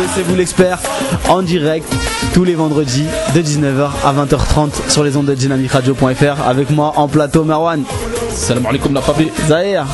[0.00, 0.78] le C'est vous l'expert
[1.28, 1.92] en direct
[2.32, 3.04] tous les vendredis
[3.34, 7.82] de 19h à 20h30 sur les ondes de dynamicradio.fr avec moi en plateau Marwan.
[8.30, 9.30] Salam alaikum la papi.
[9.48, 9.84] Zahir.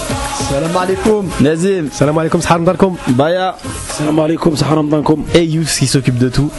[0.48, 1.28] Salam alaikum.
[1.40, 1.88] Nazim.
[1.92, 2.96] Salam alaikum, sahar ramadankum.
[3.08, 3.56] Baya.
[3.88, 5.24] Salam alaikum, sahar ramadankum.
[5.34, 6.50] Et Yous qui s'occupe de tout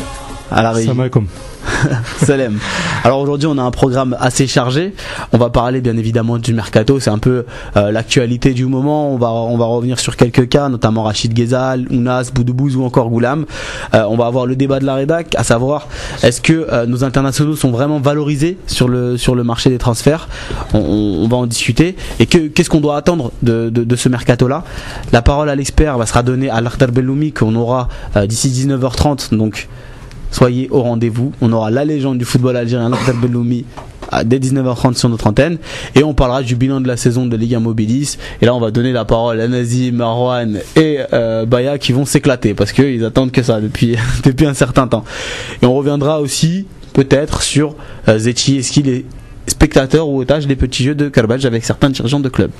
[0.51, 0.73] à la.
[0.73, 1.27] Salam alaikum.
[2.23, 2.59] Salem.
[3.03, 4.93] Alors aujourd'hui on a un programme assez chargé.
[5.33, 7.45] On va parler bien évidemment du mercato, c'est un peu
[7.75, 9.11] euh, l'actualité du moment.
[9.11, 13.09] On va on va revenir sur quelques cas, notamment Rachid Ghezal, Ounas, Boudoubouz ou encore
[13.09, 13.45] Goulam.
[13.93, 15.87] Euh, on va avoir le débat de la rédac, à savoir
[16.23, 20.27] est-ce que euh, nos internationaux sont vraiment valorisés sur le sur le marché des transferts?
[20.73, 21.95] On, va en discuter.
[22.19, 24.63] Et que qu'est-ce qu'on doit attendre de, de, ce mercato là
[25.11, 27.89] La parole à l'expert sera donnée à l'Artar Belloumi qu'on aura
[28.27, 29.35] d'ici 19h30.
[29.35, 29.67] Donc
[30.31, 31.31] soyez au rendez-vous.
[31.41, 33.65] On aura la légende du football algérien, Lakhdar Belloumi,
[34.25, 35.57] dès 19h30 sur notre antenne.
[35.95, 38.17] Et on parlera du bilan de la saison de Ligue Mobilis.
[38.41, 42.05] Et là, on va donner la parole à Nazim, Marwan et euh, Baya qui vont
[42.05, 45.03] s'éclater parce qu'ils attendent que ça depuis, depuis un certain temps.
[45.61, 47.75] Et on reviendra aussi, peut-être, sur
[48.07, 48.57] euh, Zetchi.
[48.57, 49.05] Est-ce qu'il est
[49.47, 52.51] spectateur ou otage des petits jeux de Karbadj avec certains dirigeants de club?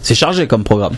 [0.00, 0.94] C'est chargé comme programme.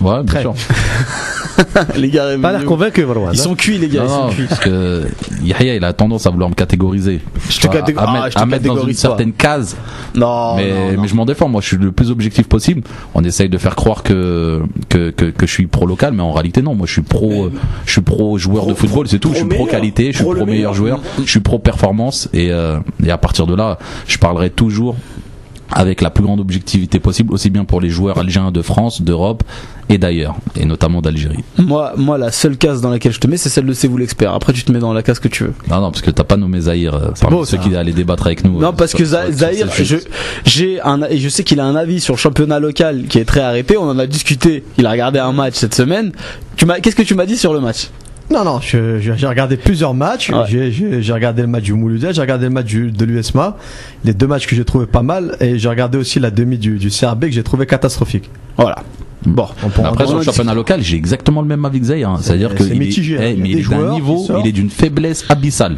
[0.00, 0.54] Ouais, bien sûr.
[1.96, 3.30] les gars, pas l'air convaincu, Marwan.
[3.32, 4.04] Ils sont cuits, les gars.
[4.04, 4.46] ils sont cuits.
[4.48, 5.06] Parce que
[5.42, 7.20] Yahya, il a tendance à vouloir me catégoriser.
[7.48, 9.76] Je te catég- à, ah, mettre, je te à mettre dans une catégorise certaine case.
[10.14, 11.02] Non, mais, non, non.
[11.02, 11.48] mais je m'en défends.
[11.48, 12.82] Moi, je suis le plus objectif possible.
[13.14, 16.32] On essaye de faire croire que que, que, que je suis pro local, mais en
[16.32, 16.74] réalité, non.
[16.74, 17.52] Moi, je suis pro, euh,
[17.86, 19.30] je suis pro joueur de football, c'est tout.
[19.32, 22.78] Je suis pro qualité, je suis pro meilleur joueur, je suis pro performance, et euh,
[23.04, 24.96] et à partir de là, je parlerai toujours
[25.78, 29.44] avec la plus grande objectivité possible, aussi bien pour les joueurs algériens de France, d'Europe
[29.88, 31.44] et d'ailleurs, et notamment d'Algérie.
[31.56, 33.96] Moi, moi, la seule case dans laquelle je te mets, c'est celle de C'est vous
[33.96, 34.34] l'expert.
[34.34, 35.54] Après, tu te mets dans la case que tu veux.
[35.70, 37.62] Non, non, parce que t'as pas nommé Zahir euh, parmi beau, ceux ça.
[37.62, 38.58] qui allaient débattre avec nous.
[38.60, 39.96] Non, euh, parce sur- que Zahir, je,
[40.44, 43.24] j'ai un, et je sais qu'il a un avis sur le championnat local qui est
[43.24, 43.76] très arrêté.
[43.76, 44.64] On en a discuté.
[44.78, 46.10] Il a regardé un match cette semaine.
[46.56, 47.88] Tu m'as, qu'est-ce que tu m'as dit sur le match?
[48.30, 50.30] Non, non, j'ai regardé plusieurs matchs.
[50.30, 50.44] Ouais.
[50.46, 53.56] J'ai- regardé le match du Mouloudia, j'ai regardé le match du- de l'USMA.
[54.04, 55.36] Les deux matchs que j'ai trouvé pas mal.
[55.40, 58.28] Et j'ai regardé aussi la demi du, du CRB que j'ai trouvé catastrophique.
[58.56, 58.82] Voilà.
[59.26, 59.46] Bon.
[59.84, 62.10] Après, sur le championnat local, j'ai exactement le même avis que Zahir.
[62.10, 62.18] hein.
[62.20, 63.20] C'est-à-dire que il est, hein.
[63.20, 65.76] eh, Il mais il des est d'un niveau, il est d'une faiblesse abyssale.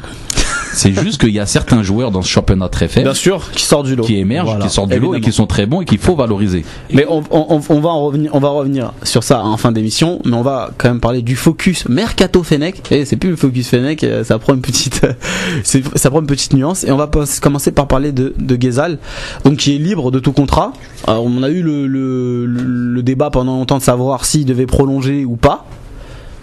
[0.72, 3.64] C'est juste qu'il y a certains joueurs dans ce championnat très faible Bien sûr, qui
[3.64, 4.04] sort du lot.
[4.04, 4.64] qui émergent, Voilà.
[4.66, 6.64] qui sortent du lot et qui sont très bons et qu'il faut valoriser.
[6.92, 10.20] Mais on, on, on va en revenir, on va revenir sur ça en fin d'émission,
[10.24, 12.80] mais on va quand même parler du focus Mercato Fennec.
[12.92, 15.00] Et c'est plus le focus Fennec, euh, ça prend une petite,
[15.64, 16.84] ça prend une petite nuance.
[16.84, 18.98] Et on va pas- commencer par parler de, de Ghezal,
[19.44, 20.72] donc qui est libre de tout contrat.
[21.06, 24.66] Alors, on a eu le, le, le- le débat pendant longtemps de savoir s'il devait
[24.66, 25.64] prolonger ou pas.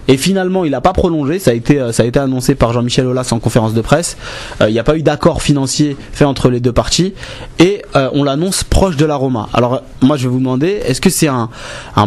[0.08, 1.40] Et finalement, il n'a pas prolongé.
[1.40, 4.18] Ça a été, euh, ça a été annoncé par Jean-Michel Aulas en conférence de presse.
[4.62, 7.14] Euh, Il n'y a pas eu d'accord financier fait entre les deux parties.
[7.60, 9.50] Et euh, on l'annonce proche de la Roma.
[9.54, 11.50] Alors, moi, je vais vous demander, est-ce que c'est un,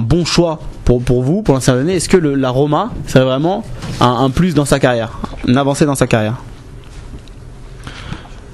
[0.01, 3.65] bon choix pour, vous, pour l'instant Est-ce que le, la Roma, c'est vraiment
[4.01, 6.37] un plus dans sa carrière Une avancée dans sa carrière?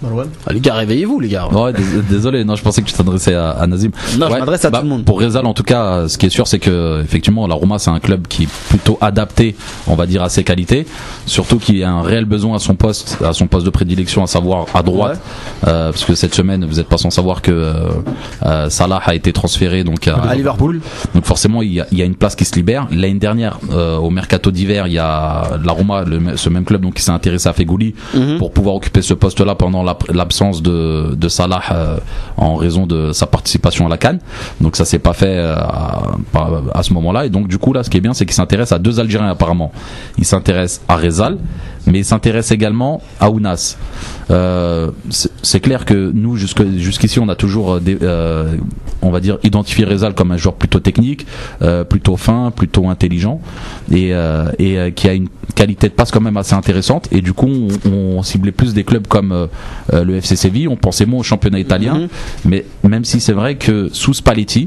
[0.07, 1.49] Marwan Ah, Les gars, réveillez-vous, les gars.
[1.49, 3.91] Ouais, dés- désolé, non, je pensais que tu t'adressais à, à Nazim.
[4.19, 5.05] Non, je m'adresse à bah, tout le monde.
[5.05, 7.91] Pour Rezal, en tout cas, ce qui est sûr, c'est que effectivement, la Roma, c'est
[7.91, 9.57] un club qui est plutôt adapté,
[9.87, 10.87] on va dire, à ses qualités.
[11.27, 14.23] Surtout qu'il y a un réel besoin à son poste, à son poste de prédilection,
[14.23, 15.21] à savoir à droite,
[15.67, 17.89] Euh, parce que cette semaine, vous n'êtes pas sans savoir que euh,
[18.45, 20.81] euh, Salah a été transféré donc à, À Liverpool.
[21.15, 22.87] donc forcément, il y, a, il y a une place qui se libère.
[22.91, 26.83] L'année dernière, euh, au mercato d'hiver, il y a la Roma, le- ce même club,
[26.83, 28.39] donc qui s'est intéressé à Fegouli Mhm.
[28.39, 31.99] pour pouvoir occuper ce poste-là pendant la- l'absence de, de Salah euh,
[32.37, 34.21] en raison de sa participation à la Cannes.
[34.61, 36.03] Donc ça s'est pas fait euh, à,
[36.75, 37.27] à ce moment-là.
[37.27, 39.31] Et donc du coup là, ce qui est bien, c'est qu'il s'intéresse à deux Algériens
[39.31, 39.73] apparemment.
[40.19, 41.39] Il s'intéresse à Rezal,
[41.87, 43.77] mais il s'intéresse également à Ounas.
[44.31, 44.91] Euh,
[45.43, 48.57] c'est clair que nous jusqu'ici on a toujours euh, des, euh,
[49.03, 51.27] on va dire identifié Rezal comme un joueur plutôt technique,
[51.63, 53.41] euh, plutôt fin, plutôt intelligent
[53.93, 57.21] et, euh, et euh, qui a une qualité de passe quand même assez intéressante et
[57.21, 59.49] du coup on, on ciblait plus des clubs comme
[59.93, 62.09] le FC Séville, on pensait moins au championnat italien, Mhm.
[62.47, 64.67] mais même si c'est vrai que sous Spalletti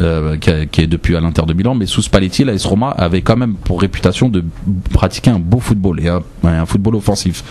[0.00, 3.22] euh, qui, est depuis à l'Inter de Milan, mais sous Spalletti, la S Roma avait
[3.22, 4.42] quand même pour réputation de
[4.92, 7.44] pratiquer un beau football et un, football offensif.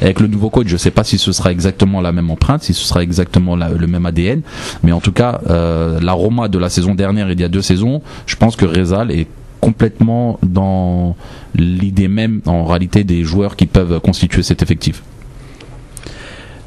[0.00, 2.72] Avec le nouveau coach, je sais pas si ce sera exactement la même empreinte, si
[2.72, 4.40] ce sera exactement le même ADN,
[4.82, 7.62] mais en tout cas, euh, la Roma de la saison dernière, il y a deux
[7.62, 9.26] saisons, je pense que Rezal est
[9.60, 11.14] complètement dans
[11.54, 15.02] l'idée même en réalité des joueurs qui peuvent constituer cet effectif.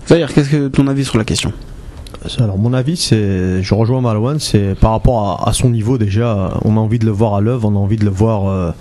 [0.08, 1.52] Zahir, qu'est-ce que ton avis sur la question?
[2.40, 6.52] Alors mon avis, c'est, je rejoins Marwan, c'est par rapport à, à son niveau déjà,
[6.64, 8.72] on a envie de le voir à l'œuvre, on a envie de le voir euh,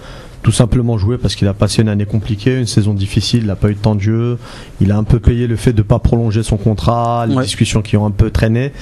[0.45, 3.57] tout simplement jouer parce qu'il a passé une année compliquée, une saison difficile, il n'a
[3.57, 4.39] pas eu de temps de jeu,
[4.83, 7.43] il a un peu payé le fait de pas prolonger son contrat, les Ouais.
[7.45, 8.73] discussions qui ont un peu traîné.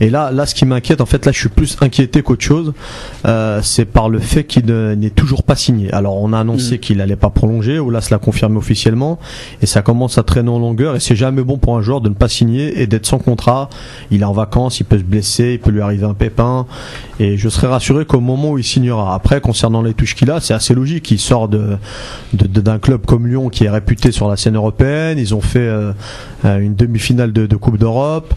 [0.00, 2.74] Et là, là, ce qui m'inquiète, en fait, là, je suis plus inquiété qu'autre chose,
[3.26, 5.90] euh, c'est par le fait qu'il ne- n'est toujours pas signé.
[5.92, 6.78] Alors, on a annoncé Mm.
[6.80, 9.18] qu'il allait pas prolonger, ou là, l'a confirmé officiellement,
[9.62, 12.10] et ça commence à traîner en longueur, et c'est jamais bon pour un joueur de
[12.10, 13.70] ne pas signer et d'être sans contrat.
[14.10, 16.66] Il est en vacances, il peut se blesser, il peut lui arriver un pépin,
[17.18, 19.14] et je serais rassuré qu'au moment où il signera.
[19.14, 21.05] Après, concernant les touches qu'il a, c'est assez logique.
[21.10, 21.78] Il sort de
[22.32, 25.18] d'un club comme Lyon qui est réputé sur la scène européenne.
[25.18, 25.92] Ils ont fait euh,
[26.44, 28.34] euh, une demi-finale de, de Coupe d'Europe.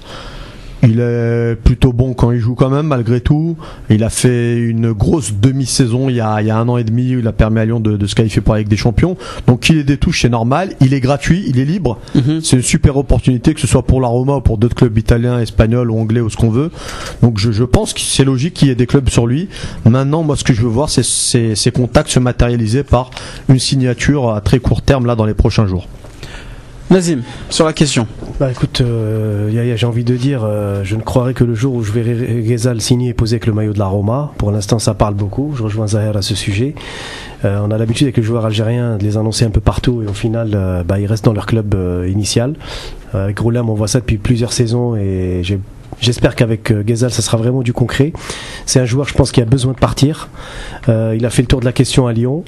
[0.82, 3.58] Il est plutôt bon quand il joue quand même, malgré tout.
[3.90, 6.84] Il a fait une grosse demi-saison il y, a, il y a un an et
[6.86, 8.78] demi où il a permis à Lyon de, de se qualifier pour la Ligue des
[8.78, 9.18] Champions.
[9.46, 10.74] Donc qu'il ait des touches, c'est normal.
[10.80, 12.00] Il est gratuit, il est libre.
[12.16, 12.40] Mhm.
[12.42, 15.40] C'est une super opportunité, que ce soit pour la Roma ou pour d'autres clubs italiens,
[15.40, 16.72] espagnols ou anglais ou ce qu'on veut.
[17.22, 19.50] Donc je, je pense que c'est logique qu'il y ait des clubs sur lui.
[19.86, 23.10] Maintenant, moi, ce que je veux voir, c'est c'est- ces contacts se matérialiser par
[23.50, 25.88] une signature à très court terme là dans les prochains jours.
[26.90, 27.22] Nazim,
[27.52, 28.08] sur la question.
[28.40, 31.76] Bah écoute, euh, Yaya, j'ai envie de dire, euh, je ne croirais que le jour
[31.76, 34.32] où je verrai Ghezal signer et poser avec le maillot de la Roma.
[34.40, 35.54] Pour l'instant, ça parle beaucoup.
[35.56, 36.74] Je rejoins Zahir à ce sujet.
[37.46, 40.08] Euh, on a l'habitude avec les joueurs algériens de les annoncer un peu partout et
[40.08, 42.56] au final, euh, bah, ils restent dans leur club euh, initial.
[43.14, 45.60] Avec Roulam, on voit ça depuis plusieurs saisons et j'ai-
[46.02, 48.14] J'espère qu'avec euh, Ghezal, ça sera vraiment du concret.
[48.66, 50.30] C'est un joueur, je pense, qui a besoin de partir.
[50.88, 52.44] Euh, il a fait le tour de la question à Lyon.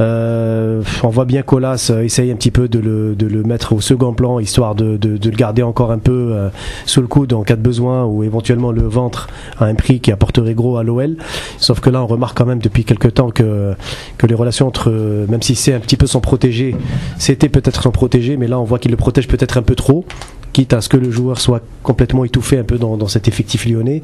[0.00, 3.72] Euh, on voit bien qu'Olas euh, essaye un petit peu de le, de le mettre
[3.72, 6.48] au second plan, histoire de, de, de le garder encore un peu euh,
[6.86, 9.28] sous le coude en cas de besoin, ou éventuellement le ventre
[9.58, 11.16] à un prix qui apporterait gros à l'OL.
[11.58, 13.74] Sauf que là, on remarque quand même depuis quelques temps que,
[14.18, 14.90] que les relations entre,
[15.28, 16.76] même si c'est un petit peu son protégé,
[17.18, 20.04] c'était peut-être son protégé, mais là, on voit qu'il le protège peut-être un peu trop
[20.52, 23.66] quitte à ce que le joueur soit complètement étouffé un peu dans, dans cet effectif
[23.66, 24.02] lyonnais.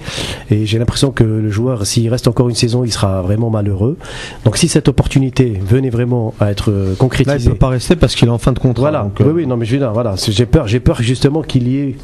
[0.50, 3.96] Et j'ai l'impression que le joueur, s'il reste encore une saison, il sera vraiment malheureux.
[4.44, 7.96] Donc si cette opportunité venait vraiment à être euh, Là, il concrétisée, peut pas rester
[7.96, 8.82] parce qu'il est en fin de contrat.
[8.82, 9.02] voilà.
[9.02, 11.42] donc, euh, oui, oui, non, mais je veux dire, voilà, j'ai peur, j'ai peur justement
[11.42, 11.96] qu'il y ait,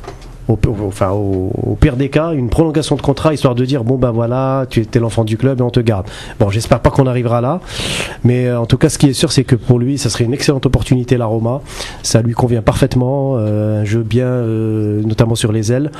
[0.52, 4.80] au, pire des cas, une prolongation de contrat histoire de dire bon ben voilà, tu
[4.80, 6.06] étais l'enfant du club et on te garde.
[6.38, 7.60] Bon, j'espère pas qu'on arrivera là,
[8.24, 10.24] mais euh, en tout cas, ce qui est sûr, c'est que pour lui, ça serait
[10.24, 11.60] une excellente opportunité la Roma.
[12.02, 15.90] Ça lui convient parfaitement, euh, un jeu bien, euh, notamment sur les ailes.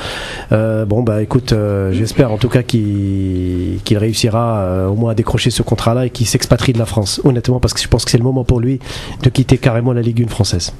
[0.50, 1.54] Bon bah écoute,
[1.92, 6.72] j'espère en tout cas qu'il réussira au moins à décrocher ce contrat-là et qu'il s'expatrie
[6.72, 7.20] de la France.
[7.24, 8.80] Honnêtement, parce que je pense que c'est le moment pour lui
[9.22, 10.72] de quitter carrément la Ligue 1 française.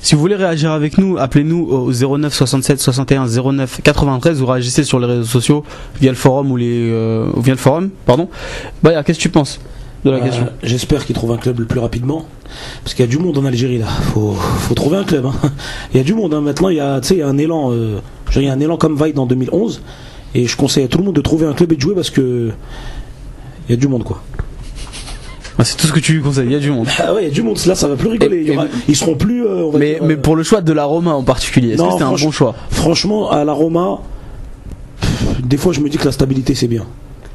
[0.00, 4.84] Si vous voulez réagir avec nous, appelez-nous au 09 67 61 09 93 ou réagissez
[4.84, 5.64] sur les réseaux sociaux
[6.00, 8.28] via le forum ou les euh, via le forum, pardon.
[8.82, 9.58] Bah, qu'est-ce que tu penses
[10.04, 10.46] de la Euh, question?
[10.62, 12.26] J'espère qu'il trouve un club le plus rapidement.
[12.84, 13.86] Parce qu'il y a du monde en Algérie là.
[13.86, 15.26] Faut, faut trouver un club.
[15.26, 15.32] hein.
[15.92, 16.34] Il y a du monde.
[16.34, 16.40] hein.
[16.40, 17.72] Maintenant, il y a, tu sais, il y a un élan.
[17.72, 18.00] euh,
[18.30, 19.80] genre, il y a un élan comme Vaid en 2011.
[20.36, 22.10] Et je conseille à tout le monde de trouver un club et de jouer parce
[22.10, 22.50] que
[23.68, 24.22] il y a du monde quoi.
[25.58, 26.86] Ah, C'est tout ce que tu lui conseilles, il y a du monde.
[26.98, 27.58] Ah ouais, il y a du monde.
[27.66, 28.50] Là, ça va plus rigoler.
[28.56, 29.44] Aura- ils seront plus.
[29.46, 31.70] euh, on va Mais, dire, mais euh, pour le choix de la Roma en particulier,
[31.74, 32.54] est-ce Non, que c'était un bon choix?
[32.70, 33.98] Franchement, à la Roma,
[35.00, 36.84] pff, des fois, je me dis que la stabilité c'est bien.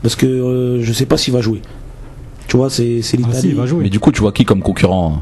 [0.02, 1.62] Parce que euh, je sais pas s'il va jouer.
[2.48, 3.40] Tu vois, c'est Ah, si, l'Italie.
[3.50, 3.84] il va jouer.
[3.84, 5.22] Mais du coup, tu vois qui comme concurrent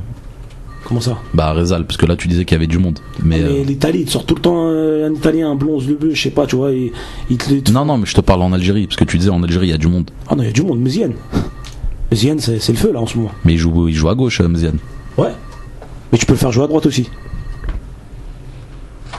[0.85, 1.17] Comment ça?
[1.33, 2.99] Bah, Rezal, parce que là, tu disais qu'il y avait du monde.
[3.21, 3.39] Mais.
[3.39, 5.95] Mais euh, l'Italie, il te sort tout le temps euh, un Italien, un blond, le
[5.95, 6.71] bleu, je sais pas, tu vois.
[6.71, 6.91] Il,
[7.29, 9.17] il te, il te- Non, non, mais je te parle en Algérie, parce que tu
[9.17, 10.09] disais en Algérie, il y a du monde.
[10.29, 11.13] Ah non, il y a du monde, Méziane.
[12.11, 13.31] Méziane, c'est c'est le feu là en ce moment.
[13.45, 14.77] Mais il joue, il joue à gauche, euh, Mziane.
[15.17, 15.31] Ouais.
[16.11, 17.09] Mais tu peux le faire jouer à droite aussi.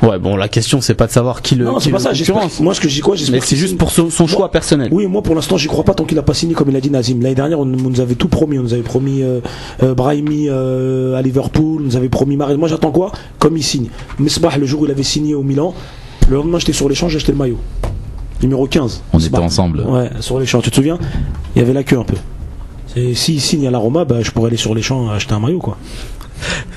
[0.00, 1.64] Ouais, bon, la question c'est pas de savoir qui le.
[1.64, 2.12] non, c'est pas ça.
[2.60, 4.50] Moi, ce que je dis quoi, j'espère Mais c'est juste pour son, son Moi- choix
[4.50, 4.88] personnel.
[4.92, 6.80] Oui, moi pour l'instant, j'y crois pas tant qu'il a pas signé comme il a
[6.80, 7.20] dit Nazim.
[7.20, 8.58] L'année dernière, on, on nous avait tout promis.
[8.60, 9.40] On nous avait promis euh,
[9.82, 12.56] euh, Brahimi euh, à Liverpool, on nous avait promis Marais.
[12.56, 13.10] Moi, j'attends quoi
[13.40, 13.88] Comme il signe.
[14.20, 15.74] Mesbah, le jour où il avait signé au Milan,
[16.28, 17.58] le lendemain, j'étais sur l'échange, j'ai acheté le maillot.
[18.40, 19.02] Numéro 15.
[19.12, 19.38] On Mesbah.
[19.38, 19.80] était ensemble.
[19.80, 20.98] Ouais, sur les champs, tu te souviens?
[21.56, 22.14] Il y avait la queue un peu.
[22.96, 25.40] Et s'il signe à la Roma, bah, je pourrais aller sur les champs acheter un
[25.40, 25.76] maillot, quoi.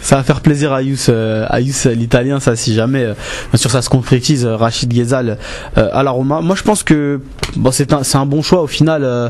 [0.02, 3.14] Ça va faire plaisir à Yous, euh, euh, l'italien, ça, si jamais, euh,
[3.52, 5.38] bien sûr, ça se concrétise, euh, Rachid Ghezal
[5.78, 6.42] euh, à la Roma.
[6.42, 7.22] Moi, je pense que
[7.56, 9.04] bon, c'est un, un bon choix au final.
[9.04, 9.30] euh,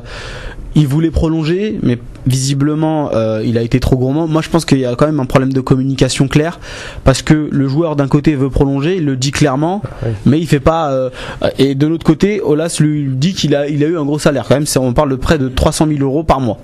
[0.73, 4.25] il voulait prolonger, mais visiblement, euh, il a été trop gourmand.
[4.25, 6.61] Moi, je pense qu'il y a quand même un problème de communication clair,
[7.03, 10.13] parce que le joueur d'un côté veut prolonger, il le dit clairement, Ouais.
[10.25, 10.91] mais il fait pas.
[10.93, 11.09] euh,
[11.57, 14.45] et de l'autre côté, Olas lui dit qu'il a, il a eu un gros salaire
[14.47, 14.63] quand même.
[14.79, 16.57] On parle de près de 300 000 euros par mois.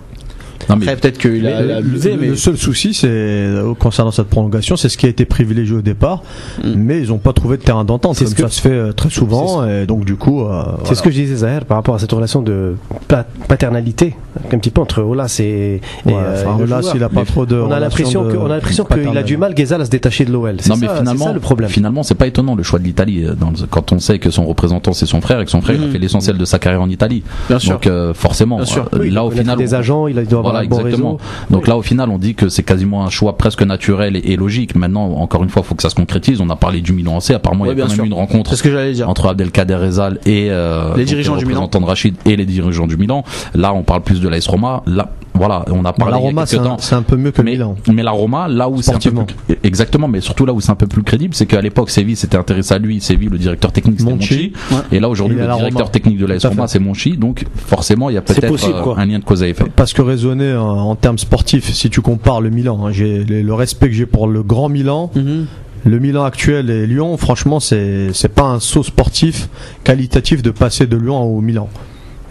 [0.70, 2.94] Non, mais Après, peut-être qu'il a, il a Le- abusé, le, mais le seul souci,
[2.94, 6.24] c'est euh, concernant cette prolongation, c'est ce qui a été privilégié au départ,
[6.64, 6.74] Mm.
[6.76, 8.70] mais ils n'ont pas trouvé de terrain d'entente, C'est comme ce que- ça se fait
[8.72, 10.96] euh, très souvent, et donc du coup, euh, C'est voilà.
[10.96, 12.76] ce que je disais Zahir par rapport à cette relation de
[13.08, 14.16] pa- paternalité,
[14.52, 16.92] un petit peu entre Olas et, et, Ouais, enfin, et le là, joueur.
[16.94, 17.56] s'il a pas Mais trop de.
[17.56, 19.90] on a l'impression de- que- on a l'impression qu'il a du mal Ghezal à se
[19.90, 20.56] détacher de l'OL.
[20.60, 21.70] C'est non, mais ça, finalement, c'est ça le problème.
[21.70, 23.26] finalement, c'est pas étonnant le choix de l'Italie.
[23.40, 25.76] dans le- Quand on sait que son représentant c'est son frère et que son frère
[25.76, 25.92] il a Mhm.
[25.92, 27.24] fait l'essentiel de sa carrière en Italie.
[27.50, 27.80] bien sûr.
[27.80, 28.90] Donc forcément, Bien sûr.
[28.94, 31.18] Oui, il là au final, des agents, il doit avoir voilà, exactement.
[31.50, 34.36] Donc là, au final, on dit que c'est quasiment un choix presque naturel et, et
[34.36, 34.76] logique.
[34.76, 36.42] Maintenant, encore une fois, il faut que ça se concrétise.
[36.42, 37.32] On a parlé du Milan AC.
[37.32, 38.04] Apparemment, il y a quand même sûr.
[38.04, 39.10] eu une rencontre ce que dire.
[39.10, 41.68] entre Abdelkader Rezal et euh, Les dirigeants du Milan.
[41.68, 43.24] de Rachid et les dirigeants du Milan.
[43.54, 44.84] Là, on parle plus de l'AS Roma.
[44.86, 47.76] Là, voilà, on a parlé la Roma, c'est un, peu mieux que mais, Milan.
[47.94, 50.72] mais la Roma, là où c'est un peu plus, exactement, mais surtout là où c'est
[50.72, 53.00] un peu plus crédible, c'est qu'à l'époque, Séville s'était intéressé à lui.
[53.02, 54.54] Séville, le directeur technique, c'était Monchi.
[54.72, 54.86] Monchi.
[54.92, 55.92] Et là, aujourd'hui, le la directeur Roma.
[55.92, 57.18] technique de à Roma, c'est Monchi.
[57.18, 59.66] Donc, forcément, il y a peut-être euh, un lien de cause à effet.
[59.76, 63.54] Parce que raisonner en, en termes sportifs, si tu compares le Milan, hein, j'ai le,
[63.54, 65.46] respect que j'ai pour le grand Milan, Mhm.
[65.86, 69.50] le Milan actuel et Lyon, franchement, c'est c'est pas un saut sportif
[69.84, 71.70] qualitatif de passer de Lyon au Milan.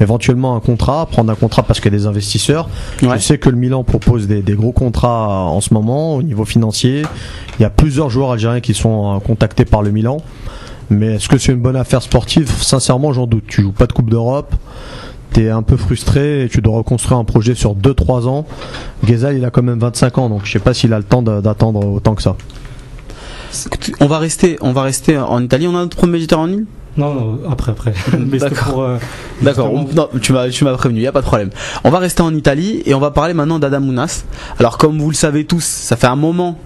[0.00, 2.68] Éventuellement un contrat, prendre un contrat parce qu'il y a des investisseurs.
[3.02, 3.18] Ouais.
[3.18, 6.44] Je sais que le Milan propose des, des gros contrats en ce moment au niveau
[6.44, 7.02] financier.
[7.58, 10.18] Il y a plusieurs joueurs algériens qui sont euh, contactés par le Milan.
[10.90, 12.50] Mais est-ce que c'est une bonne affaire sportive?
[12.60, 13.44] Sincèrement, j'en doute.
[13.48, 14.54] Tu joues pas de Coupe d'Europe.
[15.32, 18.46] T'es un peu frustré et tu dois reconstruire un projet sur 2-3 ans.
[19.04, 21.22] Ghezal, il a quand même 25 ans, donc je sais pas s'il a le temps
[21.22, 22.36] d'attendre autant que ça.
[24.00, 25.66] On va rester, on va rester en Italie.
[25.66, 27.92] On a notre premier en île Non, non, après, après.
[28.18, 28.82] D'accord.
[28.82, 28.96] euh,
[29.42, 29.70] D'accord,
[30.22, 31.50] tu m'as, tu m'as prévenu, y a pas de problème.
[31.84, 34.24] On va rester en Italie et on va parler maintenant d'Adam Ounas.
[34.58, 36.58] Alors comme vous le savez tous, ça fait un moment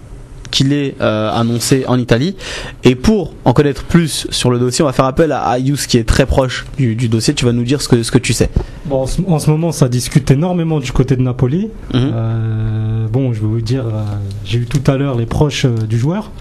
[0.51, 2.35] qu'il est euh, annoncé en Italie
[2.83, 5.97] et pour en connaître plus sur le dossier, on va faire appel à Ayus qui
[5.97, 7.35] est très proche du, du dossier.
[7.35, 8.51] Tu vas nous dire ce que ce que tu sais.
[8.87, 11.69] Bon, en, ce, en ce moment, ça discute énormément du côté de Napoli.
[11.95, 12.13] Mhm.
[12.15, 14.03] Euh, bon, je vais vous dire, euh,
[14.45, 16.33] j'ai eu tout à l'heure les proches du joueur,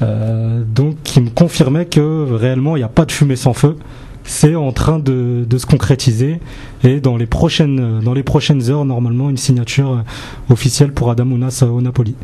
[0.00, 3.76] donc qui me confirmaient que réellement il n'y a pas de fumée sans feu.
[4.24, 6.38] C'est en train de, de se concrétiser
[6.84, 11.10] et dans les prochaines euh, dans les prochaines heures normalement une signature euh, officielle pour
[11.10, 12.14] Adamounas au Napoli.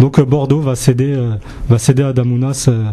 [0.00, 1.34] Donc euh, Bordeaux va céder euh,
[1.68, 2.86] va céder à Adamounas euh,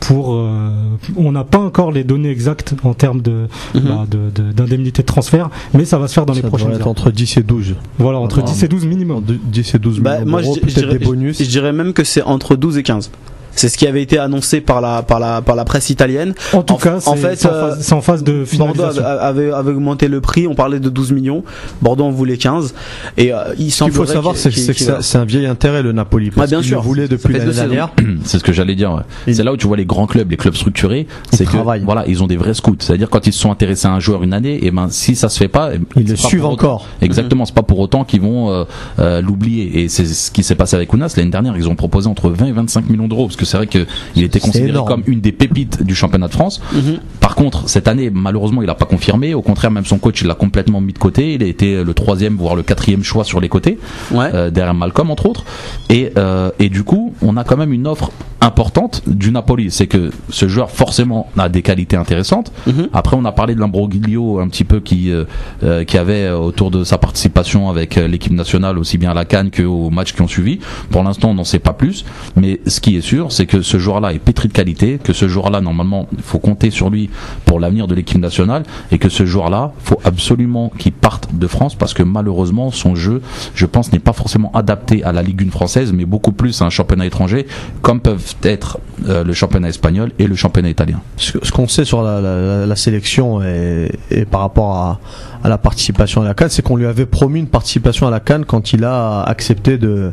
[0.00, 0.68] pour euh,
[1.16, 3.80] on n'a pas encore les données exactes en termes de Mhm.
[3.82, 6.80] bah, de- de- d'indemnité de, transfert, mais ça va se faire dans les prochaines être
[6.82, 6.88] heures.
[6.88, 7.76] entre 10 et 12.
[7.98, 8.52] Voilà, entre Voilà.
[8.52, 9.24] 10 et 12 minimum.
[9.26, 11.42] 10 et 12 Bah, moi, je, dirais, des bonus.
[11.42, 13.10] je dirais même que c'est entre 12 et 15.
[13.54, 16.34] C'est ce qui avait été annoncé par la par la par la presse italienne.
[16.52, 18.32] En tout En- cas, en c'est fait, c'est en, euh, phase- c'est en phase de
[18.56, 19.04] Bordeaux finalisation.
[19.04, 21.44] avait, avait- avait augmenté le prix, on parlait de 12 millions.
[21.80, 22.74] Bordeaux en voulait 15
[23.16, 26.30] et euh, il qu'il faut savoir, c'est que c'est un vieil intérêt le Napoli.
[26.30, 26.78] Parce Ouais, bien sûr.
[26.78, 27.90] le voulait depuis l'année dernière.
[28.24, 28.92] C'est ce que j'allais dire.
[28.92, 29.02] ouais.
[29.26, 31.82] Il- C'est là où tu vois les grands clubs, les clubs structurés, c'est que travaillent.
[31.84, 32.76] voilà, ils ont des vrais scouts.
[32.78, 35.28] C'est-à-dire quand ils se sont intéressés à un joueur une année, et ben si ça
[35.28, 36.86] se fait pas, Ils le c'est pas suivent encore.
[37.00, 38.64] Exactement, c'est pas pour autant qu'ils vont euh,
[38.98, 39.82] euh, l'oublier.
[39.82, 41.56] Et c'est ce qui s'est passé avec Ounas l'année dernière.
[41.56, 44.22] Ils ont proposé entre 20 et 25 millions d'euros parce que c'est vrai que il
[44.22, 46.60] était considéré comme une des pépites du championnat de France.
[46.72, 46.98] Mhm.
[47.20, 49.34] Par contre, cette année, malheureusement, il n'a pas confirmé.
[49.34, 51.34] Au contraire, même son coach, il l'a complètement mis de côté.
[51.34, 53.78] Il a été le troisième, voire le quatrième choix sur les côtés,
[54.10, 54.30] Ouais.
[54.34, 55.44] euh, derrière Malcolm entre autres.
[55.90, 59.70] Et, euh, et du coup, on a quand même une offre importante du Napoli.
[59.70, 62.52] C'est que ce joueur forcément a des qualités intéressantes.
[62.66, 62.88] Mhm.
[62.92, 66.84] Après, on a parlé de l'imbroglio un petit peu qui euh, qui avait autour de
[66.84, 70.58] sa participation avec l'équipe nationale, aussi bien à la Cannes qu'aux matchs qui ont suivi.
[70.90, 72.04] Pour l'instant, on n'en sait pas plus.
[72.36, 75.26] Mais ce qui est sûr, c'est que ce joueur-là est pétri de qualité, que ce
[75.26, 77.10] joueur-là, normalement, il faut compter sur lui
[77.44, 81.74] pour l'avenir de l'équipe nationale, et que ce joueur-là, faut absolument qu'il parte de France
[81.74, 83.22] parce que malheureusement, son jeu,
[83.54, 86.66] je pense, n'est pas forcément adapté à la Ligue 1 française, mais beaucoup plus à
[86.66, 87.46] un championnat étranger,
[87.80, 91.00] comme peuvent être euh, le championnat espagnol et le championnat italien.
[91.16, 95.00] Ce qu'on sait sur la, sélection et par rapport à,
[95.42, 98.20] à la participation à la Cannes, c'est qu'on lui avait promis une participation à la
[98.20, 100.10] Cannes quand il a accepté de,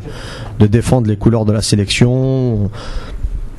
[0.58, 2.70] de défendre les couleurs de la sélection.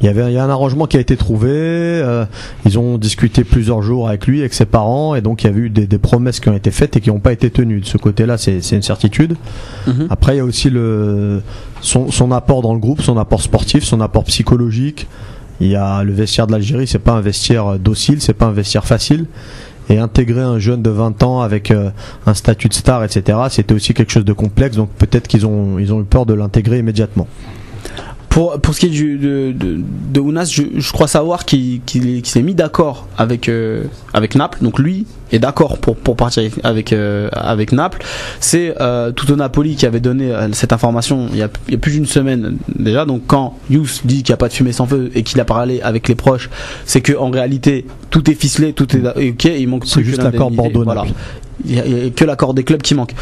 [0.01, 1.50] Il y avait il y a un arrangement qui a été trouvé.
[1.51, 2.25] euh,
[2.66, 5.56] ils ont discuté plusieurs jours avec lui, avec ses parents, et donc il y a
[5.56, 7.82] eu des, des promesses qui ont été faites et qui n'ont pas été tenues.
[7.82, 9.36] De ce côté-là, c'est c'est une certitude.
[9.86, 10.08] Mhm.
[10.10, 11.42] Après, il y a aussi le,
[11.82, 15.08] son, son apport dans le groupe, son apport sportif, son apport psychologique.
[15.60, 18.51] Il y a le vestiaire de l'Algérie, c'est pas un vestiaire docile, c'est pas un
[18.51, 19.25] vestiaire facile.
[19.91, 21.89] Et intégrer un jeune de 20 ans avec euh,
[22.25, 24.77] un statut de star, etc., c'était aussi quelque chose de complexe.
[24.77, 27.27] Donc peut-être qu'ils ont, eu peur de l'intégrer immédiatement.
[28.31, 29.81] Pour, pour ce qui est du, de, de,
[30.13, 33.83] de Ounas, je, je crois savoir qu'il qu'il est- qu'il s'est mis d'accord avec, euh,
[34.13, 34.59] avec Naples.
[34.61, 38.01] Donc lui est d'accord pour, pour partir avec, euh, avec Naples.
[38.39, 41.75] C'est euh, Tuto Napoli qui avait donné euh, cette information il y a, il y
[41.75, 43.03] a plus d'une semaine déjà.
[43.03, 45.45] Donc quand Yous dit qu'il n'y a pas de fumée sans feu et qu'il a
[45.45, 46.50] parlé avec les proches,
[46.85, 49.43] c'est que en réalité tout est ficelé, tout est ok.
[49.43, 50.51] Il manque C'est plus juste l'accord.
[50.51, 50.83] Bordeaux-Naples.
[50.85, 51.05] Voilà.
[51.65, 53.13] Il y a- que l'accord des clubs qui manque.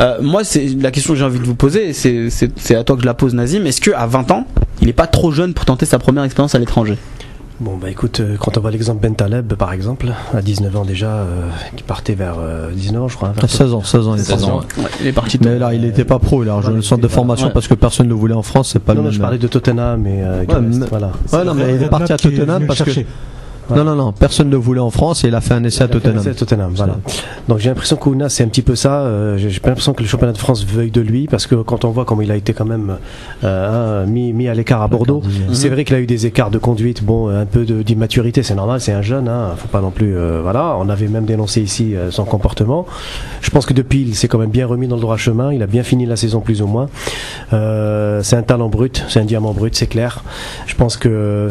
[0.00, 3.02] Euh, moi, c'est la question que j'ai envie de vous poser, c'est- à toi que
[3.02, 3.66] je la pose, Nazim.
[3.66, 4.46] Est-ce que à 20 ans,
[4.80, 6.96] il est pas trop jeune pour tenter sa première expérience à l'étranger?
[7.60, 10.84] Bon, bah écoute, euh, quand on voit l'exemple Ben Taleb, par exemple, à 19 ans
[10.84, 11.46] déjà, euh,
[11.76, 13.28] qui partait vers euh, 19 ans, je crois.
[13.28, 14.50] hein, vers- 16 ans, 16 ans, il est 16 parti.
[14.50, 15.38] ans, ouais, Il est parti.
[15.44, 17.74] Mais là, il n'était pas pro, il a rejoint le centre de formation parce que
[17.74, 19.14] personne ne le voulait en France, c'est pas non, le non, même.
[19.16, 21.12] je parlais de Tottenham et euh, Ouais, Guest, mais- voilà.
[21.32, 22.90] Ouais, non, mais il est parti à Tottenham parce que
[23.70, 25.84] Non, non, non, personne ne le voulait en France et il a fait un essai
[25.84, 26.20] à Tottenham.
[26.22, 26.96] C'est Tottenham, voilà.
[27.48, 29.02] Donc j'ai l'impression qu'Ouna c'est un petit peu ça.
[29.02, 31.84] euh, j'ai pas l'impression que le championnat de France veuille de lui parce que quand
[31.84, 32.96] on voit comment il a été quand même
[33.44, 36.50] euh, hein, mis, mis à l'écart à Bordeaux, c'est vrai qu'il a eu des écarts
[36.50, 39.90] de conduite, bon, un peu d'immaturité, c'est normal, c'est un jeune, hein, faut pas non
[39.90, 40.76] plus, euh, voilà.
[40.78, 42.86] On avait même dénoncé ici son comportement.
[43.40, 45.52] Je pense que depuis il s'est quand même bien remis dans le droit chemin.
[45.52, 46.88] Il a bien fini la saison plus ou moins.
[47.50, 50.22] C'est un talent brut, c'est un diamant brut, c'est clair.
[50.66, 51.48] Je pense que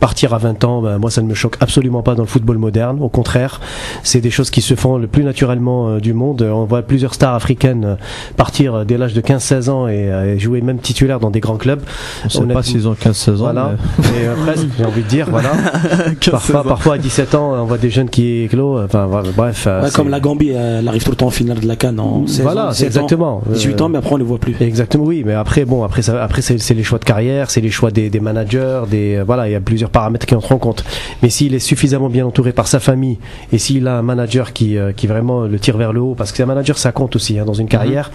[0.00, 2.58] partir à 20 ans, ben, moi ça ne me choque absolument pas dans le football
[2.58, 2.98] moderne.
[3.00, 3.60] Au contraire,
[4.02, 6.42] c'est des choses qui se font le plus naturellement euh, du monde.
[6.42, 7.94] On voit plusieurs stars africaines euh,
[8.36, 11.40] partir euh, dès l'âge de 15-16 ans et, euh, et jouer même titulaire dans des
[11.40, 11.80] grands clubs.
[12.24, 13.36] On sait Honnêtement- pas s'ils ont 15-16 ans.
[13.36, 15.50] Voilà, mais- Et, euh, presque, j'ai envie de dire, voilà.
[16.30, 18.84] Parfois, parfois à 17 ans, on voit des jeunes qui éclosent.
[18.84, 19.64] Enfin, voilà, bref.
[19.66, 22.00] euh, Ouais, comme la Gambie, elle arrive tout le temps en finale de la Cannes
[22.00, 23.42] en 16 Voilà, c'est 17 ans, exactement.
[23.50, 24.56] 18 Euh, ans, mais après on les voit plus.
[24.60, 27.70] Exactement, oui, mais après, bon, après, ça, après, c'est les choix de carrière, c'est les
[27.70, 30.58] choix des, des managers, des, euh, voilà, il y a plusieurs paramètres qui entrent en
[30.58, 30.84] compte.
[31.22, 33.18] Mais s'il est suffisamment bien entouré par sa famille
[33.52, 36.32] et s'il a un manager qui, euh, qui vraiment le tire vers le haut, parce
[36.32, 38.10] que un manager, ça compte aussi hein, dans une carrière,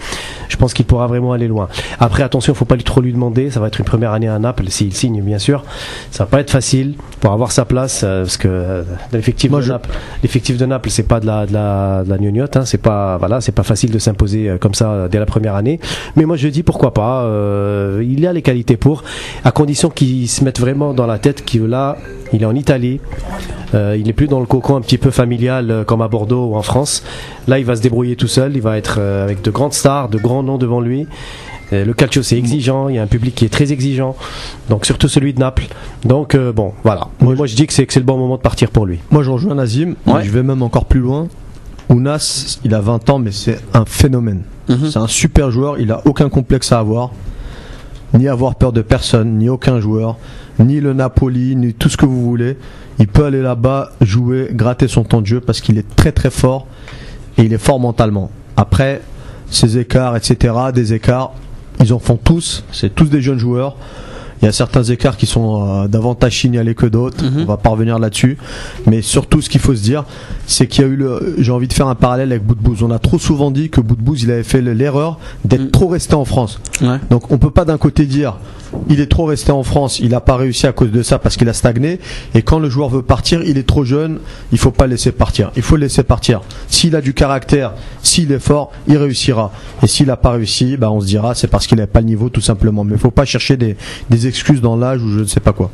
[0.48, 1.68] je pense qu'il pourra vraiment aller loin.
[2.00, 4.38] Après, attention, faut pas lui trop lui demander, ça va être une première année à
[4.38, 5.64] Naples, s'il signe, bien sûr.
[6.10, 9.60] Ça va pas être facile pour avoir sa place, euh, parce que euh, l'effectif de,
[9.60, 9.90] je- Naples,
[10.58, 13.40] de Naples, c'est pas de la, de la, de la gnognotte, hein, c'est pas, voilà,
[13.40, 15.78] c'est pas facile de s'imposer comme ça dès la première année.
[16.16, 17.22] Mais moi je dis pourquoi pas.
[17.24, 19.04] euh, il a les qualités pour,
[19.44, 21.96] à condition qu'il se mette vraiment dans la tête qu'il là,
[22.32, 23.00] il est en Italie.
[23.74, 26.46] euh, il n'est plus dans le cocon un petit peu familial euh, comme à Bordeaux
[26.46, 27.02] ou en France.
[27.48, 28.54] Là, il va se débrouiller tout seul.
[28.54, 31.06] Il va être euh, avec de grandes stars, de grands noms devant lui.
[31.72, 34.14] Euh, Le calcio c'est exigeant, il y a un public qui est très exigeant,
[34.68, 35.68] donc surtout celui de Naples.
[36.04, 37.08] Donc euh, bon, voilà.
[37.20, 38.98] Moi, moi, je dis que c'est que c'est le bon moment de partir pour lui.
[39.10, 39.94] Moi, je rejoins Nazim.
[40.06, 40.22] Ouais.
[40.22, 41.28] Je vais même encore plus loin.
[41.88, 44.42] Ounas, il a 20 ans, mais c'est un phénomène.
[44.68, 44.90] Mhm.
[44.90, 45.78] C'est un super joueur.
[45.78, 47.10] Il a aucun complexe à avoir.
[48.14, 50.18] Ni avoir peur de personne, ni aucun joueur,
[50.62, 52.56] ni le Napoli, ni tout ce que vous voulez.
[52.98, 56.30] Il peut aller là-bas, jouer, gratter son temps de jeu parce qu'il est très très
[56.30, 56.66] fort
[57.38, 58.30] et il est fort mentalement.
[58.56, 59.02] Après,
[59.50, 61.32] ces écarts, etc., des écarts,
[61.80, 62.64] ils en font tous.
[62.72, 63.76] C'est tous des jeunes joueurs.
[64.42, 67.24] Il y a certains écarts qui sont euh, davantage signalés que d'autres.
[67.24, 67.42] Mhm.
[67.42, 68.36] On va pas revenir là-dessus.
[68.86, 70.04] Mais surtout, ce qu'il faut se dire,
[70.46, 71.36] c'est qu'il y a eu le.
[71.38, 72.82] J'ai envie de faire un parallèle avec Boudbouz.
[72.82, 75.70] On a trop souvent dit que Boudbouz, il avait fait le- l'erreur d'être Mhm.
[75.70, 76.58] trop resté en France.
[76.80, 76.98] Ouais.
[77.10, 78.34] Donc, on peut pas d'un côté dire
[78.88, 81.36] il est trop resté en France, il n'a pas réussi à cause de ça parce
[81.36, 82.00] qu'il a stagné.
[82.34, 84.18] Et quand le joueur veut partir, il est trop jeune,
[84.50, 85.52] il faut pas laisser partir.
[85.56, 86.40] Il faut le laisser partir.
[86.68, 89.52] S'il a du caractère, s'il est fort, il réussira.
[89.82, 92.06] Et s'il n'a pas réussi, bah on se dira c'est parce qu'il n'a pas le
[92.06, 92.82] niveau tout simplement.
[92.82, 93.76] Mais il faut pas chercher des,
[94.08, 95.70] des excuses dans l'âge ou je ne sais pas quoi.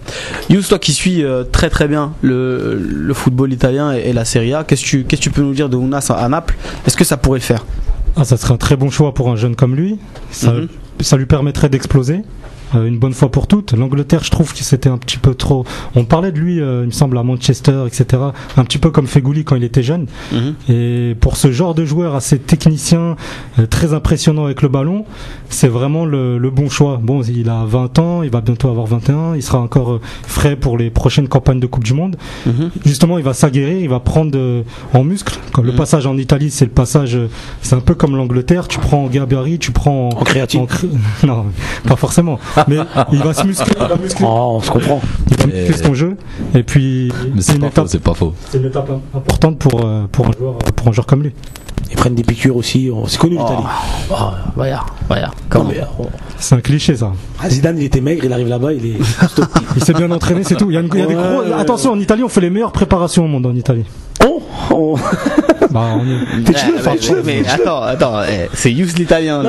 [0.51, 4.25] Yous, toi qui suis euh, très très bien le, le football italien et, et la
[4.25, 6.29] Serie A, qu'est-ce que tu, qu'est-ce que tu peux nous dire de Ounas à, à
[6.29, 6.57] Naples?
[6.87, 7.65] Est-ce que ça pourrait le faire?
[8.17, 9.99] Ah, ça serait un très bon choix pour un jeune comme lui.
[10.31, 10.69] Ça, Mhm.
[11.01, 12.23] ça lui permettrait d'exploser.
[12.75, 13.73] Euh, une bonne fois pour toutes.
[13.73, 15.65] L'Angleterre, je trouve que c'était un petit peu trop.
[15.95, 18.23] On parlait de lui, euh, il me semble, à Manchester, etc.
[18.57, 20.07] Un petit peu comme Fegouli quand il était jeune.
[20.33, 20.55] Mhm.
[20.69, 23.17] Et pour ce genre de joueur assez technicien,
[23.59, 25.05] euh, très impressionnant avec le ballon,
[25.49, 26.99] c'est vraiment le, le bon choix.
[27.03, 30.57] Bon, il a 20 ans, il va bientôt avoir 21, il sera encore euh, frais
[30.57, 32.17] pour les prochaines campagnes de Coupe du Monde.
[32.47, 32.71] Mhm.
[32.85, 34.63] Justement, il va s'aguerrir, il va prendre euh,
[34.95, 35.39] en muscle.
[35.53, 35.79] Comme le Mhm.
[35.79, 37.29] passage en Italie, c'est le passage, euh,
[37.63, 38.69] c'est un peu comme l'Angleterre.
[38.69, 40.67] Tu prends en gabarit, tu prends En en
[41.27, 41.47] non,
[41.87, 42.39] pas forcément.
[42.69, 42.79] Mais
[43.13, 45.01] il va se muscler, il va muscler, Oh, on se comprend.
[45.31, 46.17] il va muscler son jeu.
[46.55, 48.35] Et puis, c'est une pas étape, faux, c'est pas faux.
[48.51, 51.33] c'est une étape im- importante pour euh, pour un joueur, pour un joueur comme lui.
[51.91, 52.91] Ils prennent des piqûres aussi.
[52.93, 53.63] on- C'est connu l'Italie.
[54.11, 54.15] Oh,
[54.55, 54.77] voyons,
[55.09, 55.25] voyons.
[55.27, 56.07] Non, Comment mais, oh.
[56.39, 57.13] C'est un cliché ça.
[57.43, 58.99] Ah, Zidane, il était maigre, il arrive là-bas, il est.
[59.77, 60.71] Il s'est bien entraîné, c'est tout.
[60.71, 62.29] Il y a, une- il y a des Ouais, gros- ouais, Attention, en Italie, on
[62.29, 63.85] fait les meilleures préparations au monde en Italie.
[64.27, 64.99] Oh, oh.
[65.71, 66.59] Bah, on est- T'es
[66.99, 69.43] cheveux, mais, attends, attends, eh, c'est Yous l'italien.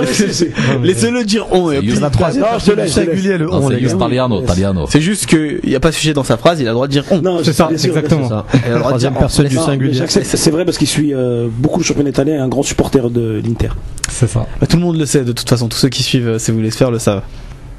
[0.83, 1.69] Laissez-le dire on.
[1.71, 1.99] C'est Yous.
[2.01, 2.43] la troisième.
[2.43, 2.91] Non, je te laisse.
[2.91, 4.85] Singulier le on, c'est juste Taliano, Taliano.
[4.89, 6.91] C'est juste qu'il n'y a pas sujet dans sa phrase, il a le droit de
[6.91, 7.21] dire on.
[7.21, 8.27] Non, C'est ça, exactement.
[8.27, 8.29] sûr.
[8.29, 8.45] Ça.
[8.53, 9.93] Il a le droit de Troisième personne du singulier.
[9.93, 13.09] j'accepte, C'est vrai parce qu'il suit euh, beaucoup le championnat italien et un grand supporter
[13.09, 13.69] de l'Inter.
[14.09, 14.45] c'est ça.
[14.59, 16.51] Bah, tout le monde le sait de toute façon, tous ceux qui suivent euh, C'est
[16.51, 17.21] vous laisse faire le savent.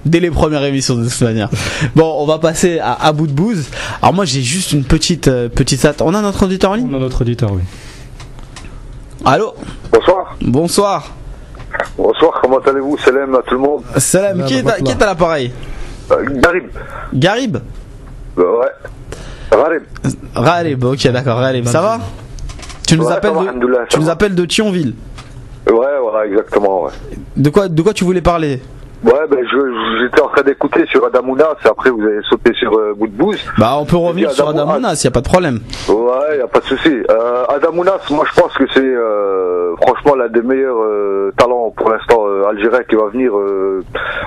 [0.06, 1.50] Dès les premières émissions de toute manière.
[1.94, 3.66] Bon, on va passer à, à bout de bouse.
[4.00, 5.94] Alors moi j'ai juste une petite euh, petite stat.
[6.00, 7.60] On a notre auditeur en ligne On a notre auditeur, oui.
[9.24, 9.54] Allô
[9.92, 10.36] Bonsoir.
[10.40, 11.10] Bonsoir.
[11.98, 13.82] Bonsoir, comment allez-vous Salam à tout le monde.
[13.98, 14.84] Salam, Salam, qui est, à, Batla.
[14.84, 15.52] qui est à l'appareil
[16.10, 16.64] Euh, Garib.
[17.12, 17.56] Garib
[18.38, 18.66] Euh, ouais.
[19.52, 19.82] Garib.
[20.34, 22.00] Raleb, ok d'accord, Raleb, ça va
[22.90, 24.94] tu nous, Ouais, appelles de, tu nous appelles de Thionville.
[25.70, 26.90] Ouais, voilà, exactement, ouais.
[27.36, 28.60] De quoi, de quoi tu voulais parler?
[29.04, 32.92] Ouais, ben je- j'étais en train d'écouter sur Adamounas, après vous avez sauté sur euh,
[32.94, 33.38] de.
[33.56, 35.60] Bah on peut revenir sur Adam Adamounas, y a pas de problème.
[35.88, 36.92] Ouais, y a pas de souci.
[37.10, 41.88] Euh, Adamounas, moi je pense que c'est euh, franchement l'un des meilleurs euh, talents pour
[41.90, 43.32] l'instant euh, algérien qui va venir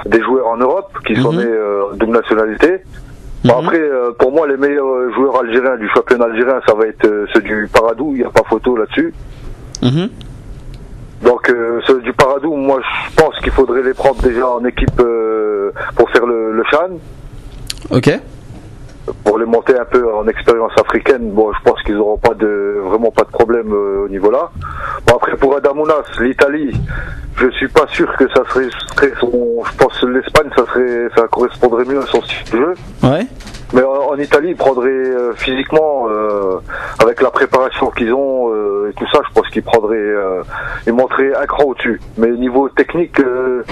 [0.07, 1.39] des joueurs en Europe, qui sont Mhm.
[1.39, 1.55] nés
[1.95, 2.81] double nationalité.
[3.43, 3.65] Bon, Mhm.
[3.65, 7.05] Après, euh, pour moi, les meilleurs euh, joueurs algériens du championnat algérien, ça va être
[7.05, 9.13] euh, ceux du Paradou, il n'y a pas photo là-dessus.
[9.81, 10.09] Mhm.
[11.23, 14.99] Donc euh, ceux du Paradou, moi je pense qu'il faudrait les prendre déjà en équipe
[14.99, 16.89] euh, pour faire le, le Chan,
[17.91, 18.09] Ok.
[19.23, 21.31] Pour les monter un peu en expérience africaine.
[21.31, 24.49] Bon, je pense qu'ils n'auront pas de vraiment pas de problème euh, au niveau là.
[25.07, 26.71] Bon après pour Adamounas, l'Italie,
[27.37, 29.63] je suis pas sûr que ça serait, serait son.
[29.65, 32.73] Je pense que l'Espagne, ça serait, ça correspondrait mieux à son style de jeu.
[33.03, 33.27] Ouais.
[33.73, 36.59] Mais en, en Italie, ils prendraient euh, physiquement, euh,
[37.01, 40.43] avec la préparation qu'ils ont euh, et tout ça, je pense qu'ils prendraient, euh,
[40.85, 41.99] ils monteraient un cran au-dessus.
[42.17, 43.63] Mais niveau technique, euh,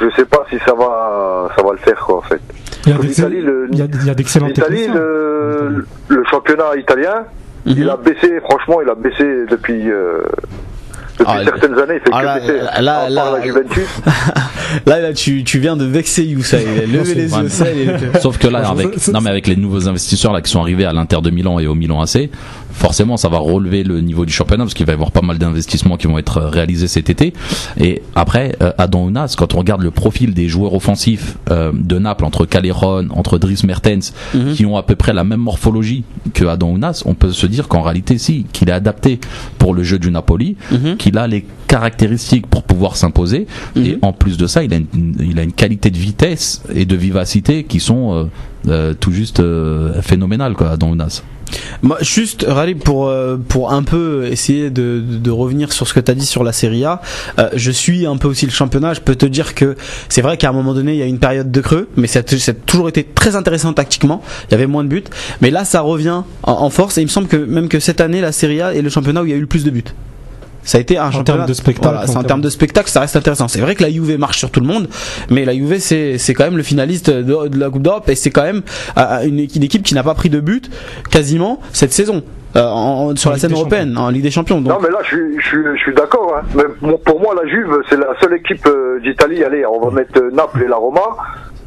[0.00, 2.40] je sais pas si ça va, ça va le faire quoi en fait.
[2.86, 3.82] Il y a il il
[4.46, 4.94] L'Italie, techniciens.
[4.94, 7.24] le, le championnat italien,
[7.66, 7.88] il Mhm.
[7.90, 8.40] a baissé.
[8.48, 9.90] Franchement, il a baissé depuis.
[9.90, 10.22] euh,
[11.18, 13.86] depuis Ah, certaines années, il fait ah, que là, là, la Juventus.
[14.86, 16.58] Là, là, tu, tu viens de vexer Youssa.
[16.62, 17.48] Il a levé les yeux
[18.20, 20.92] Sauf que là, avec, non, mais avec les nouveaux investisseurs là qui sont arrivés à
[20.92, 22.30] l'Inter de Milan et au Milan AC,
[22.72, 25.38] forcément, ça va relever le niveau du championnat parce qu'il va y avoir pas mal
[25.38, 27.32] d'investissements qui vont être euh, réalisés cet été.
[27.78, 31.98] Et après, euh, Adam Ounas, quand on regarde le profil des joueurs offensifs euh, de
[31.98, 34.54] Naples entre Caleron, entre Dries Mertens, Mhm.
[34.54, 36.04] qui ont à peu près la même morphologie
[36.34, 39.20] que Adam Ounas, on peut se dire qu'en réalité, si, qu'il est adapté
[39.58, 40.96] pour le jeu du Napoli, Mhm.
[40.96, 43.46] qu'il a les caractéristiques pour pouvoir s'imposer.
[43.76, 43.98] Et Mhm.
[44.02, 46.96] en plus de ça, il a une, il a une qualité de vitesse et de
[46.96, 48.28] vivacité qui sont
[48.68, 51.22] euh, tout juste euh, phénoménales quoi, dans Ounas.
[51.82, 55.98] Moi, juste, Rally, pour, euh, pour un peu essayer de, de, revenir sur ce que
[55.98, 57.00] tu as dit sur la Serie A,
[57.54, 58.94] je suis un peu aussi le championnat.
[58.94, 59.76] Je peux te dire que
[60.08, 62.20] c'est vrai qu'à un moment donné, il y a une période de creux, mais ça
[62.20, 64.22] a toujours été très intéressant tactiquement.
[64.48, 65.02] Il y avait moins de buts.
[65.40, 66.98] Mais là, ça revient en, en force.
[66.98, 69.22] Et il me semble que même que cette année, la Serie A est le championnat
[69.22, 69.82] où il y a eu le plus de buts.
[70.62, 72.88] Ça a été un championnat termes de spectacle, Voilà, c'est en en termes- de spectacle,
[72.90, 73.48] ça reste intéressant.
[73.48, 74.88] C'est vrai que la Juve marche sur tout le monde,
[75.30, 78.14] mais la Juve c'est c'est quand même le finaliste de, de la Coupe d'Europe et
[78.14, 78.62] c'est quand même
[79.24, 80.70] une, équipe- une équipe qui n'a pas pris de but
[81.10, 82.22] quasiment cette saison
[82.56, 84.60] euh, en- sur En la scène européenne, en Ligue des Champions.
[84.60, 86.34] Donc, Non, mais là, je suis, je suis, je suis d'accord.
[86.36, 86.44] Hein.
[86.56, 86.64] Mais
[87.04, 89.44] pour moi, la Juve, c'est la seule équipe euh, d'Italie.
[89.44, 91.00] Allez, on va mettre euh, Naples et la Roma.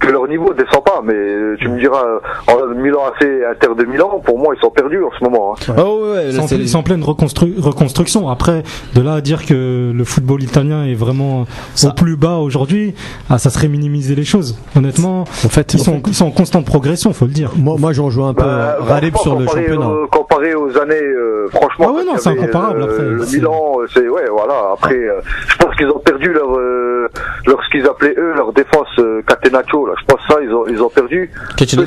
[0.06, 2.20] Que leur niveau descend pas, mais euh, tu me diras, euh,
[2.52, 5.56] en Milan AC, Inter de Milan, pour moi, ils sont perdus en ce moment.
[5.70, 5.74] Hein.
[5.78, 8.28] Oh, ouais, ouais, Ils là, ils sont en pleine reconstru- reconstruction.
[8.30, 8.64] Après,
[8.96, 12.96] de là à dire que le football italien est vraiment Ça- au plus bas aujourd'hui,
[13.30, 14.58] ah, ça serait minimiser les choses.
[14.76, 17.52] Honnêtement, En fait, ils en sont, fait- ils sont en constante progression, faut le dire.
[17.56, 19.88] Moi, moi j'en joue un peu Bah, Ralib franchement, sur le championnat.
[19.88, 20.08] au-
[20.44, 23.72] comparé aux années, euh, franchement, Ah ouais, non, c'est avait, incomparable, euh, après, le Milan,
[23.80, 24.54] euh, c'est ouais, voilà.
[24.74, 27.08] Après, euh, je pense qu'ils ont perdu leur, euh,
[27.46, 29.86] leur ce qu'ils appelaient eux leur défense euh, catenaccio.
[29.88, 31.30] Là, je pense ça, ils ont, ils ont perdu.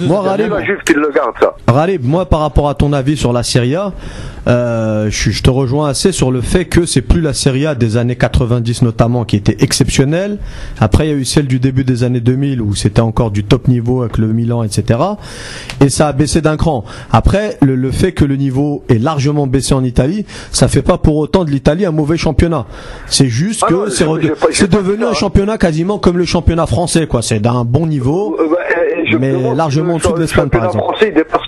[0.02, 1.54] Moi, Ralib, la Juve qui le garde ça.
[1.68, 3.92] Ralib, moi par rapport à ton avis sur la Serie A,
[4.48, 7.74] euh, je, je te rejoins assez sur le fait que c'est plus la Serie A
[7.74, 10.38] des années 90 notamment qui était exceptionnelle.
[10.80, 13.44] Après il y a eu celle du début des années 2000 où c'était encore du
[13.44, 15.00] top niveau avec le Milan, etc.
[15.80, 16.84] Et ça a baissé d'un cran.
[17.12, 21.16] Après le, le fait que le niveau est largement baissé enItalie, ça fait pas pour
[21.16, 22.66] autant de l'Italie un mauvais championnat.
[23.06, 25.14] C'est juste Ah que c'est re- devenu un hein.
[25.14, 27.22] championnat quasiment comme le championnat français, quoi.
[27.22, 28.36] C'est d'un bon niveau.
[28.40, 30.84] Euh, bah, Mais largement en dessous de l'Espagne, par exemple.
[30.84, 31.40] français, il dépasse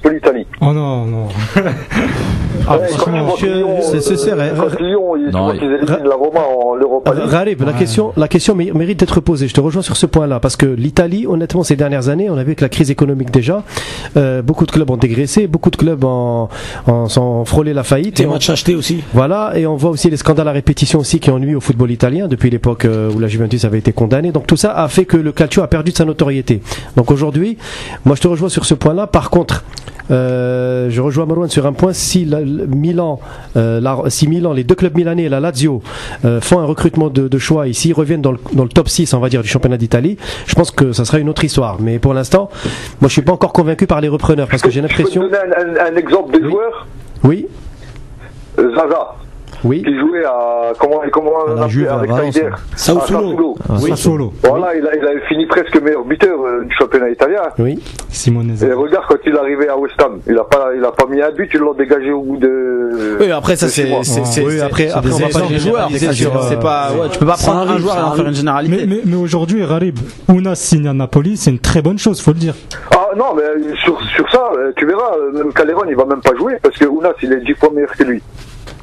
[0.00, 0.46] peu l'Italie.
[0.60, 1.28] Oh non, non.
[2.68, 3.34] Ah, franchement,
[4.02, 4.50] c'est- serré.
[7.64, 9.48] la question, la question mé- mérite d'être posée.
[9.48, 12.44] Je te rejoins sur ce point-là parce que l'Italie, honnêtement, ces dernières années, on a
[12.44, 13.62] vu que la crise économique déjà,
[14.16, 16.48] euh, beaucoup de clubs ont dégraissé, beaucoup de clubs en,
[16.86, 18.14] en, sont frôlé la faillite.
[18.16, 19.02] Tes Et on- matchs achetés aussi.
[19.14, 21.90] Voilà, et on voit aussi les scandales à répétition aussi qui ont nuit au football
[21.90, 24.32] italien depuis l'époque euh, où la Juventus avait été condamnée.
[24.32, 26.60] Donc tout ça a fait que le Calcio a perdu de sa notoriété.
[26.96, 27.56] Donc aujourd'hui,
[28.04, 29.06] moi je te rejoins sur ce point-là.
[29.06, 29.64] Par contre,
[30.10, 31.92] euh, je rejoins Marouane sur un point.
[31.92, 33.20] Si la- Milan,
[33.56, 35.82] euh, la- si Milan, les deux clubs milanais et la Lazio
[36.24, 39.12] euh, font un recrutement de, de choix s'ils reviennent dans le, dans le top 6,
[39.14, 41.78] on va dire, du championnat d'Italie, je pense que ça sera une autre histoire.
[41.80, 42.50] Mais pour l'instant,
[43.00, 45.22] moi je suis pas encore convaincu par les repreneurs parce que j'ai l'impression.
[45.22, 46.50] donner un, un- un exemple de Oui.
[46.50, 46.86] joueur,
[47.24, 47.46] Oui,
[48.58, 49.14] euh, Zaza,
[49.64, 49.82] oui.
[49.82, 52.48] qui jouait à comment, comment on À la appelait Juve, avec Valence, Saider.
[52.76, 52.96] Sassuolo.
[52.98, 53.56] À Sassuolo.
[53.82, 53.90] Oui.
[53.90, 57.42] Sassuolo, Voilà, il, a, il avait fini presque meilleur buteur euh, du championnat italien.
[57.58, 57.78] Oui.
[58.08, 58.62] Simonese.
[58.64, 61.06] Et regarde quand il est arrivé à West Ham, il a pas, il a pas
[61.06, 63.16] mis un but, ils l'ont dégagé au bout de.
[63.20, 65.58] Oui, après ça c'est c'est c'est- Oui, c'est- après- c'est après, on va pas généraliser
[65.70, 68.24] joueurs, c'est euh, c'est pas ouais, tu peux pas prendre un joueur et en faire
[68.24, 68.86] une Mais, généralité.
[68.86, 72.38] mais, mais aujourd'hui, Rarib, Ounas signe à Napoli, c'est une très bonne chose, faut le
[72.38, 72.54] dire.
[72.92, 76.20] Ah non, mais euh, sur, sur ça, euh, tu verras, même Caléron, il va même
[76.20, 78.22] pas jouer parce que Ounas, il est dix fois meilleur que lui.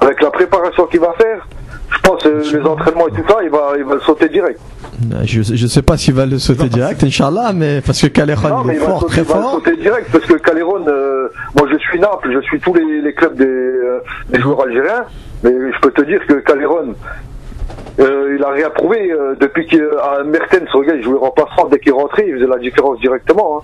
[0.02, 1.48] Avec la préparation qu'il va faire,
[1.92, 4.60] je pense euh, les entraînements et tout ça, il va, il va le sauter direct.
[5.24, 8.62] Je, je sais pas s'il va le sauter direct, Inch'Allah, mais parce que Non, Caléron
[8.64, 9.52] il mais est il va, fort, sauter, très il va le fort.
[9.54, 13.14] sauter direct parce que Caléron, euh, moi je suis Naples, je suis tous les, les
[13.14, 15.06] clubs des, euh, des joueurs algériens,
[15.44, 16.94] mais je peux te dire que Caléron,
[18.00, 21.94] euh, il a rien prouvé euh, depuis qu'à Mertens, regarde, il jouait remplaçant dès qu'il
[21.94, 23.60] rentrait, il faisait la différence directement.
[23.60, 23.62] hein.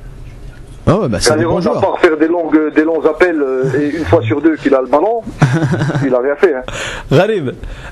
[0.86, 3.98] Ah ouais, bah c'est des à part faire des, longues, des longs appels euh, et
[3.98, 5.22] une fois sur deux qu'il a le ballon,
[6.06, 6.54] il a rien fait.
[6.56, 6.64] Hein.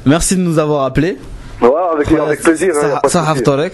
[0.06, 1.18] Merci de nous avoir appelé.
[1.62, 2.74] Voilà, avec, avec plaisir.
[2.76, 3.44] hein, Sahaf.
[3.44, 3.74] Torek.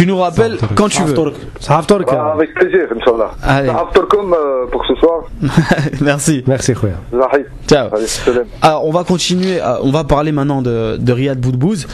[0.00, 1.14] Tu nous rappelles quand tu veux.
[1.60, 3.32] Ça va, Ah, avec plaisir, Inch'Allah.
[3.42, 3.68] Allez.
[3.68, 5.24] Ça va, comme euh, pour ce soir.
[6.00, 6.42] Merci.
[6.46, 6.94] Merci, Khouya.
[7.68, 7.88] Ciao.
[8.62, 11.86] Alors, on va continuer, euh, on va parler maintenant de, de Riyad Boudbouz.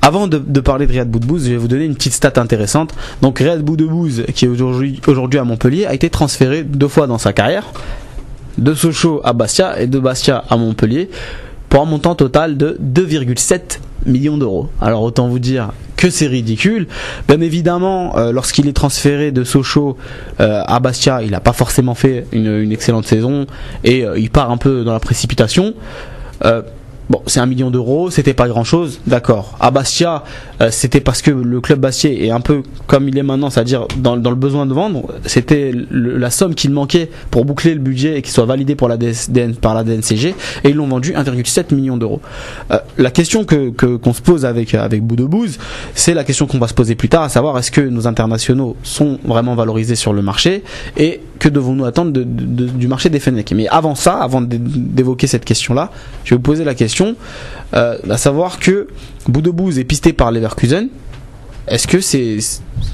[0.00, 2.94] Avant de, de parler de Riyad Boudbouz, je vais vous donner une petite stat intéressante.
[3.20, 7.18] Donc, Riyad Boudbouz, qui est aujourd'hui aujourd'hui à Montpellier, a été transféré deux fois dans
[7.18, 7.66] sa carrière,
[8.56, 11.10] de Sochaux à Bastia et de Bastia à Montpellier,
[11.68, 14.68] pour un montant total de 2,7 millions d'euros.
[14.80, 16.86] Alors, autant vous dire que c'est ridicule.
[17.28, 19.98] Bien évidemment, euh, lorsqu'il est transféré de Sochaux
[20.40, 23.46] euh, à Bastia, il n'a pas forcément fait une, excellente saison
[23.84, 25.74] et euh, il part un peu dans la précipitation.
[27.10, 29.56] Bon, c'est un million d'euros, c'était pas grand chose, d'accord.
[29.58, 30.22] À Bastia,
[30.60, 33.88] euh, c'était parce que le club Bastier est un peu comme il est maintenant, c'est-à-dire
[33.98, 38.22] dans, le besoin de vendre, c'était la somme qu'il manquait pour boucler le budget et
[38.22, 41.74] qu'il soit validé pour la DS DN par la DNCG, et ils l'ont vendu 1,7
[41.74, 42.20] million d'euros.
[42.70, 45.02] Euh, la question que qu'on se pose avec avec
[45.94, 48.76] c'est la question qu'on va se poser plus tard, à savoir est-ce que nos internationaux
[48.84, 50.62] sont vraiment valorisés sur le marché
[50.96, 55.44] et que devons-nous attendre du marché des Fennecs Mais avant ça, avant d'é- d'évoquer cette
[55.44, 55.90] question-là,
[56.24, 56.99] je vais vous poser la question,
[57.74, 58.88] euh, à savoir que
[59.28, 60.88] Boudebouz est pisté par Leverkusen.
[61.68, 62.38] Est-ce que c'est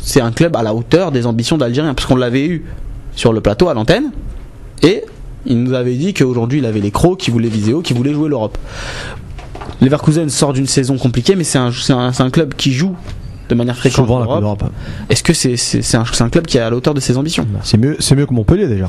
[0.02, 2.64] c'est un club à la hauteur des ambitions d'Algérien Parce qu'on l'avait eu
[3.14, 4.10] sur le plateau à l'antenne
[4.82, 5.02] et
[5.46, 8.12] il nous avait dit qu'aujourd'hui il avait les crocs, qu'il voulait viser haut, qu'il voulait
[8.12, 8.58] jouer l'Europe.
[9.80, 12.96] Leverkusen sort d'une saison compliquée, mais c'est un, un, un club qui joue
[13.48, 14.58] de manière fréquente Souvent.
[15.08, 17.00] Est-ce que c'est c'est c'est un, c'est un club qui est à la hauteur de
[17.00, 17.46] ses ambitions?
[17.62, 18.88] C'est mieux, c'est mieux que Montpellier déjà.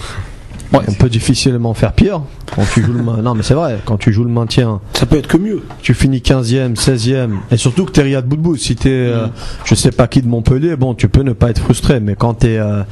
[0.73, 0.80] Ouais.
[0.88, 2.21] On peut difficilement faire pire
[2.53, 5.17] quand tu joues le Non mais c'est vrai, quand tu joues le maintien, Ça peut
[5.17, 5.62] être que mieux.
[5.82, 9.27] tu finis 15e, 16e et surtout que t'es Riyad Boudbouz, si t'es euh,
[9.65, 11.99] je sais pas qui de Montpellier, bon, tu peux ne pas être frustré.
[11.99, 12.84] Mais quand t'es euh,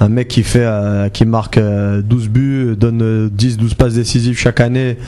[0.00, 4.38] un mec qui fait euh, qui marque euh, 12 buts, donne 10 12 passes décisives
[4.38, 4.98] chaque année,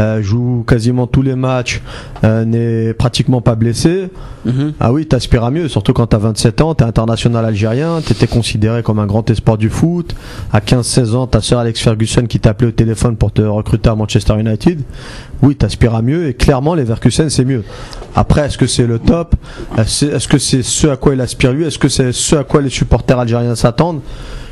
[0.00, 1.80] euh, joue quasiment tous les matchs,
[2.24, 4.08] euh, n'est pratiquement pas blessé,
[4.46, 4.72] Mhm.
[4.80, 8.82] ah oui, t'aspires à mieux, surtout quand t'as 27 ans, t'es international algérien, t'étais considéré
[8.82, 10.14] comme un grand espoir du foot.
[10.52, 13.94] À 15-16 ans, ta sœur Alex Ferguson qui t'appelait au téléphone pour te recruter à
[13.94, 14.80] Manchester United.
[15.42, 17.64] Oui, t'aspires à mieux et clairement les Verkusen c'est mieux.
[18.16, 19.34] Après, est-ce que c'est le top?
[19.76, 21.64] Est-ce est-ce que c'est ce à quoi il aspire lui?
[21.66, 24.00] Est-ce que c'est ce à quoi les supporters algériens s'attendent?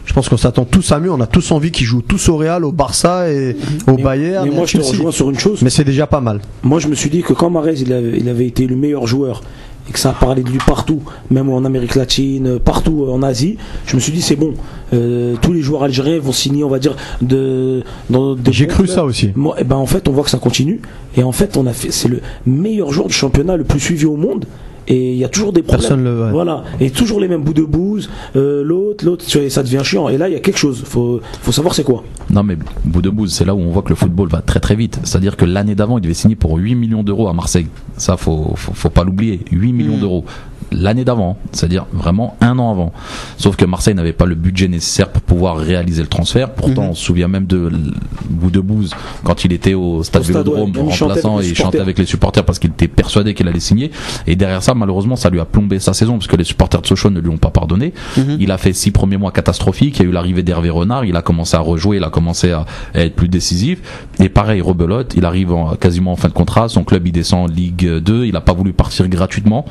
[0.09, 1.13] Je pense qu'on s'attend tous à mieux.
[1.13, 3.55] On a tous envie qu'ils jouent tous au Real, au Barça et
[3.87, 4.49] au Mais- Bayern.
[4.49, 5.61] Mais moi, je te rejoins sur une chose.
[5.61, 6.41] Mais c'est déjà pas mal.
[6.63, 9.07] Moi, je me suis dit que quand Marez il avait, il avait été le meilleur
[9.07, 9.43] joueur
[9.87, 13.59] et que ça a parlé de lui partout, même en Amérique latine, partout en Asie,
[13.87, 14.55] je me suis dit c'est bon.
[14.95, 17.83] Euh, tous les joueurs algériens vont signer, on va dire, de.
[18.09, 19.33] dans des J'ai cru ça aussi.
[19.37, 20.81] Moi, eh ben en fait, on voit que ça continue.
[21.19, 24.07] Et en fait, on a fait, c'est le meilleur joueur du championnat le plus suivi
[24.07, 24.47] au monde.
[24.89, 25.81] Et il y a toujours des problèmes.
[25.81, 26.25] Personne le.
[26.25, 26.31] ouais.
[26.33, 26.65] Voilà.
[26.81, 28.09] Et toujours les mêmes bouts de bouse.
[28.37, 30.09] euh, l'autre, l'autre, tu vois, ça devient chiant.
[30.09, 30.83] Et là, il y a quelque chose.
[30.85, 32.03] Faut, faut savoir c'est quoi.
[32.31, 34.61] Non mais bout de bout, c'est là où on voit que le football va très
[34.61, 34.99] très vite.
[35.05, 37.67] C'est-à-dire que l'année d'avant, il devait signer pour 8 millions d'euros à Marseille.
[37.97, 39.41] Ça, faut, faut, faut pas l'oublier.
[39.53, 40.01] 8 millions Mm.
[40.01, 40.25] d'euros.
[40.71, 42.93] L'année d'avant, c'est-à-dire vraiment un an avant.
[43.39, 46.51] Sauf que Marseille n'avait pas le budget nécessaire pour pouvoir réaliser le transfert.
[46.51, 46.89] Pourtant, Mhm.
[46.91, 47.93] on se souvient même de l-
[48.29, 48.93] bout de bouse
[49.25, 50.93] quand il était au stade Vélodrome ouais.
[50.99, 53.91] Remplaçant et il chantait avec les supporters parce qu'il était persuadé qu'il allait signer.
[54.27, 56.87] Et derrière ça, malheureusement, ça lui a plombé sa saison parce que les supporters de
[56.87, 57.95] Sochaux ne lui ont pas pardonné.
[58.17, 58.37] Mhm.
[58.41, 59.99] Il a fait six premiers mois catastrophiques.
[59.99, 61.05] Il y a eu l'arrivée d'Hervé Renard.
[61.05, 61.97] Il a commencé à rejouer.
[61.97, 63.81] Il a commencé à, à être plus décisif.
[64.21, 65.15] Et pareil, rebelote.
[65.17, 66.69] Il arrive en- quasiment en fin de contrat.
[66.69, 68.27] Son club, il descend en Ligue 2.
[68.27, 69.65] Il n'a pas voulu partir gratuitement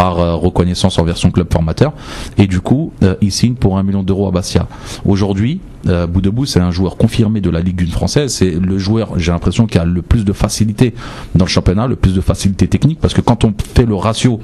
[0.00, 1.92] par euh, reconnaissance envers son club formateur.
[2.38, 4.66] Et du coup, euh, il signe pour un million d'euros à Bastia.
[5.04, 8.32] Aujourd'hui, euh, Boudebout, c'est un joueur confirmé de la Ligue 1 française.
[8.32, 10.94] C'est le joueur, j'ai l'impression, qui a le plus de facilité
[11.34, 12.98] dans le championnat, le plus de facilité technique.
[12.98, 14.40] Parce que quand on fait le ratio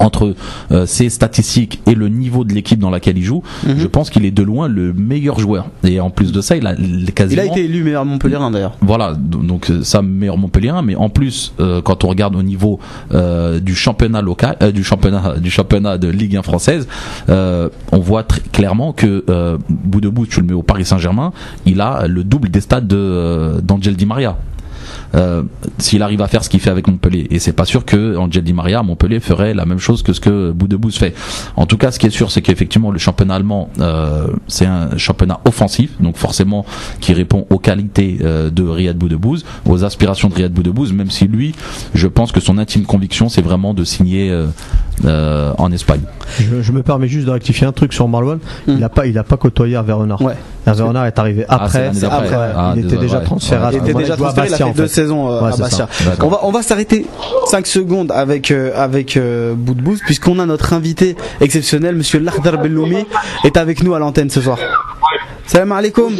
[0.00, 0.34] entre
[0.70, 3.74] euh, ses statistiques et le niveau de l'équipe dans laquelle il joue, Mhm.
[3.78, 5.66] je pense qu'il est de loin le meilleur joueur.
[5.84, 8.50] Et en plus de ça, il a l- Il quasiment a été élu meilleur Montpellierin
[8.50, 8.76] d'ailleurs.
[8.80, 12.78] voilà, donc euh, ça meilleur Montpellier, mais en plus euh, quand on regarde au niveau
[13.12, 16.86] euh, du championnat local, euh, du championnat du championnat de Ligue 1 française,
[17.28, 20.84] euh, on voit très clairement que euh, bout de bout, tu le mets au Paris
[20.84, 21.32] Saint-Germain,
[21.66, 24.36] il a le double des stades de euh, d'Angel Di Maria.
[25.14, 25.42] Euh,
[25.76, 28.42] s'il arrive à faire ce qu'il fait avec Montpellier et c'est pas sûr que Angel
[28.42, 31.12] Di Maria à Montpellier ferait la même chose que ce que Boudebouz fait
[31.56, 34.96] en tout cas ce qui est sûr c'est qu'effectivement le championnat allemand euh, c'est un
[34.96, 36.64] championnat offensif donc forcément
[37.00, 41.26] qui répond aux qualités euh, de Riyad Boudebouz aux aspirations de Riyad Boudebouz même si
[41.28, 41.54] lui
[41.92, 44.46] je pense que son intime conviction c'est vraiment de signer euh,
[45.04, 46.02] euh, en Espagne
[46.38, 48.38] Je, je me permets juste de rectifier un truc sur Marlon.
[48.66, 48.74] Hmm.
[48.76, 50.20] Il a pas, il a pas côtoyé Hervé Renard.
[50.22, 50.34] Ouais.
[50.66, 51.90] Hervé Renard est arrivé Ah, après.
[51.90, 52.18] d'après.
[52.18, 52.52] après, ouais.
[52.54, 53.24] Ah, il était déjà ouais.
[53.24, 53.66] transféré.
[53.72, 54.54] Il était déjà transféré, il
[55.10, 55.88] euh, Ouais, à Bastia.
[56.20, 57.06] On va, on va s'arrêter
[57.46, 63.06] 5 secondes avec, euh, avec euh, Boudbouz, puisqu'on a notre invité exceptionnel, monsieur Lardar Belloumi,
[63.44, 64.58] est avec nous à l'antenne ce soir.
[65.46, 66.12] Salam alaikum.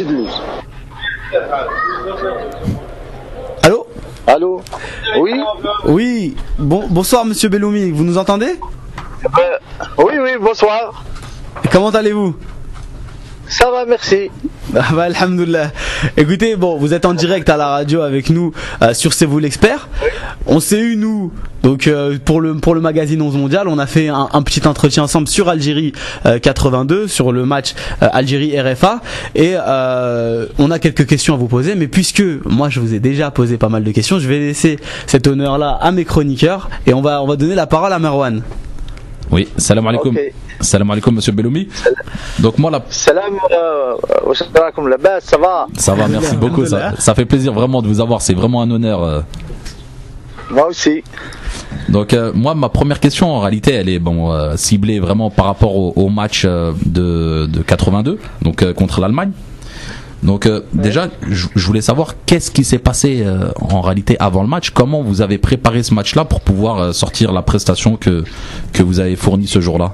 [3.63, 3.87] Allô?
[4.27, 4.61] Allô?
[5.19, 5.33] Oui?
[5.85, 8.55] Oui, bon, bonsoir monsieur Belloumi, vous nous entendez?
[9.25, 9.57] Euh,
[9.97, 11.03] Oui, oui, bonsoir.
[11.71, 12.35] Comment allez-vous?
[13.47, 14.29] Ça va, merci.
[14.75, 15.07] Ah bah.
[16.17, 19.37] Écoutez, bon, vous êtes en direct à la radio avec nous euh, sur C'est vous
[19.37, 19.87] l'expert.
[20.47, 21.31] On s'est eu nous,
[21.61, 24.67] donc euh, pour le pour le magazine 11 mondial, on a fait un, un petit
[24.67, 25.93] entretien ensemble sur Algérie
[26.25, 29.01] euh, 82, sur le match euh, Algérie RFA,
[29.35, 31.75] et euh, on a quelques questions à vous poser.
[31.75, 34.79] Mais puisque moi je vous ai déjà posé pas mal de questions, je vais laisser
[35.05, 38.41] cet honneur-là à mes chroniqueurs et on va on va donner la parole à Marwan.
[39.31, 40.15] Oui, salam alaikum.
[40.59, 41.67] Salam alaikum, monsieur Belloumi.
[42.39, 42.83] Donc, moi, la...
[42.89, 43.95] Salam, euh,
[45.21, 45.67] ça va?
[45.77, 46.65] Ça va, merci beaucoup.
[46.65, 48.21] Ça, ça fait plaisir vraiment de vous avoir.
[48.21, 49.03] C'est vraiment un honneur.
[49.03, 49.21] euh.
[50.51, 51.03] Moi aussi.
[51.89, 55.45] Donc euh, moi ma première question en réalité elle est bon euh, ciblée vraiment par
[55.45, 59.31] rapport au, au match euh, de, de 82 donc euh, contre l'Allemagne.
[60.23, 64.47] Donc euh, déjà je voulais savoir qu'est-ce qui s'est passé euh, en réalité avant le
[64.47, 68.23] match, comment vous avez préparé ce match-là pour pouvoir euh, sortir la prestation que
[68.71, 69.91] que vous avez fournie ce jour-là?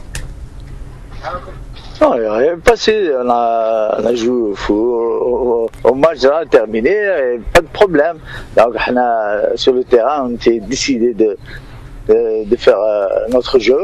[2.01, 3.11] Non, il n'y a rien passé.
[3.21, 8.15] On a, on a joué au, au, au- match là, terminé, et pas de problème.
[8.55, 11.35] Donc, on a, sur le terrain, on était décidé de,
[12.07, 12.77] de, de faire
[13.29, 13.77] notre jeu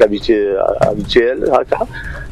[0.00, 1.48] d'habitude habituel.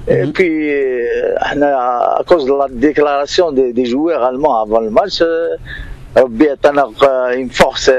[0.09, 0.33] Et mhm.
[0.33, 5.51] puis, euh, à cause de la déclaration des, joueurs allemands avant le match, euh,
[6.19, 7.91] euh, une force,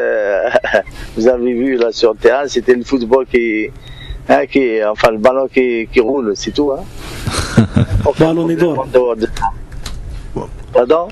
[1.16, 3.70] vous avez vu là sur le terrain, c'était le football qui,
[4.28, 6.72] hein, qui, enfin le ballon qui, qui roule, c'est tout.
[6.72, 6.84] Hein.
[8.06, 8.86] le ballon est d'or.
[10.74, 11.08] Pardon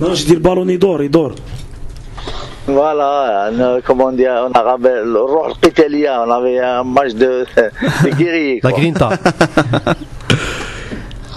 [0.00, 1.34] Non, je dis le ballon est d'or, il dort.
[2.66, 7.44] Voilà, on, comment on dit en arabe, le roi on avait un match de,
[8.04, 8.60] de guerrier.
[8.62, 9.10] La grinta.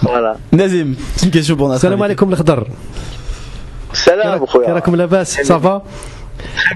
[0.02, 2.68] فوالا نزيم une question pour السلام عليكم الخضر
[3.92, 5.82] السلام خويا راكم لاباس صافا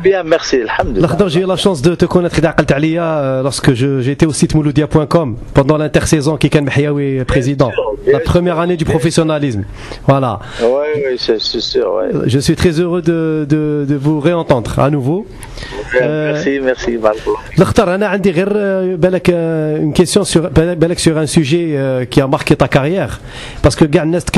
[0.03, 1.17] Bien, merci, alhamdulillah.
[1.29, 5.37] J'ai eu la chance de te connaître, Khidaqalt Alia, euh, lorsque j'étais au site mouloudia.com
[5.55, 7.71] pendant l'intersaison qui Ken Mehiaoui euh, président.
[8.07, 9.65] La première année du professionnalisme.
[10.07, 10.39] Voilà.
[10.63, 10.69] Oui,
[11.11, 11.93] oui, c'est sûr.
[11.95, 12.11] Ouais.
[12.27, 15.27] Je suis très heureux de, de, de vous réentendre à nouveau.
[15.93, 16.99] Merci, euh, merci,
[17.57, 20.49] L'Akhtar, euh, une question sur,
[20.97, 23.21] sur un sujet qui a marqué ta carrière.
[23.63, 24.31] Parce que Garnest,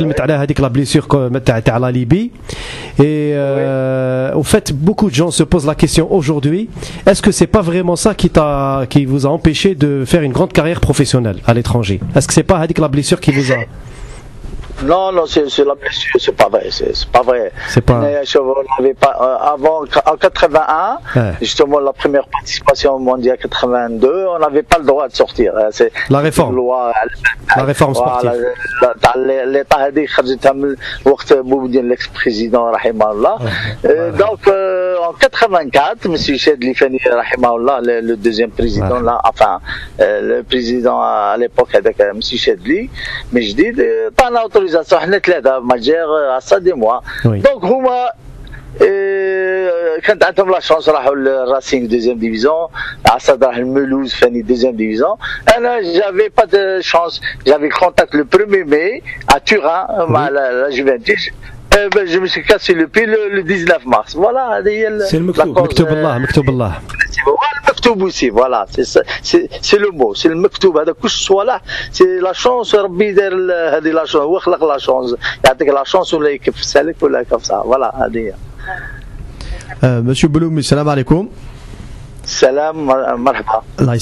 [0.59, 2.31] la blessure que tu as à la Libye.
[2.99, 6.69] Et euh, au fait, beaucoup de gens se posent la question aujourd'hui.
[7.07, 10.81] Est-ce que c'est pas vraiment ça qui vous a empêché de faire une grande carrière
[10.81, 12.01] professionnelle à l'étranger?
[12.17, 13.57] Est-ce que c'est pas la blessure qui vous a
[14.85, 17.53] non, non, c'est la blessure, c'est pas vrai, c'est pas vrai.
[17.69, 18.01] C'est pas.
[18.95, 21.33] pas euh, avant, en 81, ouais.
[21.41, 25.53] justement la première participation au mondial 82, on n'avait pas le droit de sortir.
[25.57, 26.57] Hein, c'est la réforme.
[26.57, 26.93] Loi,
[27.57, 28.31] la réforme sportive.
[31.81, 32.71] l'ex-président,
[33.85, 36.17] euh, Donc euh, en 84, M.
[36.17, 39.03] Ched Lifani, le, le deuxième président, ouais.
[39.03, 39.61] là, enfin
[40.01, 42.21] euh, le président à l'époque avec euh, M.
[42.23, 42.91] Chedli,
[43.33, 43.73] mais je dis,
[44.17, 46.06] pas l'autorisation حنا ثلاثة ماجير
[46.36, 47.00] عصا دي موا.
[47.26, 47.42] Oui.
[47.48, 48.10] Donc هما
[48.82, 52.68] آه، كانت عندهم لا شانس راحوا للراسينغ دوزيام ديفيزيون
[53.06, 55.16] عصاد راح المولوز فاني دوزيام ديفيزيون
[55.58, 60.70] انا جافي با دو شانس جافي كونتاكت لو 1 مي ا توران مع لا لا
[60.70, 61.30] جوفنتوس
[61.78, 64.16] آه، ben, je me suis cassé le pied le, le 19 mars.
[64.16, 65.58] Voilà, هذه هي ال- C'est le la مكتوب.
[65.58, 66.74] cause, مكتوب euh, الله مكتوب الله
[67.68, 72.04] المكتوب aussi voilà c'est ça- c'est c'est le mot c'est المكتوب هذا كل صوالح سي
[72.20, 76.14] لا شونس ربي دار ال- هذه لا شونس هو خلق لا شونس يعطيك لا شونس
[76.14, 78.34] ولا يكفسها لك ولا يكفسها فوالا هذه هي
[79.84, 81.24] Euh, Monsieur Beloumi, salam alaikum.
[82.33, 83.63] Salam, marhaba.
[83.79, 83.93] Là.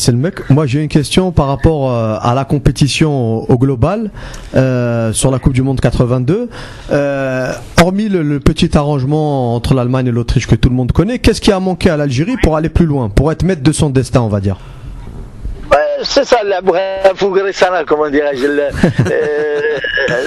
[0.50, 4.10] Moi, j'ai une question par rapport euh, à la compétition au global
[4.54, 6.48] euh, sur la Coupe du Monde 82.
[6.92, 11.40] Euh, hormis le, petit arrangement entre l'Allemagne et l'Autriche que tout le monde connaît, qu'est-ce
[11.40, 14.20] qui a manqué à l'Algérie pour aller plus loin, pour être maître de son destin,
[14.20, 14.58] on va dire?
[16.02, 17.12] C'est ça, la bref,
[17.86, 18.46] comment dirais-je,
[20.08, 20.26] Euh,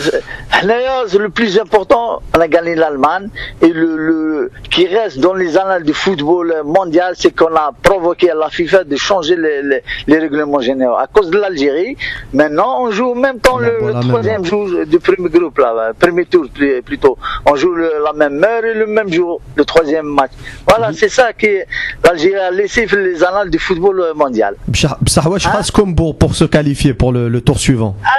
[1.19, 3.29] le plus important, on a gagné l'Allemagne
[3.61, 8.31] et le, le, qui reste dans les annales du football mondial, c'est qu'on a provoqué
[8.31, 10.95] à la FIFA de changer les, les, les règlements généraux.
[10.95, 11.97] À cause de l'Algérie,
[12.33, 16.25] maintenant on joue en même temps le, troisième jour du premier groupe, là, euh, premier
[16.25, 16.45] tour
[16.85, 17.17] plutôt.
[17.45, 20.31] On joue la même heure et le même jour, le troisième match.
[20.67, 21.63] Voilà, c'est ça que
[22.03, 24.55] l'Algérie a laissé les annales du football mondial.
[24.67, 25.61] Bsahouach, hein?
[25.73, 27.95] comme pour, pour se qualifier pour le, tour suivant.
[28.05, 28.09] Ah,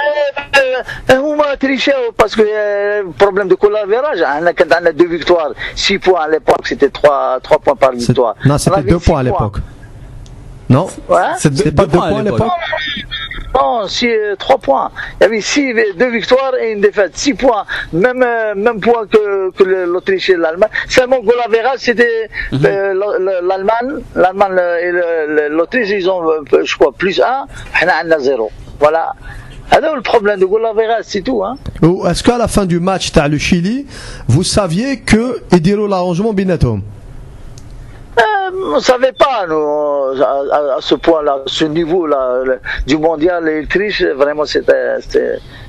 [1.10, 2.42] هما تريشاو باسكو
[3.20, 7.56] بروبليم دو كولافيراج احنا كانت عندنا دو فيكتوار 6 بوان على ليبوك سيتي 3 3
[7.58, 9.56] بوان بار C'est- فيكتوار Non, c'était deux points à l'époque.
[10.76, 11.32] Non Ouais.
[11.42, 12.52] C'est C'était pas deux points à l'époque
[13.58, 14.88] Non, si, euh, trois points.
[15.18, 15.66] Il y avait six,
[16.02, 17.12] deux victoires et une défaite.
[17.24, 17.64] Six points.
[18.04, 19.22] Même, euh, même point que,
[19.56, 20.70] que le- l'Autriche et l'Allemagne.
[20.96, 22.16] Seulement goal average, c'était
[22.52, 23.90] euh, le- le- l'Allemagne.
[24.22, 27.40] L'Allemagne et le- le- l'Autriche, ils ont, euh, je crois, plus un.
[27.82, 28.46] On a zéro.
[28.84, 29.04] Voilà.
[29.71, 31.43] Alors, le problème de goal average, c'est tout.
[31.43, 31.57] Hein.
[32.07, 33.85] Est-ce qu'à la fin du match t'as le Chili,
[34.27, 36.81] vous saviez que Idiro l'arrangement binatom
[38.17, 38.21] Euh,
[38.71, 42.43] on ne savait pas, nous, à, à- ce point-là, ce niveau-là,
[42.87, 44.95] du mondial et l'Autriche, vraiment, c'était,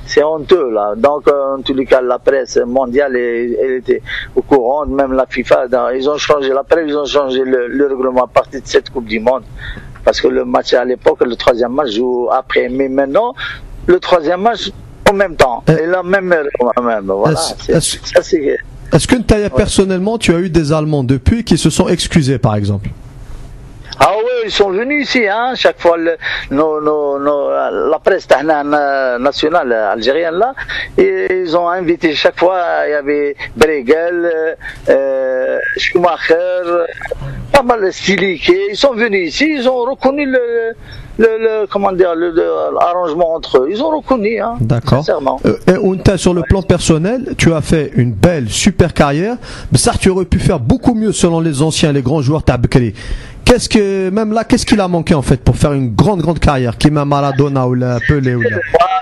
[0.07, 0.95] c'est honteux, là.
[0.97, 4.03] Donc, euh, en tous les cas, la presse mondiale, elle, elle était
[4.37, 7.67] au courant, même la FIFA, dans- ils ont changé la presse, ils ont changé le,
[7.67, 9.43] le règlement à partir de cette Coupe du Monde.
[10.05, 12.69] Parce que le match à l'époque, le troisième match joue après.
[12.69, 13.35] Mais maintenant,
[13.87, 14.71] le troisième match,
[15.09, 15.63] en même temps.
[15.69, 17.39] Euh, Et la même, même, voilà.
[17.69, 17.99] est-ce-
[18.93, 19.17] Est-ce que
[19.49, 22.89] personnellement tu as eu des Allemands depuis qui se sont excusés par exemple?
[23.99, 26.17] Ah oui, ils sont venus ici, hein, chaque fois, le,
[26.51, 30.55] nos, nos, nos- la presse nationale algérienne, là,
[30.99, 34.57] et ils ont invité chaque fois, il y avait Bregel,
[34.91, 36.85] euh, Schumacher,
[37.53, 40.75] pas mal de Stiliké, ils sont venus ici, ils ont reconnu le,
[41.19, 44.99] le, le- comment dire, l'arrangement entre eux, ils ont reconnu, hein, D'accord.
[44.99, 45.41] sincèrement.
[45.47, 49.37] Euh, et Unta, sur le plan personnel, tu as fait une belle, super carrière.
[49.73, 52.95] Mais ça, tu aurais pu faire beaucoup mieux selon les anciens, les grands joueurs Tabkri.
[53.45, 56.41] Qu'est-ce que, même là, qu'est-ce qu'il a manqué en fait pour faire une grande, grande
[56.41, 58.59] carrière Qui m'a Maradona ou la Pelé ou la...
[58.81, 59.01] Ah,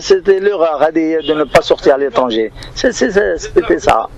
[0.00, 2.50] c'était l'erreur Hadi, de ne pas sortir à l'étranger.
[2.74, 4.08] C'était ça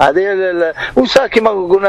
[0.00, 1.86] Hadi, le- le- Ou ça qui m'a dit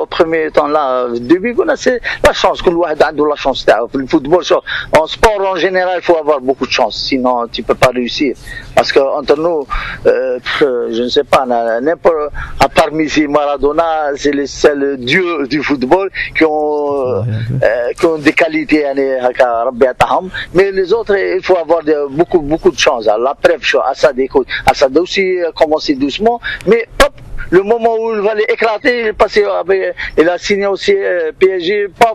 [0.00, 3.64] au premier temps là, au début, قلنا, c'est la chance, que الواحد عنده la chance.
[3.64, 3.88] تاعو.
[3.94, 4.62] Le football, sur-
[4.92, 8.36] en sport en général, il faut avoir beaucoup de chance, sinon tu peux pas réussir.
[8.76, 9.66] Parce que entre nous,
[10.06, 10.62] euh, pff,
[10.96, 15.60] je ne sais pas, na- n'importe, à part Messi, Maradona, c'est le seul dieu du
[15.62, 17.24] football qui ont,
[17.64, 20.30] euh, qui ont des qualités, يعني, هكا ربي يعطاهم.
[20.54, 23.04] mais les autres, il faut avoir de- beaucoup, beaucoup de chance.
[23.06, 27.12] La preuve, je- Assad, écoute, Assad aussi a commencé doucement, mais hop,
[27.57, 30.93] le moment où il va les éclater, il, est passé avec- il a signé aussi
[30.95, 32.13] euh, PSG, pas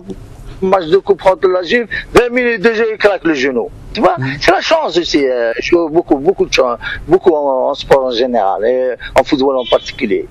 [0.60, 3.68] match de coupe contre la Juve, 20 minutes de jeu, il claque le genou.
[3.94, 5.24] Tu vois, c'est la chance aussi.
[5.24, 6.76] euh, Je joue beaucoup, beaucoup de chance,
[7.06, 10.26] beaucoup en, en sport en général, et en football en particulier.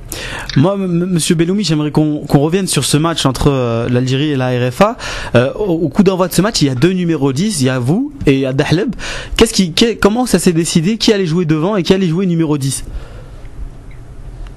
[0.58, 4.98] Moi, Monsieur Belloumi, j'aimerais qu'on revienne sur ce match entre euh, l'Algérie et la RFA.
[5.36, 7.68] Euh, au, au coup d'envoi de ce match, il y a deux numéros 10, il
[7.68, 8.94] y a vous et il y a Dahleb.
[9.38, 10.98] Qu'est-ce qui, comment ça s'est décidé?
[10.98, 12.84] Qui allait jouer devant et qui allait jouer numéro 10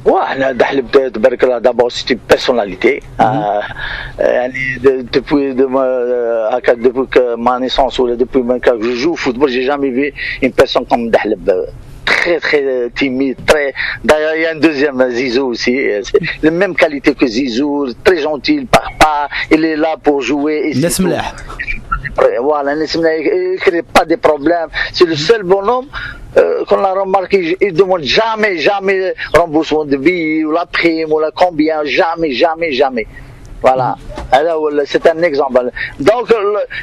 [0.05, 3.61] واحنا دحلب تبارك الله d'abord c'est une personnalité آه،
[4.19, 8.91] يعني de- depuis de ma- هكا depuis que ma naissance ou depuis même que je
[9.01, 10.13] joue au football j'ai jamais vu
[10.45, 11.65] une personne comme Dahleb euh,
[12.10, 13.72] très très euh, timide, très.
[14.04, 16.02] D'ailleurs, il y a un deuxième Zizou aussi, euh,
[16.42, 20.72] la même qualité que Zizou, très gentil, il part pas, il est là pour jouer.
[22.18, 24.68] Et voilà, il ne crée pas de problèmes.
[24.92, 25.86] C'est le seul bonhomme
[26.36, 27.56] euh, qu'on a remarqué.
[27.60, 32.32] Il ne demande jamais, jamais remboursement de billes ou la prime ou la combien, jamais,
[32.32, 33.06] jamais, jamais.
[33.62, 33.96] Voilà.
[34.86, 35.70] C'est un exemple.
[35.98, 36.32] Donc,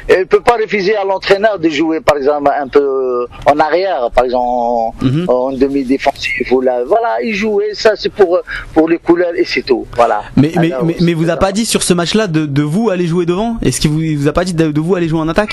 [0.08, 3.58] il ne peut pas refuser à l'entraîneur de jouer, par exemple, un peu euh, en
[3.58, 5.24] arrière, par exemple, en, Mhm.
[5.28, 6.50] en demi-défensif.
[6.50, 7.70] Voilà, il jouait.
[7.74, 8.38] Ça, c'est pour,
[8.74, 9.86] pour les couleurs et c'est tout.
[9.96, 10.22] Voilà.
[10.36, 12.90] Mais, mais, Alors, mais, mais vous a pas dit sur ce match-là de, de vous
[12.90, 13.56] aller jouer devant?
[13.62, 15.50] Est-ce qu'il vous, vous a pas dit de, de vous aller jouer en attaque?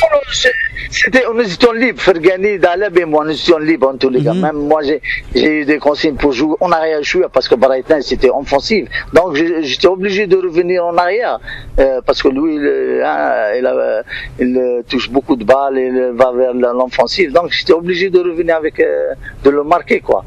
[0.91, 4.34] C'était, on était libre, Fergani, Daleb et moi, on était libres en tous les cas.
[4.34, 4.41] Mhm.
[4.41, 5.01] Même moi, j'ai,
[5.34, 6.55] eu des consignes pour jouer.
[6.61, 8.88] Rien joué parce que Brighton, c'était offensif.
[9.13, 11.14] Donc, j'étais obligé de revenir en arrière.
[11.24, 14.03] Euh, parce que lui, il, hein, il,
[14.39, 17.32] il, euh, touche beaucoup de balles, il va vers l'offensive.
[17.32, 19.13] Donc, j'étais obligé de revenir avec, euh,
[19.43, 20.24] de le marquer, quoi.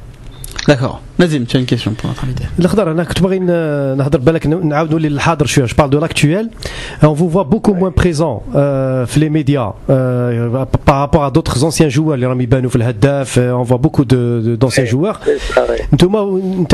[0.67, 1.01] D'accord.
[1.19, 2.45] Nazim, tu as une question pour notre invité.
[5.67, 6.49] Je parle de l'actuel.
[7.03, 11.65] On vous voit beaucoup moins présent euh, les médias euh, euh, par rapport à d'autres
[11.65, 12.17] anciens joueurs.
[12.17, 15.21] Les Rami Banouf, le Haddaf, euh, on voit beaucoup d'anciens joueurs.
[15.99, 16.67] Thomas, vous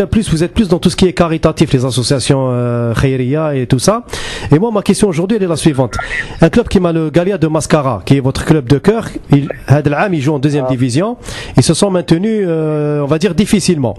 [0.45, 4.05] êtes plus dans tout ce qui est caritatif, les associations euh, Khairia et tout ça.
[4.53, 5.95] Et moi, ma question aujourd'hui, elle est la suivante.
[6.43, 9.49] Un club qui m'a le Galia de Mascara, qui est votre club de cœur, il,
[9.67, 10.71] Hadlam, il joue en deuxième ah.
[10.71, 11.17] division.
[11.57, 13.95] Ils se sont maintenus, on va dire, difficilement.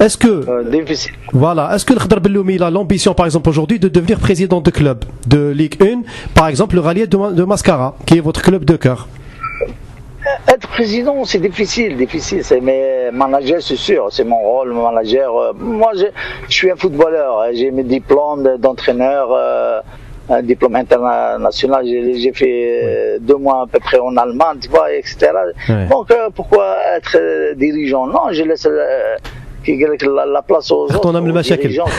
[0.00, 0.84] Est-ce que, Euh,
[1.32, 4.70] voilà, est-ce que le Khadr Belloumi a l'ambition, par exemple, aujourd'hui, de devenir président de
[4.70, 6.02] club de Ligue 1,
[6.34, 9.08] par exemple, le Rallier de, de Mascara, qui est votre club de cœur?
[10.48, 12.42] Être président, c'est difficile, difficile.
[12.42, 15.36] C'est mais manager, c'est sûr, c'est mon rôle, manager.
[15.36, 16.06] Euh, Moi, je,
[16.48, 17.40] je suis un footballeur.
[17.42, 17.48] hein.
[17.52, 19.80] J'ai mes diplômes de- d'entraîneur, euh,
[20.30, 21.84] un diplôme international.
[21.86, 25.16] J'ai fait euh, deux mois à peu près en Allemagne, tu vois, etc.
[25.68, 25.86] Ouais.
[25.90, 28.06] Donc, euh, pourquoi être euh, dirigeant?
[28.06, 29.16] Non, je laisse euh,
[29.64, 31.00] qui- la, la place aux autres.
[31.32, 31.62] aux Mashakil.
[31.70, 31.86] dirigeants.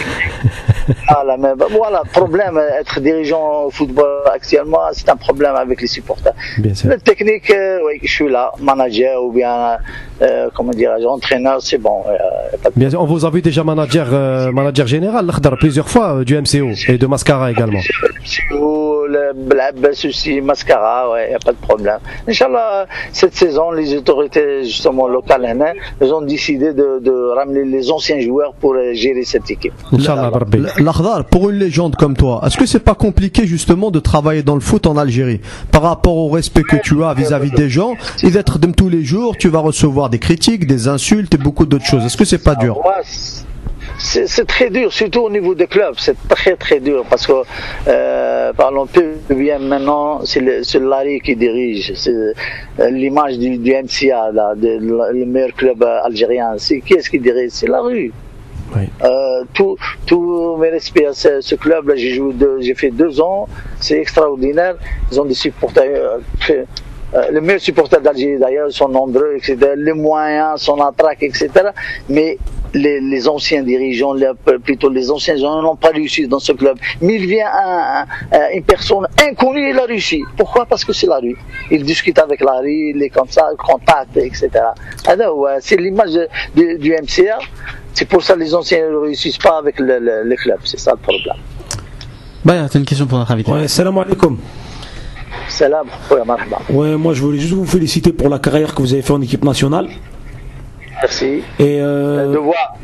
[1.10, 6.34] Voilà, problème, être dirigeant au football actuellement, c'est un problème avec les supporters.
[6.60, 6.90] Bien sûr.
[6.90, 9.78] Le technique, euh, oui, je suis là, manager ou bien,
[10.22, 12.04] euh, comment dirais-je, entraîneur, c'est bon.
[12.08, 14.08] euh, pas de- Bien on vous a vu déjà manager,
[14.52, 15.26] manager général,
[15.58, 17.80] plusieurs fois du MCO et de Mascara également.
[19.08, 22.00] Le Blabs aussi, Mascara, ouais, y a pas de problème.
[22.28, 27.92] Inch'Allah, cette saison, les autorités, justement, locales, hein, elles ont décidé de, de ramener les
[27.92, 29.74] anciens joueurs pour euh, gérer cette équipe.
[29.92, 30.32] Inch'Allah.
[30.80, 34.56] L'Akhdar, pour une légende comme toi, est-ce que c'est pas compliqué justement de travailler dans
[34.56, 35.42] le foot en Algérie?
[35.72, 37.94] Par rapport au respect que tu as vis-à-vis des gens
[38.24, 41.66] et d'être de tous les jours, tu vas recevoir des critiques, des insultes et beaucoup
[41.66, 42.04] d'autres choses.
[42.04, 42.78] Est-ce que c'est pas dur?
[42.78, 43.04] Ouais,
[44.06, 45.96] c'est très dur, surtout au niveau des clubs.
[45.98, 47.34] C'est très très dur parce que
[47.88, 50.42] euh, parlons peu bien maintenant, c'est
[50.80, 51.94] Larry qui dirige.
[51.96, 56.50] C'est euh, l'image du, du MCA, là, de- le le meilleur club algérien.
[56.58, 57.52] C'est qui est-ce qui dirige?
[57.52, 58.12] C'est la rue.
[58.76, 58.84] Oui.
[59.04, 59.78] Euh, tout,
[60.08, 63.48] tout mes respects à ce, ce club, là, j'ai joué j'ai fait deux ans,
[63.80, 64.76] c'est extraordinaire.
[65.12, 66.64] Ils ont des supporters, euh,
[67.32, 69.56] les meilleurs supporters d'Algérie d'ailleurs sont nombreux, etc.
[69.78, 71.50] Les moyens sont en traque, etc.
[72.10, 72.38] Mais
[72.74, 74.32] les, les anciens dirigeants, les-
[74.64, 76.78] plutôt les anciens gens n'ont pas réussi dans ce club.
[77.02, 80.22] Mais il vient un, un- une personne inconnue, il a réussi.
[80.38, 80.66] Pourquoi?
[80.66, 81.38] Parce que c'est la rue.
[81.72, 84.50] Il discute avec la rue, il est comme ça, il contacte, etc.
[85.08, 86.20] Alors, ouais, c'est l'image
[86.56, 87.38] du- MCA.
[87.94, 90.60] C'est pour ça que les anciens ne réussissent pas avec le, le- le club.
[90.66, 91.38] C'est ça le problème.
[92.44, 93.52] Bah, t'as une question pour notre invité.
[93.52, 94.38] Ouais, salam alaikum.
[95.49, 96.59] Salam, ouais, marhaba.
[96.71, 99.21] Ouais, moi je voulais juste vous féliciter pour la carrière que vous avez fait en
[99.21, 99.89] équipe nationale.
[101.03, 101.43] Merci.
[101.59, 102.75] Et, euh, De voir.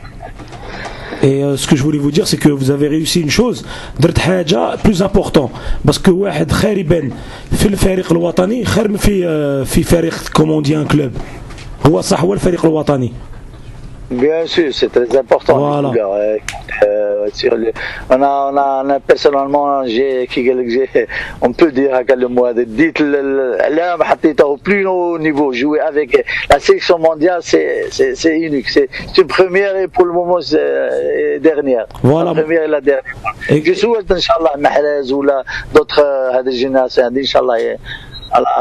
[1.22, 3.64] et euh, ce que je voulais vous dire, c'est que vous avez réussi une chose,
[4.00, 5.50] درت حاجة plus important.
[5.86, 7.10] Parce que واحد خاربا
[7.52, 11.12] في الفريق الوطني خير من في آه، في فريق comme on dit un club.
[11.86, 13.12] هو صح هو الفريق الوطني.
[14.11, 15.57] Bien sûr, c'est très important.
[15.57, 15.89] Voilà.
[16.83, 17.27] Euh,
[18.09, 20.27] on, a, on, a, on a personnellement, j'ai,
[21.41, 23.97] on peut dire à quel mois, dites là,
[24.45, 28.69] au plus haut niveau, jouer avec la sélection mondiale, c'est, c'est, c'est unique.
[28.69, 31.85] C'est, une première et pour le moment, c'est dernière.
[32.03, 32.33] Voilà.
[32.33, 33.03] La première et la dernière.
[33.49, 35.25] Et je souhaite, Inch'Allah, Mahrez ou
[35.73, 37.77] d'autres, euh, générations, Inch'Allah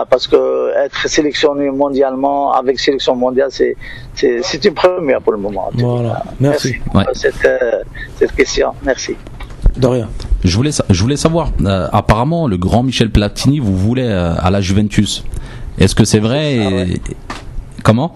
[0.09, 3.77] parce que être sélectionné mondialement, avec sélection mondiale, c'est,
[4.15, 5.71] c'est, une première pour le moment.
[5.75, 6.77] Voilà, merci.
[6.95, 7.05] Ouais.
[7.05, 7.83] pour cette, euh,
[8.19, 8.73] cette question.
[8.83, 9.17] Merci.
[9.77, 10.09] De rien.
[10.43, 14.35] Je voulais, sa- je voulais savoir, euh, apparemment, le grand Michel Platini vous voulait euh,
[14.39, 15.25] à la Juventus.
[15.79, 17.01] Est-ce que c'est vrai et-
[17.83, 18.15] Comment?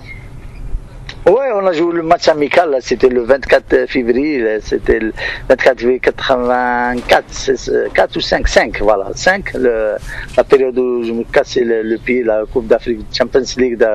[1.26, 5.12] Ouais, on a joué le match amical, c'était le 24 février, c'était le
[5.48, 9.94] 24 février 84, c'est- c'est 4 ou 5, 5, voilà, 5, le,
[10.36, 13.86] la période où je me cassais le, le pied, la Coupe d'Afrique, Champions League de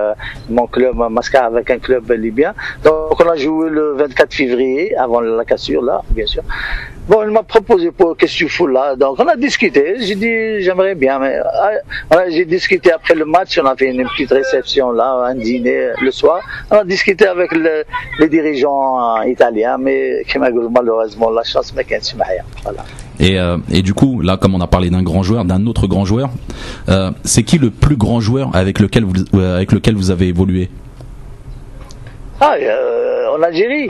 [0.49, 2.55] mon club, Masca, avec un club libyen.
[2.83, 6.41] Donc on a joué le 24 février, avant la cassure, là, bien sûr.
[7.09, 8.95] Bon, il m'a proposé pour qu'est-ce que tu fous là.
[8.95, 9.95] Donc on a discuté.
[9.99, 11.71] J'ai dit j'aimerais bien, mais ah,
[12.11, 13.59] voilà, j'ai discuté après le match.
[13.61, 16.39] On a fait une petite réception là, un dîner le soir.
[16.69, 17.83] On a discuté avec le-
[18.19, 20.23] les dirigeants euh, italiens, mais
[20.71, 21.83] malheureusement la chance, mais.
[22.63, 22.85] Voilà.
[23.19, 25.87] et, euh, et du coup, là, comme on a parlé d'un grand joueur, d'un autre
[25.87, 26.29] grand joueur,
[26.89, 30.27] euh, c'est qui le plus grand joueur avec lequel vous, euh, avec lequel vous avez
[30.27, 30.69] évolué?
[32.39, 32.53] Ah,
[33.35, 33.89] en Algérie.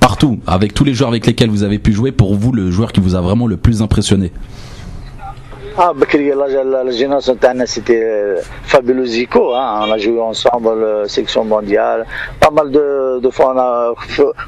[0.00, 2.92] Partout, avec tous les joueurs avec lesquels vous avez pu jouer, pour vous, le joueur
[2.92, 4.32] qui vous a vraiment le plus impressionné
[5.76, 7.36] Ah, Bakri, la, la, la génération
[7.66, 9.54] c'était euh, Fabio Zico.
[9.54, 9.84] Hein.
[9.86, 12.04] On a joué ensemble la section mondiale.
[12.40, 13.94] Pas mal de, de fois, on a,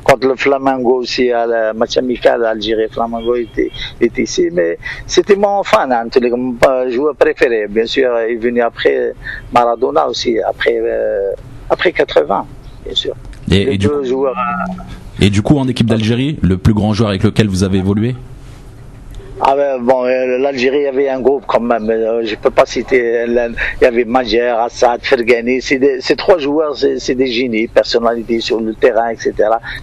[0.02, 2.88] contre le Flamengo aussi, à la match amical Algérie.
[2.90, 3.70] Flamengo était,
[4.00, 4.48] était ici.
[4.52, 4.76] Mais
[5.06, 6.56] c'était mon fan, hein, tous les mon
[6.90, 7.66] joueur préféré.
[7.68, 9.12] Bien sûr, il est venu après
[9.52, 11.30] Maradona aussi, après, euh,
[11.68, 12.44] après 80,
[12.86, 13.14] bien sûr.
[13.50, 14.34] et, Les et du, deux joueurs.
[14.36, 14.82] euh,
[15.20, 18.14] et du coup, en équipe d'Algérie, le plus grand joueur avec lequel vous avez évolué
[19.42, 21.88] Ah ben, bon, euh, l'Algérie avait un groupe quand même.
[21.90, 23.20] euh, je peux pas citer.
[23.22, 23.48] euh,
[23.80, 25.60] Il y avait Majer, Assad, Fergani.
[25.62, 29.32] Ces trois joueurs, c'est des génies, personnalités sur le terrain, etc.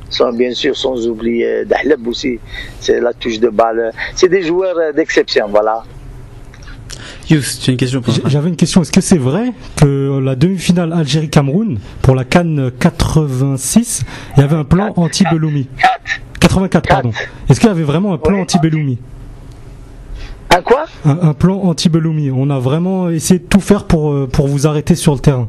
[0.09, 2.39] Sont bien sûr sans oublier Dahleb aussi.
[2.79, 3.91] C'est la touche de balle.
[4.15, 5.83] C'est des joueurs d'exception, voilà.
[7.29, 8.81] J'avais une question.
[8.81, 14.03] Est-ce que c'est vrai que la demi-finale Algérie-Cameroun pour la Cannes 86,
[14.35, 15.67] il y avait un plan anti-Belloumi
[16.39, 17.11] 84, pardon.
[17.49, 18.97] Est-ce qu'il y avait vraiment un plan anti-Belloumi
[20.49, 20.85] Un quoi?
[21.05, 22.31] Un, plan anti-Belloumi.
[22.31, 25.47] On a vraiment essayé de tout faire pour, euh, pour vous arrêter sur le terrain.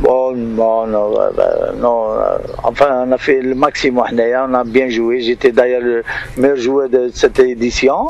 [0.00, 4.04] Bon, bon, non, bah, bah, non, euh, enfin, on a fait le maximum.
[4.10, 5.20] On a bien joué.
[5.20, 6.02] J'étais d'ailleurs le
[6.36, 8.08] meilleur joueur de cette édition.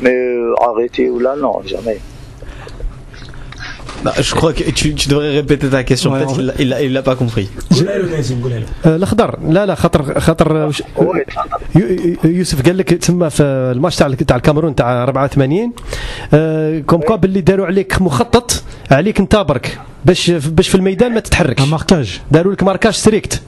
[0.00, 1.98] Mais euh, arrêté ou là, non, jamais.
[4.04, 6.12] Bah, je crois que tu, tu devrais répéter ta question.
[6.12, 7.48] Ouais, Peut-être il l'a- il l'a pas compris.
[8.86, 10.70] الاخضر لا لا خاطر خاطر
[12.24, 15.72] يوسف قال لك تما في الماتش تاع تاع الكاميرون تاع 84
[16.34, 21.20] آه، كوم كوا باللي داروا عليك مخطط عليك انت برك باش باش في الميدان ما
[21.20, 22.08] تتحركش Un marquage.
[22.30, 23.42] داروا لك ماركاج ستريكت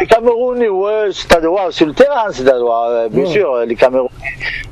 [0.00, 3.08] les Camerounais, ouais, c'est à devoir sur le terrain, c'est à devoir.
[3.10, 4.10] Bien sûr, les Camerounais,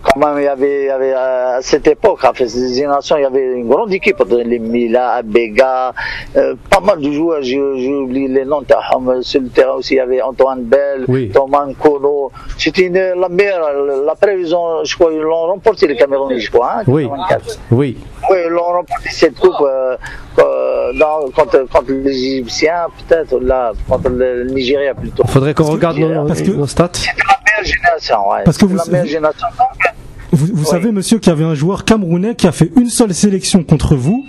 [0.03, 3.16] quand même, il y avait, il y avait euh, à cette époque, à cette génération,
[3.16, 5.93] il y avait une grande équipe, les Mila, Abega,
[6.37, 10.01] euh, pas mal de joueurs, oublié les noms, euh, sur le terrain aussi, il y
[10.01, 11.31] avait Antoine Bell, Oui.
[11.33, 12.33] Thomas Kono.
[12.59, 13.70] C'était la meilleure,
[14.05, 17.05] la prévision, je crois, ils l'ont remporté, les Camerounais, je crois, hein, Oui.
[17.09, 17.59] 84.
[17.70, 17.97] Oui.
[18.31, 19.97] Oui, ils l'ont remporté cette coupe euh,
[20.39, 25.24] euh, dans- contre, contre les Égyptiens, peut-être, là, contre le Nigeria plutôt.
[25.26, 26.90] Faudrait qu'on regarde nos, parce que- nos stats.
[26.94, 28.44] C'était la meilleure génération, ouais.
[28.44, 29.46] Parce que vous- la meilleure vous- génération.
[29.58, 29.92] Donc,
[30.32, 30.66] Vous, vous Oui.
[30.66, 33.96] savez, monsieur, qu'il y avait un joueur camerounais qui a fait une seule sélection contre
[33.96, 34.24] vous.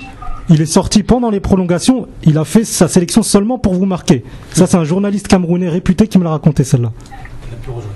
[0.49, 2.07] Il est sorti pendant les prolongations.
[2.23, 4.23] Il a fait sa sélection seulement pour vous marquer.
[4.51, 6.91] Ça, c'est un journaliste camerounais réputé qui me l'a raconté, celle-là.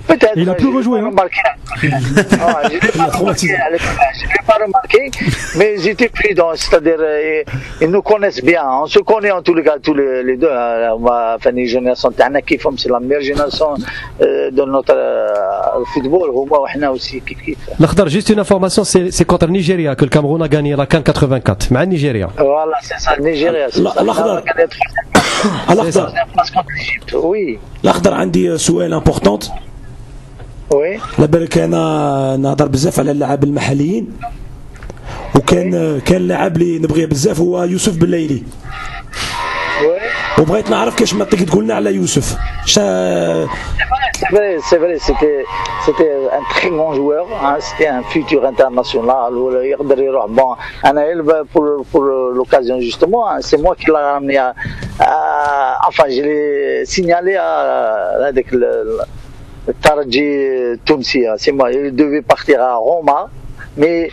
[0.06, 0.32] Peut-être.
[0.36, 1.00] Il a plus rejoué.
[1.00, 1.10] Hein.
[1.16, 1.24] ah,
[1.82, 5.10] je pas l'ai pas remarqué,
[5.56, 7.42] mais j'étais pris dans, c'est-à-dire, euh,
[7.80, 8.62] ils nous connaissent bien.
[8.62, 8.80] Hein.
[8.82, 10.50] On se connaît en tous les cas, tous les, les deux.
[10.50, 12.12] Enfin, les générations
[12.46, 13.74] qui font, c'est la meilleure génération
[14.20, 16.30] euh, de notre euh, football.
[16.48, 17.58] Moi, aussi, kif kif.
[17.78, 21.02] L'Akhdar, juste une information, c'est contre le Nigeria que le Cameroun a gagné la Cannes
[21.02, 21.68] 84.
[21.70, 22.28] Mais à Nigeria.
[22.36, 23.66] Voilà, c'est ça, le Nigeria.
[23.76, 24.42] L'Akhdar.
[25.70, 26.12] الاخضر
[27.84, 29.44] الاخضر عندي سؤال امبورطونت
[30.74, 31.00] oui.
[31.18, 34.08] على بالك أنا نهضر بزاف على اللاعب المحليين
[35.34, 39.35] وكان كان لاعب اللي نبغيه بزاف هو يوسف بالليلي oui.
[40.39, 43.47] وبغيت نعرف كاش ما تقدر تقول لنا على يوسف شا
[44.23, 45.43] C'est vrai, c'est vrai, c'était,
[45.85, 49.31] c'était un très grand joueur, hein, c'était un futur international.
[49.33, 50.25] ولا يقدر يروح.
[50.25, 52.03] Bon, أنا إلبا pour, pour
[52.37, 54.53] l'occasion justement, hein, c'est moi qui l'ai ramené à,
[54.99, 57.49] à- enfin, je l'ai signalé à,
[58.27, 58.99] avec le,
[59.67, 60.29] le Tarji
[60.85, 63.19] Tounsi, hein, c'est moi, il devait partir à Roma.
[63.76, 64.10] mais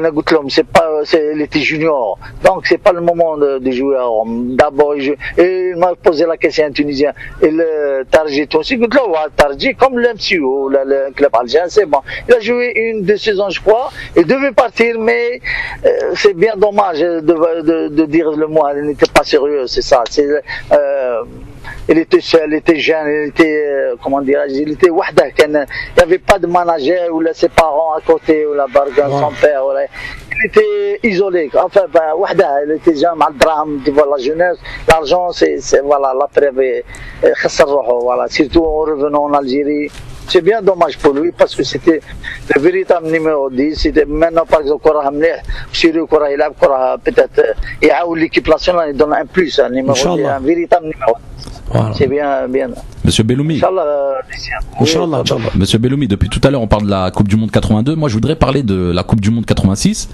[0.00, 4.04] Nagoutlam, c'est pas, elle était junior, donc c'est pas le moment de, de jouer à
[4.04, 4.56] Rome.
[4.56, 8.78] D'abord, et il m'a posé la question à un Tunisien, et le Tarji, aussi,
[9.36, 12.00] Tarji, comme l'MCO, le, le club algérien, c'est bon.
[12.28, 15.40] Il a joué une, deux saisons, je crois, il devait partir, mais
[15.84, 19.82] euh, c'est bien dommage de, de, de, dire le mot, il n'était pas sérieux, c'est
[19.82, 20.26] ça, c'est,
[20.72, 21.22] euh,
[21.88, 25.50] il était seul, il était jeune, il était, euh, comment dirais-je, il était wahda, il
[25.50, 29.20] n'y avait pas de manager, ou là, ses parents à côté, ou la bargain, ouais.
[29.20, 29.62] son père,
[30.44, 32.00] il était isolé, enfin, ben,
[32.66, 34.58] il était jeune, mal drame, tu vois, la jeunesse,
[34.88, 36.82] l'argent, c'est, voilà, la preuve, ben,
[38.00, 39.90] voilà, surtout en revenant en Algérie,
[40.32, 42.00] c'est bien dommage pour lui parce que c'était
[42.54, 43.74] le véritable numéro 10.
[43.74, 47.52] C'était maintenant, par exemple, Kora Hamleh, Chirou Kora Hilab, Kora peut-être, euh,
[47.82, 52.06] et à l'équipe nationale, il donne un plus, un numéro 10, un véritable numéro C'est
[52.06, 52.70] bien, bien.
[53.04, 53.56] Monsieur Belloumi.
[53.56, 54.80] Inch'Allah, euh.
[54.80, 55.22] Inch'Allah.
[55.56, 57.96] Monsieur Belloumi, depuis tout à l'heure, on parle de la Coupe du Monde 82.
[57.96, 60.08] Moi, je voudrais parler de la Coupe du Monde 86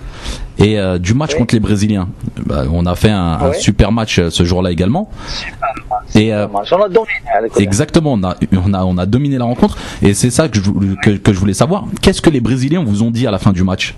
[0.58, 1.38] et euh, du match Oui.
[1.40, 2.08] contre les Brésiliens.
[2.46, 5.10] Bah, on a fait un, super match euh, ce jour-là également.
[6.14, 6.72] Et euh, dommage.
[6.72, 7.10] On a dominé.
[7.36, 7.62] à l'école.
[7.62, 9.76] exactement, on a, on a, on a dominé la rencontre.
[10.02, 11.84] Et c'est ça que je, vou- que, que je voulais savoir.
[12.00, 13.94] Qu'est-ce que les Brésiliens vous ont dit à la fin du match?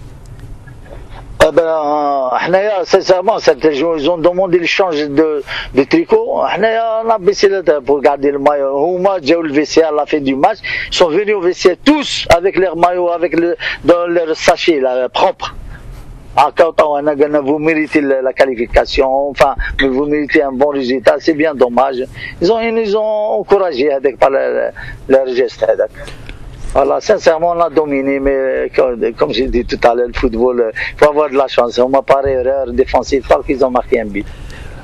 [1.48, 5.44] Ah ben, euh, حنايا, sincèrement, cette jour, ils ont demandé le change de,
[5.76, 6.42] de tricot.
[6.44, 8.80] حنايا, on a baissé la tête pour garder le maillot.
[8.80, 10.58] Houma, j'ai le vestiaire à la fin du match.
[10.92, 15.08] Ils sont venus au vestiaire tous avec leur maillot, avec le, dans leur sachet, là,
[15.10, 15.54] propre.
[16.36, 20.52] Ah, quand on a gagné, vous méritez la, la qualification, enfin, mais vous méritez un
[20.52, 22.04] bon résultat, c'est bien dommage.
[22.42, 24.72] Ils ont, ils nous ont encouragé avec par leur,
[25.08, 25.64] leur geste.
[25.64, 25.92] هذاك.
[26.73, 28.71] Voilà, sincèrement, on a dominé, mais
[29.19, 31.77] comme, j'ai dit tout à l'heure, le football, euh, il faut avoir de la chance.
[31.81, 34.25] On m'a pas erreur défensive, parce qu'ils ont marqué un but.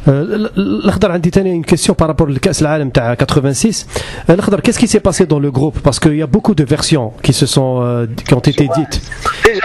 [0.09, 0.48] Euh,
[0.84, 3.86] L'Akhdar, a une question par rapport au Cas Al-Alam 86.
[4.28, 5.80] L'Akhdar, qu'est-ce qui s'est passé dans le groupe?
[5.80, 9.00] Parce qu'il y a beaucoup de versions qui, se sont, euh, qui ont été dites.
[9.44, 9.61] Déjà,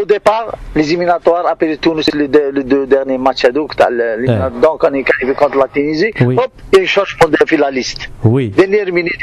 [0.00, 4.94] au départ, les éliminatoires, après le Tunis, les deux derniers matchs à Douk, donc on
[4.94, 6.36] est arrivé contre la Tunisie, oui.
[6.36, 8.10] hop, il y a un changement de la liste.
[8.24, 8.48] Oui.
[8.50, 9.18] Dernière minute,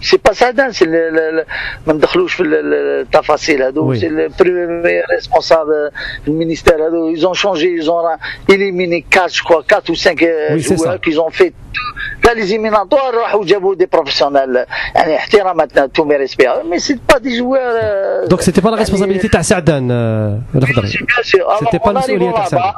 [0.00, 1.44] c'est pas ça, c'est le,
[1.86, 3.06] même Dakhlouch, le
[3.36, 5.90] c'est le premier responsable euh,
[6.24, 6.76] du ministère,
[7.10, 8.02] ils ont changé, ils ont
[8.48, 10.19] éliminé 4, je crois, 4 ou 5
[10.53, 10.97] Oui, c'est joueurs ça.
[10.99, 16.17] qu'ils ont fait tout là les éliminatoires راحوا جابوا des professionnels يعني احترامات tous mes
[16.17, 19.91] respects mais c'est pas des joueurs euh, donc c'était pas la يعني- responsabilité تاع سعدان
[19.91, 21.45] آه، الاخضر Bien sûr, bien sûr.
[21.49, 22.55] Alors, C'était pas en le arrivant Souriet Taxan.
[22.57, 22.73] là-bas,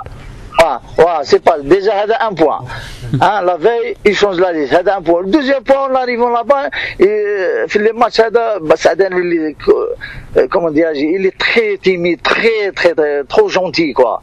[0.64, 2.60] ah, ouais, c'est pas, déjà, هذا un point.
[3.22, 5.22] Hein, la veille, ils changent la liste, هذا un point.
[5.26, 6.66] Le deuxième point, en arrivant là-bas,
[7.00, 11.38] et, euh, في les matchs, هذا, bah, Sadan, il est, euh, comment dire, il est
[11.46, 14.22] très timide, très, très, très, trop gentil, quoi.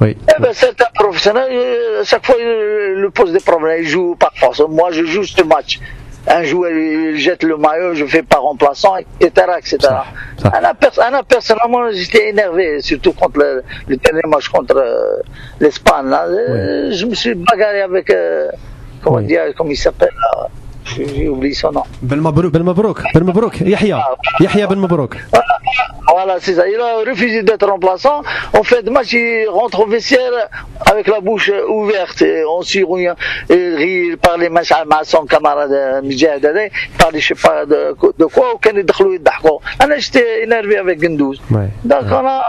[0.00, 0.16] Oui.
[0.36, 4.14] Eh ben, c'est un professionnel, euh, chaque fois il, il pose des problèmes, il joue
[4.16, 4.60] par force.
[4.68, 5.78] Moi je joue ce match.
[6.26, 9.46] Un joueur il jette le maillot, je fais pas remplaçant, etc.
[9.58, 9.78] etc.
[9.80, 10.04] ça.
[10.52, 15.16] Anna, pers- Anna, personnellement j'étais énervé, surtout contre le, le dernier match contre euh,
[15.60, 16.10] l'Espagne.
[16.12, 18.48] Euh, Je me suis bagarré avec, euh,
[19.02, 19.24] comment Oui.
[19.26, 20.48] dire, comment il s'appelle là.
[22.02, 24.02] بالمبروك بالمبروك بالمبروك يحيى
[24.40, 25.16] يحيى بن مبروك
[26.10, 28.22] فوالا سي زي لا ريفيزي دو ترومبلاسون
[28.54, 30.32] اون فيت ماشي رونتر اوفيسيال
[30.80, 33.14] افيك لا بوش اوفيرت اون سي روي
[33.50, 35.70] ري بارلي ماشي مع سون كامارد
[36.04, 36.70] مجاهد هذا
[37.00, 37.64] بارلي شي با
[38.18, 41.40] دو كوا وكان يدخلوا يضحكوا أنا شت انرفي افيك غندوز
[41.84, 42.42] دونك أنا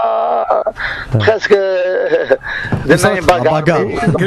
[1.15, 1.59] بريسك
[2.85, 3.61] دي باغا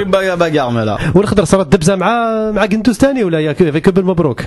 [0.05, 3.63] باغا باغا ملا والخضر صارت دبزه مع مع غندوز ثاني ولا ياك
[3.95, 4.41] بالمبروك.
[4.41, 4.47] آه،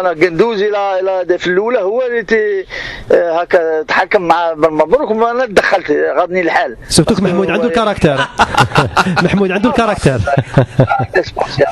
[0.00, 2.64] أنا قندوزي إلى في الأولى هو اللي
[3.10, 6.76] هكا تحكم مع بن مبروك وأنا تدخلت غضني الحال.
[6.88, 8.16] سبتوك محمود عنده الكاركتير
[9.24, 10.18] محمود عنده الكاركتير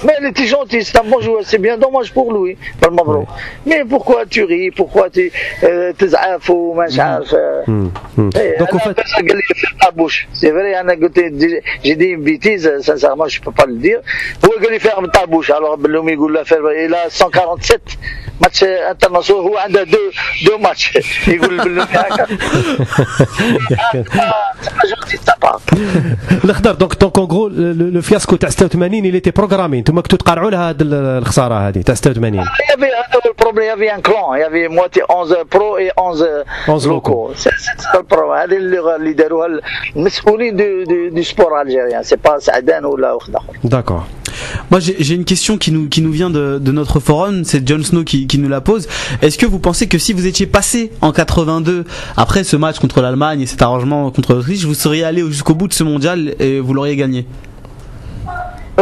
[0.05, 3.29] مي لي تي جونتي سي بون جو سي بيان دوماج بور لوي بن مبروك
[3.66, 5.20] مي بوركوا tu ris, pourquoi tu
[5.99, 7.35] تزعف وما عارف
[8.18, 11.18] دونك اون قال لي في الطابوش سي فري أنا قلت
[11.85, 14.03] جي دي بيتيز سانسيرمون جو با با لو دير
[14.45, 16.43] هو قال لي فيها من الطابوش الوغ بلوم يقول له
[16.85, 17.81] إلى 147
[18.41, 18.64] ماتش
[19.07, 19.99] النصور هو عنده دو
[20.47, 20.99] دو ماتش.
[21.29, 21.59] يقول
[26.45, 30.51] الأخضر دونك دونك اون كرو لو فياسكو تاع 86 اللي تي بروغرامي أنتم كنتوا تقارعوا
[30.51, 34.49] لها هذه الخسارة هذه تاع 86 يا في هذا هو البروبليم يافي ان كلون يا
[34.49, 36.45] في موتي 11 برو اي 11
[36.89, 37.33] لوكو
[38.35, 39.61] هذه اللغة اللي داروها
[39.97, 44.03] المسؤولين دو سبور الجيريان سي با سعدان ولا واحد اخر داكور
[44.70, 48.26] Moi, j'ai une question qui nous, vient de, de notre forum, c'est Jon Snow qui,
[48.26, 48.89] qui nous la pose.
[49.22, 51.84] Est-ce que vous pensez que si vous étiez passé en 82,
[52.16, 55.68] après ce match contre l'Allemagne et cet arrangement contre l'Autriche, vous seriez allé jusqu'au bout
[55.68, 57.26] de ce mondial et vous l'auriez gagné?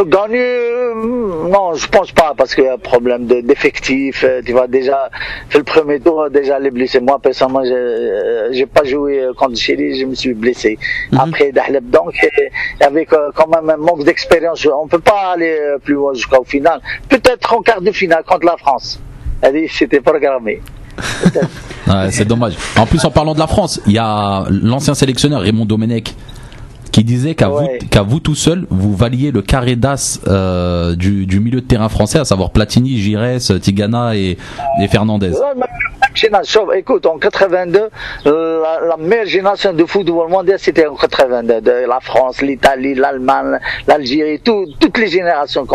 [0.05, 4.24] Gagner, euh, non, je pense pas, parce qu'il y a un problème de- d'effectif.
[4.24, 5.11] euh, Tu vois, déjà,
[5.55, 7.01] le premier tour, déjà les blessés.
[7.01, 10.78] Moi, personnellement, j'ai euh, pas joué euh, contre Chili, je me suis blessé.
[11.18, 15.57] Après, Dahleb, donc, euh, avec euh, quand même un manque d'expérience, on peut pas aller
[15.59, 16.80] euh, plus loin jusqu'au final.
[17.09, 19.01] Peut-être en quart de finale contre la France.
[19.70, 20.61] C'était programmé.
[21.88, 22.55] Ouais, c'est dommage.
[22.76, 26.12] En plus, en parlant de la France, il y a l'ancien sélectionneur Raymond Domenech
[26.93, 31.41] qui disait qu'à vous, qu vous, tout seul, vous valiez le carré d'as euh, du,
[31.41, 34.39] milieu de terrain français, à savoir Platini, Gires, Tigana et,
[34.80, 35.32] et Fernandez.
[36.74, 37.91] Écoute, en 82,
[38.26, 41.87] euh, la, meilleure génération de football mondial, c'était en 82.
[41.87, 45.66] La France, l'Italie, l'Allemagne, l'Algérie, toutes les générations.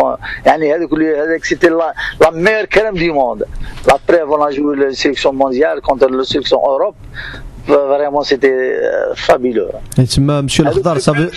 [1.42, 3.46] C'était la, meilleure crème du monde.
[3.86, 6.96] Après, on a joué la sélection mondiale contre la sélection Europe.
[7.68, 9.68] Bah, vraiment, c'était euh, fabuleux.
[9.96, 11.30] Et tu m'as, ah, ça veut.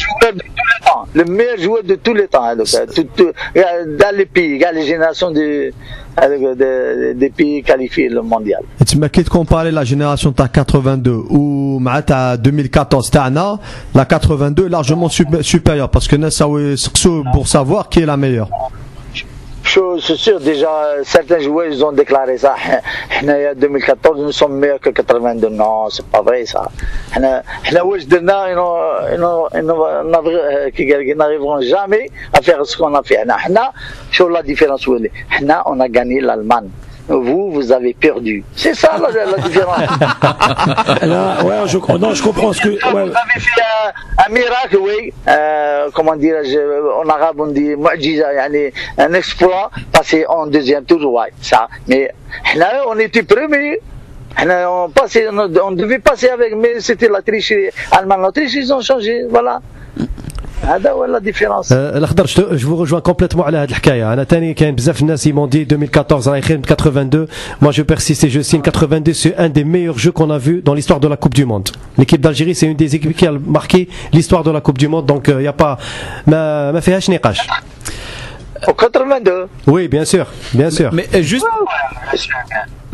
[1.14, 5.72] Le meilleur joueur de tous les temps, hein, dans les pays, dans les générations euh,
[6.18, 8.62] de, des, pays qualifiés le mondial.
[8.82, 13.60] Et tu m'as quitté comparer la génération de 82 ou à 2014, Tana,
[13.94, 18.50] la 82 est largement supérieure parce que nous, pour savoir qui est la meilleure
[19.76, 22.56] chose sûr déjà, certains joueurs, ils ont déclaré ça.
[23.24, 25.50] En 2014, nous sommes meilleurs que 82.
[25.50, 26.70] Non, c'est pas vrai, ça.
[27.18, 27.42] Nous euh,
[29.54, 33.26] euh, n'arriverons jamais à faire ce qu'on a fait.
[33.26, 33.56] Nous,
[34.12, 36.70] sur la différence, on a gagné l'Allemagne.
[37.08, 38.44] Vous, vous avez perdu.
[38.56, 39.78] C'est ça la, la différence.
[41.02, 42.70] Là, ouais, je, non, je comprends ce que.
[42.70, 45.14] Vous Ouais, avez fait un, un miracle, oui.
[45.28, 46.58] Euh, comment dirais-je
[47.04, 47.74] En arabe, on dit
[48.98, 51.68] un exploit passé en deuxième tour, ouais, ça.
[51.88, 52.10] Mais
[52.56, 53.80] là, on était premiers.
[54.48, 57.70] On, passait, on, on devait passer avec, mais c'était la tricherie.
[57.92, 59.62] Allemagne, l'Autriche, ils ont changé, voilà
[60.65, 61.73] هذا هو la différence.
[61.73, 62.27] آه، الخضر
[62.57, 66.43] جو رجوان كومبليتمون على هذه الحكايه انا ثاني كاين بزاف الناس يمون دي 2014 راهي
[66.43, 67.27] خير من 82
[67.63, 70.63] moi je persiste et je signe 82 c'est un des meilleurs jeux qu'on a vu
[70.63, 73.33] dans l'histoire de la Coupe du Monde l'équipe d'Algérie c'est une des équipes qui a
[73.33, 75.79] marqué l'histoire de la Coupe du Monde donc il y a pas
[76.27, 77.41] ما ما فيهاش نقاش
[78.68, 81.46] Au 82, oui bien sûr bien sûr Mais euh, juste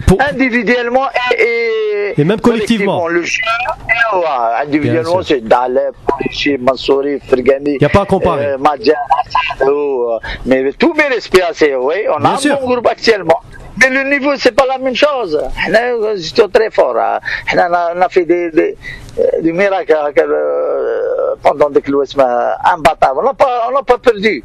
[0.08, 1.08] Pour- individuellement
[1.38, 3.08] et, et, Et même collectivement.
[3.08, 3.42] Le jeu,
[3.88, 4.26] et, ouais,
[4.66, 7.78] individuellement, c'est Daleb, Polichi, Mansouri, Fergani.
[7.80, 8.46] Y a pas à comparer.
[8.48, 8.94] euh, Madja,
[9.62, 12.54] euh, mais tous mes respects, c'est, oui, on Bien a sûr.
[12.58, 13.40] un bon groupe actuellement.
[13.80, 15.40] Mais le niveau, c'est pas la même chose.
[15.70, 16.96] Nous, J'étais très fort.
[16.98, 17.20] hein.
[17.54, 18.76] On a, on a fait des, des,
[19.20, 21.84] euh, du miracle euh, euh, pendant des
[22.64, 23.20] imbattable.
[23.20, 24.42] On n'a pas, perdu.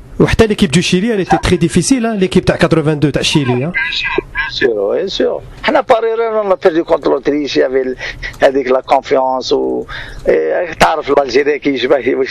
[0.49, 3.63] l'équipe du Chili, elle était très difficile, hein, l'équipe de 82 de Chili.
[3.63, 3.71] Hein.
[3.73, 5.41] Bien sûr, bien sûr.
[5.69, 6.01] On a pas
[6.45, 9.53] on a perdu contre l'Autriche avec, la confiance.
[9.53, 9.87] Ou,
[10.27, 10.51] et,
[11.17, 12.19] l'Algérie qui, je vais dire,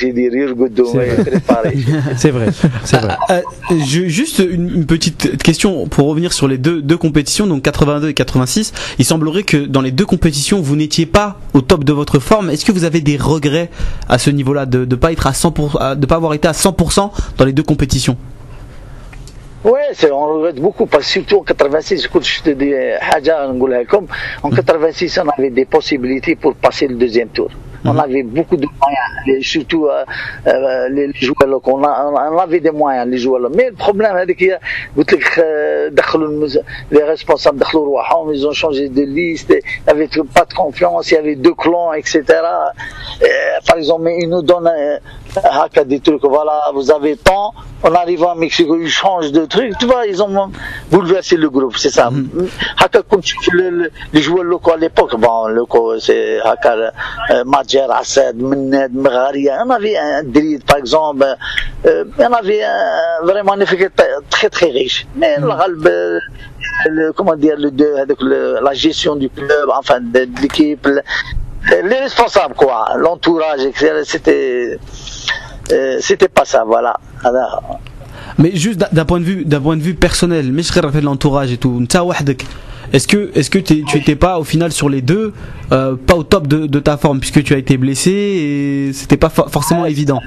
[2.18, 2.48] C'est vrai.
[2.84, 3.16] C'est vrai.
[3.70, 8.74] juste une, petite question pour revenir sur les deux, deux compétitions, donc 82 et 86.
[9.00, 12.50] Il semblerait que dans les deux compétitions, vous n'étiez pas au top de votre forme.
[12.50, 13.70] Est-ce que vous avez des regrets
[14.10, 16.52] à ce niveau-là de ne pas être à 100 pour, de pas avoir été à
[16.52, 18.18] 100% dans les deux compétitions?
[19.64, 19.80] Oui,
[20.12, 22.72] on regrette beaucoup parce que surtout en 86, je te dis,
[24.44, 27.50] en 86, on avait des possibilités pour passer le deuxième tour.
[27.86, 28.00] On mhm.
[28.00, 30.04] avait beaucoup de moyens, surtout euh,
[30.48, 33.50] euh, les joueurs qu'on a, on avait des moyens les joueurs.
[33.56, 35.90] Mais le problème c'est que euh,
[36.92, 41.12] les responsables de Rouen, ils ont changé de liste, il n'y avait pas de confiance,
[41.12, 42.24] il y avait deux clans, etc.
[43.68, 44.72] Par exemple, ils nous donnent
[45.44, 49.74] haka des trucs, voilà, vous avez tant, en arrivant à Mexico, ils changent de truc,
[49.80, 50.52] tu vois, ils ont
[50.92, 52.10] bouleversé le groupe, c'est ça.
[52.10, 52.48] Mm-hmm.
[52.84, 53.22] Haka, comme
[54.14, 56.92] les joueurs locaux à l'époque, bon, locaux, c'est haka,
[57.32, 61.26] euh, Majer, Assad, Menned, Mgharia, on avait un Drid, par exemple,
[61.86, 62.62] euh, on avait
[63.24, 63.90] vraiment un effet
[64.30, 65.06] très très riche.
[65.16, 66.20] Mais mm-hmm.
[66.90, 70.88] le, comment dire, le, la gestion du club, enfin, de, l'équipe,
[71.70, 74.80] les responsables, quoi, l'entourage, etc., c'était,
[75.72, 76.98] euh, c'était pas ça, voilà.
[78.38, 81.52] Mais juste d'un point de vue, d'un point de vue personnel, mais je rappelle l'entourage
[81.52, 81.82] et tout.
[82.94, 85.34] Est-ce que, est-ce que tu étais pas au final sur les deux,
[85.72, 89.30] euh, pas au top de, ta forme puisque tu as été blessé et c'était pas
[89.30, 90.22] forcément évident?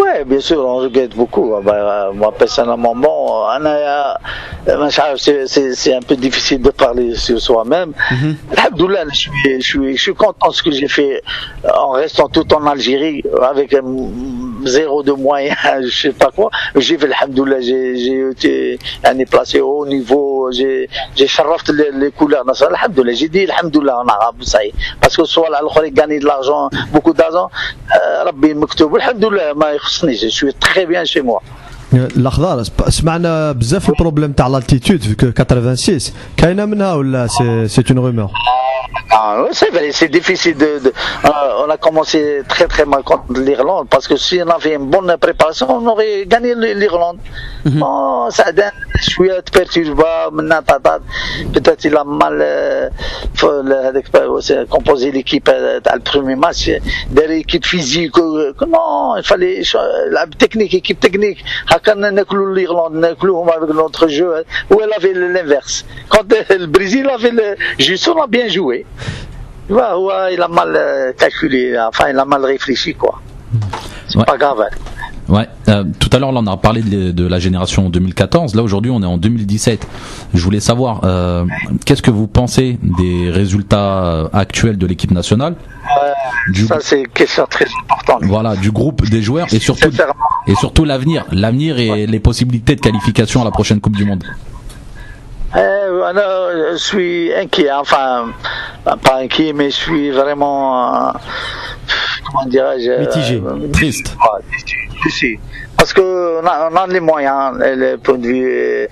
[0.00, 1.54] Oui, bien sûr, on regrette beaucoup.
[1.54, 4.14] Ah ben, euh, moi, personnellement, bon, euh,
[4.68, 7.92] euh, c'est un peu difficile de parler sur soi-même.
[8.10, 8.32] Mm
[8.76, 11.22] je, suis, content de ce que j'ai fait
[11.74, 13.76] en restant tout en Algérie avec
[14.64, 16.50] zéro de moyens, je sais pas quoi.
[16.76, 19.16] J'ai fait, alhamdoulilah, j'ai été un
[19.60, 20.88] au haut niveau, j'ai
[21.26, 23.14] charrafé les, les, couleurs nationales, alhamdoulilah.
[23.14, 24.74] J'ai dit alhamdoulilah en arabe, ça y est.
[25.00, 27.50] Parce que soit là, il gagne de l'argent, beaucoup d'argent,
[28.26, 28.98] ربي مكتوب.
[28.98, 31.40] Alhamdoulilah, ما يخصنيش, suis très bien chez moi.
[31.92, 35.98] الأخضر سمعنا بزاف البروبليم تاع لالتيتود في 86
[36.36, 37.26] كاينة منها ولا
[37.66, 38.30] سي اون رومور
[39.10, 40.56] Ah, c'est difficile.
[40.56, 41.30] De, euh,
[41.64, 45.16] on a commencé très très mal contre l'Irlande parce que si on avait une bonne
[45.18, 47.18] préparation, on aurait gagné l'Irlande.
[47.64, 47.82] Mm -hmm.
[47.84, 48.44] oh, ça
[49.00, 50.04] je suis perturbé,
[51.54, 52.88] peut-être il a mal euh,
[54.68, 56.68] composé l'équipe euh, dans le premier match,
[57.10, 58.16] de l'équipe physique.
[58.16, 59.62] non, il fallait
[60.10, 61.42] la technique, équipe technique.
[62.54, 64.42] l'Irlande, avec notre jeu, hein.
[64.70, 65.84] où elle avait l'inverse.
[66.08, 68.79] Quand le Brésil avait le, jus, on a bien joué.
[69.66, 73.20] Tu vois, ouais, il a mal euh, calculé, enfin il a mal réfléchi quoi.
[74.08, 74.24] C'est Ouais.
[74.24, 74.60] pas grave.
[74.60, 74.76] hein.
[75.28, 78.56] Ouais, euh, tout à l'heure, là, on a parlé de, de la génération 2014.
[78.56, 79.86] Là, aujourd'hui, on est en 2017.
[80.34, 81.44] Je voulais savoir, euh,
[81.86, 85.54] qu'est-ce que vous pensez des résultats actuels de l'équipe nationale
[86.48, 88.24] du, Ça c'est une question très importante.
[88.24, 90.14] Voilà, du groupe des joueurs et surtout, Sincèrement.
[90.48, 91.24] et surtout l'avenir.
[91.30, 94.24] L'avenir et les possibilités de qualification à la prochaine Coupe du Monde.
[95.52, 98.26] Alors, je suis inquiet, enfin,
[98.84, 101.12] bah, par qui, mais je suis vraiment, euh,
[102.26, 104.16] comment dirais-je, mitigé, euh, triste.
[105.76, 108.88] Parce que on a, a les moyens, le point de vue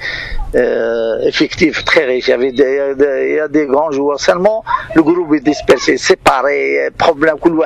[0.54, 2.28] euh, effectif très riche.
[2.28, 4.18] Il y, a des grands joueurs.
[4.18, 4.64] Seulement,
[4.94, 6.88] le groupe est dispersé, séparé.
[6.96, 7.58] Problème que le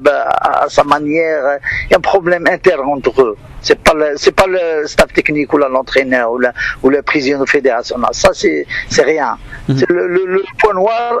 [0.00, 1.58] bah, à sa manière.
[1.86, 3.36] Il y a un problème interne entre eux.
[3.60, 7.96] C'est pas pas le staff technique ou l'entraîneur ou, le président de fédération.
[8.12, 8.66] Ça, c'est,
[9.02, 9.38] rien.
[9.68, 9.84] Mhm.
[9.88, 11.20] Le point noir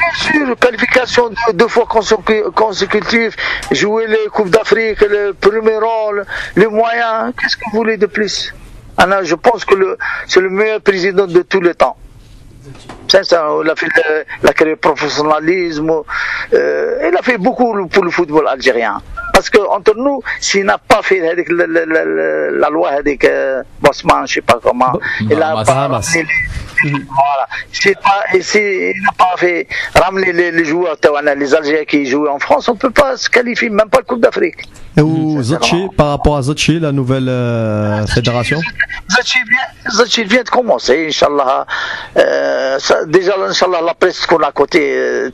[0.00, 0.14] bien
[0.46, 3.34] sûr qualification deux, deux fois consécu- consécutive
[3.70, 6.24] jouer les Coupes d'Afrique le premier rôle
[6.56, 7.32] les moyens.
[7.38, 8.52] Qu'est-ce que vous voulez de plus?
[8.98, 9.96] Je pense que le,
[10.26, 11.96] c'est le meilleur président de tous les temps.
[13.08, 15.90] Sincèrement, il a fait le- la carrière professionnalisme,
[16.52, 19.00] euh, il a fait beaucoup pour le football algérien.
[19.32, 22.90] Parce que entre nous, s'il n'a pas fait avec le- le- le- le- la loi
[22.90, 25.88] avec euh, Bosman, je sais pas comment, il a pas
[26.84, 27.06] Mhm.
[27.08, 27.46] Voilà.
[27.72, 30.96] C'est pas, et n'a pas fait ramener les, les joueurs,
[31.36, 34.04] les Algériens qui jouent en France, on ne peut pas se qualifier, même pas le
[34.04, 34.68] Coupe d'Afrique.
[34.96, 38.58] Et ou Zachi, par rapport à Zachi, la nouvelle euh, fédération?
[39.08, 41.66] Zachi vient, vient, de commencer, Inch'Allah.
[42.16, 45.30] Euh, déjà, Inch'Allah, la presse qu'on a à côté, euh,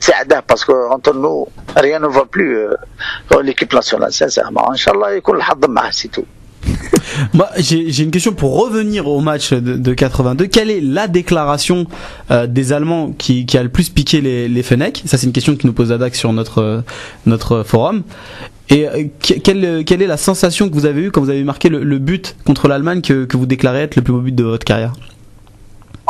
[0.47, 2.75] parce qu'entre nous, rien ne va plus euh,
[3.41, 4.71] l'équipe nationale, sincèrement.
[4.71, 6.25] Inch'Allah, il y a c'est tout.
[7.33, 10.45] Moi, j'ai une question pour revenir au match de, de 82.
[10.47, 11.87] Quelle est la déclaration
[12.31, 15.65] euh, des Allemands qui, a le plus piqué les, les Ça, c'est une question qui
[15.67, 16.81] nous pose Adak sur notre euh,
[17.25, 18.03] notre forum.
[18.69, 19.33] Et euh, que-
[19.83, 22.35] quelle, est la sensation que vous avez eue quand vous avez marqué le, le but
[22.45, 24.93] contre l'Allemagne que, que vous déclarez être le plus beau but de votre carrière?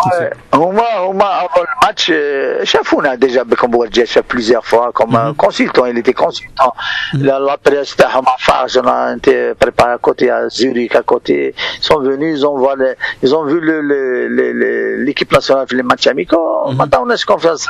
[0.03, 0.35] Ouais.
[0.55, 5.33] هما هما avant le match euh, شافونا déjà بكم بوجه شاف plusieurs fois comme euh,
[5.47, 6.73] consultant il était consultant
[7.15, 11.03] la, la presse تاعهم à Farge on a été préparé à côté à Zurich à
[11.03, 14.97] côté ils sont venus ils ont vu le, ils ont vu le- le- le- le-
[15.05, 17.65] l'équipe nationale في les matchs amicaux ما عطاوناش confiance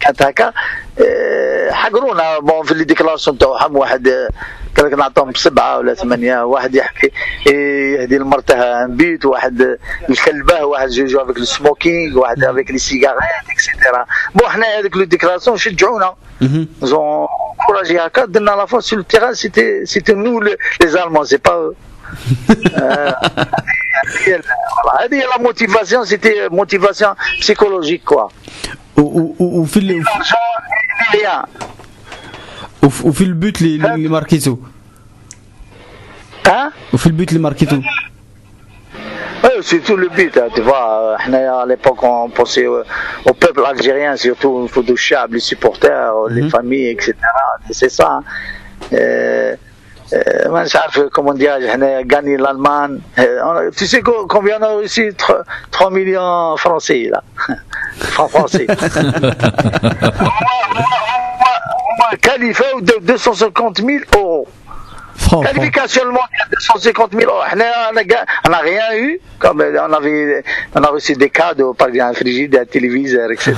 [0.00, 0.52] كانت هكا
[1.00, 4.28] آه، حقرونا بون في اللي ديكلاراسيون تاعهم واحد
[4.77, 7.11] قال لك نعطيهم سبعه ولا ثمانية واحد يحكي
[7.47, 9.77] إيه، يهدي لمرته بيت واحد
[10.09, 13.19] الكلبة واحد جوجو افيك السموكينغ واحد افيك لي سيجاريت
[13.51, 14.05] اكسيتيرا
[14.35, 16.15] بون حنا هذيك لو ديكلاراسيون شجعونا
[16.81, 17.27] زون
[17.67, 21.73] كوراجي هكا درنا لا فوا سور التيران سيتي سيتي نو لي زالمون سي با
[24.99, 28.27] هذه هي لا موتيفاسيون سيتي موتيفاسيون بسيكولوجيك كوا
[28.95, 29.65] Ou,
[32.82, 34.60] ou, ou fil ou, rien ou, ou fil but les, les, les Marquito
[36.46, 37.76] hein Ou fil but les Marquito
[39.44, 40.84] Oui, c'est tout le but, hein, tu vois.
[41.00, 42.82] euh, حنايا à l'époque, on pensait au,
[43.24, 47.14] au peuple algérien, surtout au foot chab, les supporters, les familles, etc.
[47.70, 48.08] C'est ça.
[48.14, 48.22] hein.
[48.92, 49.54] Euh,
[50.12, 52.98] euh, ما نش عارف comment dire, حنا gagné l'Allemagne.
[53.18, 57.22] Euh, on a- Tu sais co- combien on a réussi 3, 3 millions français, là.
[58.14, 58.66] Francs français.
[62.13, 64.47] un califat de 250 000 euros.
[65.29, 67.43] Qualification mondiale de 250 000 euros.
[68.45, 70.43] On n'a rien eu, comme on, avait,
[70.75, 73.53] on a reçu des cadeaux, par exemple un frigidaire, un téléviseur, etc.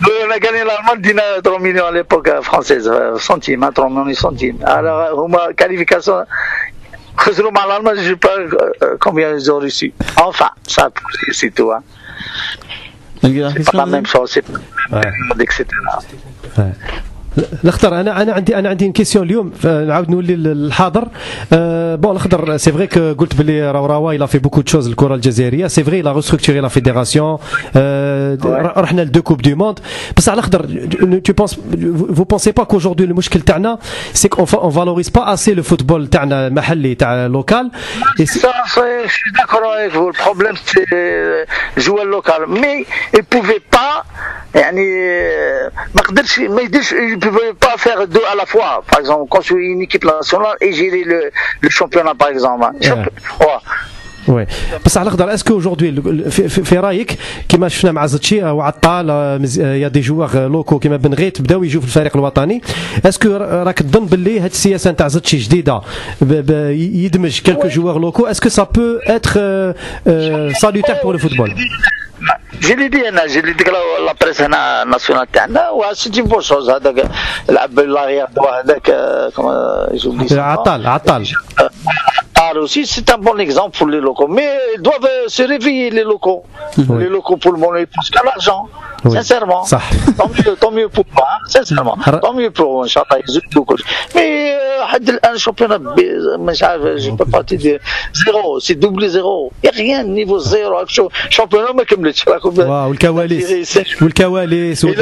[0.00, 4.14] on a gagné l'Allemagne 3 millions à l'époque euh, française, euh, centimes, hein, 3 millions
[4.14, 4.58] centimes.
[4.64, 6.24] Alors, euh, qualification,
[7.26, 8.36] je ne sais pas
[9.00, 9.92] combien ils ont reçu.
[10.16, 10.88] Enfin, ça,
[11.32, 11.70] c'est tout.
[11.70, 11.82] Hein.
[13.22, 14.44] C'est pas la même chose, c'est
[14.90, 15.64] chose, etc.
[17.64, 21.08] الاخضر أنا أنا عندي أنا عندي كيسيون اليوم نعاود نولي للحاضر.
[21.52, 25.66] أه بون الاخضر سي فري قلت بلي راو راوا لا في بوكو تشوز الكرة الجزائرية.
[25.66, 27.38] سي فري لا ريستركتوري لا فيديراسيون
[27.76, 28.38] أه
[28.76, 29.80] رحنا لدو كوب دو موند.
[30.16, 30.88] بصح الاخضر
[31.24, 31.54] تو بونس
[32.16, 33.78] فو بونسي با كوجوردي المشكل تاعنا
[34.12, 37.70] سي كون اون فالوريز با اسي لو فوتبول تاعنا المحلي تاع لوكال
[38.24, 38.64] صح
[39.38, 40.84] داكور ايك فو البروبليم سي
[41.78, 44.02] جوال لوكال مي اي بوفي با
[44.55, 44.75] euh, jouer local.
[44.75, 44.77] Mais il ne pouvait pas.
[44.77, 48.83] يعني euh, ما قدرش ما يقدرش il ne pouvait pas faire deux à la fois
[48.91, 51.19] par exemple construire une équipe nationale et gérer le,
[51.61, 53.05] le championnat par exemple Champ-
[53.39, 53.61] Ouais.
[54.27, 54.47] وي
[54.85, 57.17] بس على الاخضر اسكو اجوردي في, في, في رايك
[57.49, 61.41] كما شفنا مع زتشي وعطال آه، مز- آه، يا دي جوار لوكو كما بن غيت
[61.41, 62.61] بداو يجوا في الفريق الوطني
[63.05, 65.81] اسكو راك تظن باللي هاد السياسه نتاع زتشي جديده
[66.21, 69.73] ب- ب- يدمج كيلكو جوار لوكو اسكو سا بو اتر
[70.61, 71.55] سالوتير بور لو فوتبول
[72.59, 73.71] Je l'ai dit, أنا je l'ai dit que
[74.05, 77.11] la presse هنا nationale تاعنا وسيت une bonne chose هذاك
[77.49, 78.27] لعب لاغيير
[78.63, 78.91] هذاك
[79.37, 81.27] كما جوبلي عطال عطال
[82.39, 84.27] Ah, aussi, c'est un bon exemple pour les locaux.
[84.27, 86.43] Mais ils doivent euh, se réveiller, les locaux.
[86.77, 86.99] Oui.
[86.99, 88.67] Les locaux pour le moment, ils poussent qu'à l'argent.
[89.04, 89.12] Oui.
[89.12, 89.64] Sincèrement.
[89.64, 89.80] Ça.
[90.16, 91.96] Tant, mieux, tant mieux pour moi, sincèrement.
[92.22, 93.18] Tant mieux pour Inch'Allah,
[94.14, 97.80] Mais euh, un championnat, je ne peux pas te dire
[98.24, 99.52] zéro, c'est double zéro.
[99.62, 100.74] Il n'y a rien, niveau zéro.
[101.30, 102.54] Championnat, mais comme le Tchalakoum.
[102.58, 103.44] Ou le Kawalis.
[104.00, 104.76] Ou le Kawalis.
[104.76, 104.94] C'est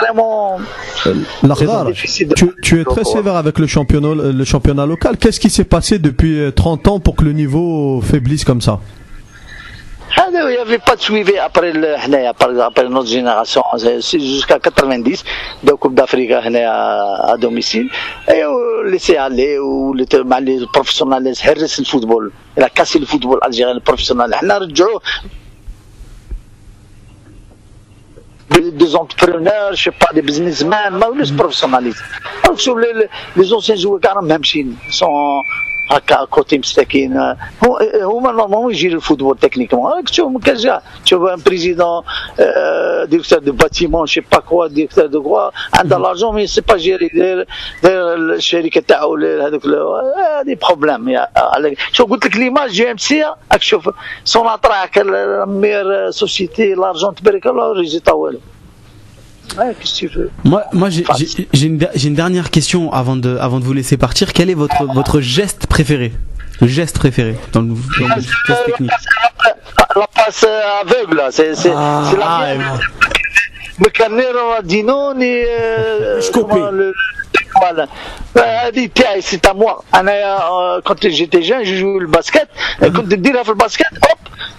[0.00, 0.58] vraiment.
[1.06, 1.86] Euh, L'Akhdar,
[2.36, 5.16] tu, tu es très sévère avec le championnat, le championnat local.
[5.16, 8.80] Qu'est-ce qui s'est passé depuis euh, 30 ans pour que le niveau faiblisse comme ça?
[10.16, 11.96] Ah, il n'y avait pas de suivi après, le,
[12.62, 15.24] après notre génération, jusqu'à 90,
[15.64, 17.88] de Coupe d'Afrique à, domicile.
[18.28, 20.06] Et euh, on laissait aller, ou les,
[20.42, 22.32] les professionnels, le football.
[22.56, 24.34] Il a cassé le football algérien, le professionnel.
[28.60, 31.92] des, entrepreneurs, je sais pas, des businessmen, mais les
[33.36, 35.42] les, anciens joueurs, quand même, ils sont,
[35.90, 37.36] هكا كوتي مساكين
[38.02, 42.02] هما نورمالمون يجيروا الفوتبول تكنيكمون راك تشوف جا تشوف ان بريزيدون
[43.04, 45.50] ديريكتور دو باتيمون شي با كوا ديريكتور دو كوا.
[45.74, 47.46] عنده لارجون مي سي با جيري داير
[47.82, 51.26] داير الشركة تاعو هذوك هذه بروبليم.
[51.92, 53.90] شو قلت لك ليماج جي إم سي راك تشوف
[54.24, 54.98] سون اتراك
[55.46, 58.40] مير سوسيتي لارجون تبارك الله ريزيتا والو
[60.44, 61.04] Moi, moi j'ai
[61.62, 64.32] une, dernière question avant de, avant de vous laisser partir.
[64.32, 66.12] Quel est votre, votre geste préféré?
[66.60, 68.90] Le geste préféré dans le, dans technique.
[69.96, 70.46] La passe
[70.82, 72.56] aveugle, ah, c'est la
[77.59, 77.87] Voilà.
[78.37, 82.47] هذه تاعي سي تا موا انا كنت جيتي جان جو جو الباسكت
[82.81, 83.85] كنت نديرها في الباسكت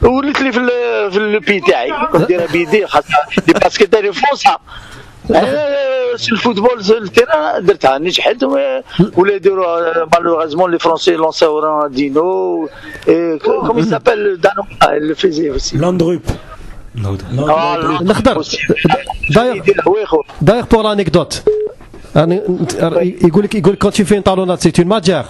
[0.02, 3.08] هوب وليت لي في ال- في البي تاعي كنت نديرها بيدي خاصة
[3.48, 4.56] لي باسكت تاعي فونسا
[6.16, 8.80] في الفوتبول في التيران درتها نجحت و-
[9.16, 12.68] ولا يديروا مالوغازمون لي فرونسي لونساو رونالدينو
[13.44, 14.62] كوم يسابيل دانو
[14.96, 15.78] اللي فيزي اوسي
[16.96, 17.38] Landrup.
[17.50, 18.56] آه، نخضر aussi.
[23.78, 25.26] quand tu fais une talonnade c'est une magière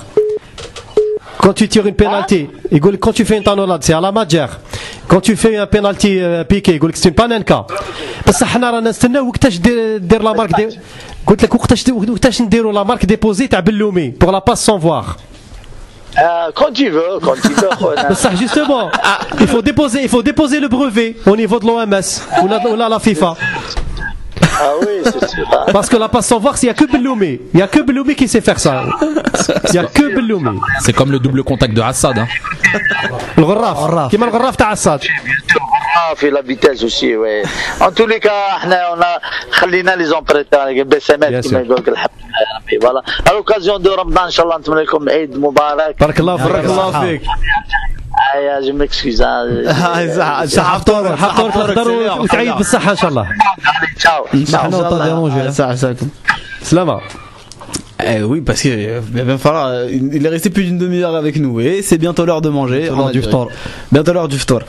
[1.43, 4.13] quand tu tires une penalty يقول لك quand tu fais une talonnade c'est à la
[4.13, 4.61] magière
[5.09, 7.67] quand tu fais un penalty euh, piqué يقول لك c'est une panenka
[8.29, 10.79] بصح حنا رانا نستناو وقتاش دير دير لا مارك دي
[11.27, 15.05] قلت لك وقتاش وقتاش نديروا لا مارك ديبوزي تاع بلومي بور لا باس سون فوار
[16.19, 18.09] آه، quand tu veux quand tu veux خويا.
[18.11, 18.91] بصح justement
[19.41, 22.09] il faut déposer il faut déposer le brevet au niveau de l'OMS
[22.43, 23.35] ou la, ou la, la FIFA
[24.43, 25.47] Ah oui, c'est sûr.
[25.53, 25.67] Ah.
[25.73, 27.33] Parce que la passe sans voir, il n'y a que Belloumi.
[27.53, 28.75] Il n'y a que Belloumi qui sait faire ça.
[29.69, 30.59] Il n'y a que Belloumi.
[30.85, 32.19] C'est comme le double contact de Assad.
[32.19, 32.29] Hein.
[33.39, 37.43] الغراف كيما الغراف تاع عساد Ah, في لا فيتاز اوسي وي
[37.83, 39.19] ان تو لي كا احنا انا
[39.51, 41.65] خلينا لي زومبريتور بسمات Bien كما sûr.
[41.65, 45.09] يقول لك الحمد لله ربي فوالا على لوكازيون دو رمضان ان شاء الله نتمنى لكم
[45.09, 47.23] عيد مبارك بارك الله فيك بارك الله فيك
[48.36, 53.28] يا جملك سكيزا صح فطورك فطورك الخضر وتعيد بالصحه ان شاء الله
[54.54, 55.90] نحن نحن صح صح
[56.62, 57.02] سلامه
[58.13, 59.67] Eh oui, parce qu'il va falloir.
[59.67, 62.81] euh, Il est resté plus d'une demi-heure avec nous et c'est bientôt l'heure de manger.
[62.81, 63.49] Bientôt l'heure On a du dit- ftour.
[63.93, 64.61] Bientôt l'heure du ftour.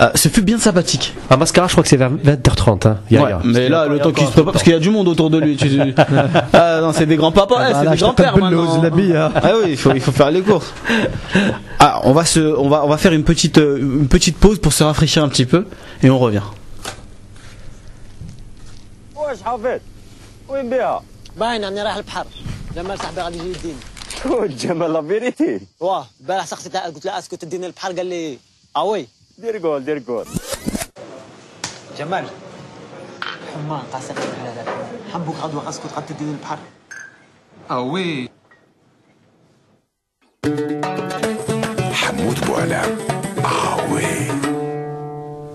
[0.00, 1.14] Euh, ce fut bien sympathique.
[1.30, 2.86] À Mascara, je crois que c'est vers 20h30.
[2.88, 2.98] Hein.
[3.08, 4.64] Il y a- Ouais, il y a- mais là, le temps qu'il se prépare, parce
[4.64, 5.56] qu'il y a du monde autour de lui.
[5.56, 5.94] Tu, tu-
[6.52, 8.42] ah non, c'est des grands papas, eh, bah c'est là, des je grands pères t'appelle
[8.42, 8.80] maintenant.
[8.80, 9.30] Bellows, l'ami, hein.
[9.36, 10.72] Ah oui, il faut, il faut faire les courses.
[11.78, 14.58] Ah, on va se, on va, on va faire une petite, euh, une petite pause
[14.58, 15.64] pour se rafraîchir un petit peu
[16.02, 16.42] et on revient.
[19.16, 19.80] واش حافظ
[20.48, 21.02] وين بها
[21.40, 22.24] باين اني رايح البحر
[22.75, 23.79] جمال صاحبي غادي يجي يديني.
[24.23, 28.39] شكون جمال لافيريتي واه البارح سقسيت قلت له اسكت تديني البحر قال لي
[28.77, 29.07] أوي.
[29.37, 30.25] دير جول دير جول
[31.97, 32.29] جمال
[33.53, 33.81] حمان
[34.43, 34.65] هذا.
[35.13, 36.57] حبوك غدوه أسكت غادي تديني البحر
[37.71, 38.29] أوي.
[41.93, 42.97] حمود بوعلام.
[43.45, 44.27] آوي.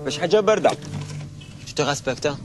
[0.03, 0.71] باش حاجة باردة.
[1.67, 2.25] Je te respecte.
[2.25, 2.37] Hein.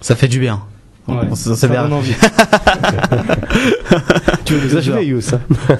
[0.00, 0.77] Ça fait du bien.
[1.08, 2.12] Ouais, Ça, ça donne envie.
[4.44, 5.14] Tu veux nous achever,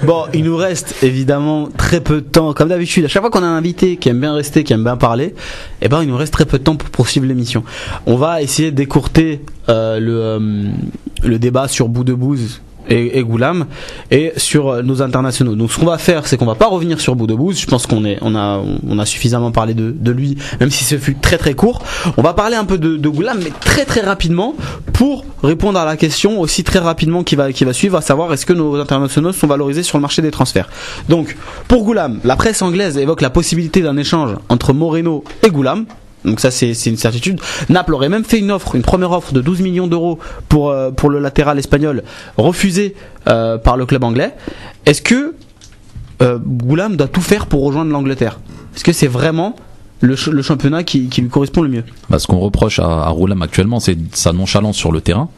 [0.05, 2.53] Bon, il nous reste évidemment très peu de temps.
[2.53, 4.83] Comme d'habitude, à chaque fois qu'on a un invité qui aime bien rester, qui aime
[4.83, 5.33] bien parler,
[5.81, 7.63] eh ben, il nous reste très peu de temps pour poursuivre l'émission.
[8.05, 10.69] On va essayer d'écourter euh, le, euh,
[11.23, 13.65] le débat sur Bout de Bouse et, et Goulam
[14.11, 15.55] et sur euh, nos internationaux.
[15.55, 17.59] Donc, ce qu'on va faire, c'est qu'on va pas revenir sur Bout de Bouse.
[17.59, 20.83] Je pense qu'on est, on a, on a suffisamment parlé de, de lui, même si
[20.83, 21.81] ce fut très très court.
[22.17, 24.55] On va parler un peu de, de Goulam, mais très très rapidement
[24.93, 28.31] pour répondre à la question aussi très rapidement qui va, qui va suivre, à savoir
[28.33, 30.69] est-ce que nos internationaux sont valorisés sur le marché des transferts?
[31.07, 31.35] Donc,
[31.67, 35.85] pour Goulam, la presse anglaise évoque la possibilité d'un échange entre Moreno et Goulam.
[36.25, 37.39] Donc ça c'est une certitude.
[37.69, 40.91] Naples aurait même fait une offre, une première offre de 12 millions d'euros pour euh,
[40.91, 42.03] pour le latéral espagnol,
[42.37, 42.95] refusée
[43.27, 44.35] euh, par le club anglais.
[44.85, 45.35] Est-ce que
[46.21, 48.39] euh, Goulam doit tout faire pour rejoindre l'Angleterre?
[48.75, 49.55] Est-ce que c'est vraiment
[50.01, 52.85] le, ch- le championnat qui, qui lui correspond le mieux Bah, ce qu'on reproche à,
[52.85, 55.29] à Roulam actuellement, c'est sa nonchalance sur le terrain,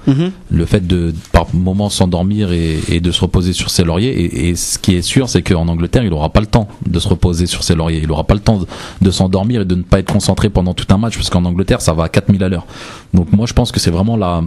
[0.50, 4.10] le fait de par moments s'endormir et, et de se reposer sur ses lauriers.
[4.12, 7.00] Et, et ce qui est sûr, c'est qu'en Angleterre, il aura pas le temps de
[7.00, 8.02] se reposer sur ses lauriers.
[8.04, 8.68] Il aura pas le temps de,
[9.02, 11.82] de s'endormir et de ne pas être concentré pendant tout un match, parce qu'en Angleterre,
[11.82, 12.66] ça va à 4000 à l'heure.
[13.14, 14.44] Donc moi, je pense que c'est vraiment la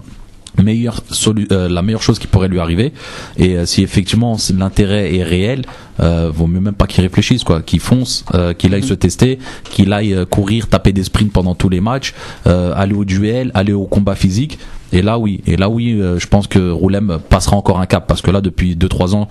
[0.63, 1.03] meilleure
[1.51, 2.93] euh, la meilleure chose qui pourrait lui arriver.
[3.37, 5.65] Et euh, si effectivement l'intérêt est réel
[6.01, 9.39] euh, vaut mieux même pas qu'il réfléchisse quoi qu'il fonce euh, qu'il aille se tester
[9.65, 12.15] qu'il aille euh, courir taper des sprints pendant tous les matchs
[12.47, 14.59] euh, aller au duel aller au combat physique.
[14.93, 15.41] Et là oui.
[15.47, 18.41] Et là oui euh, je pense que Roulem passera encore un cap parce que là
[18.41, 19.29] depuis 2-3 ans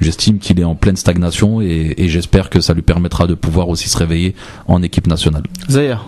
[0.00, 3.68] j'estime qu'il est en pleine stagnation et, et j'espère que ça lui permettra de pouvoir
[3.68, 4.34] aussi se réveiller
[4.68, 5.44] en équipe nationale.
[5.70, 6.06] Zahir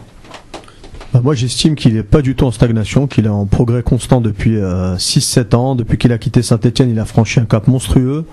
[1.13, 4.21] Bah, moi, j'estime qu'il n'est pas du tout en stagnation, qu'il est en progrès constant
[4.21, 5.75] depuis euh, 6-7 ans.
[5.75, 8.25] Depuis qu'il a quitté Saint-Etienne, il a franchi un cap monstrueux.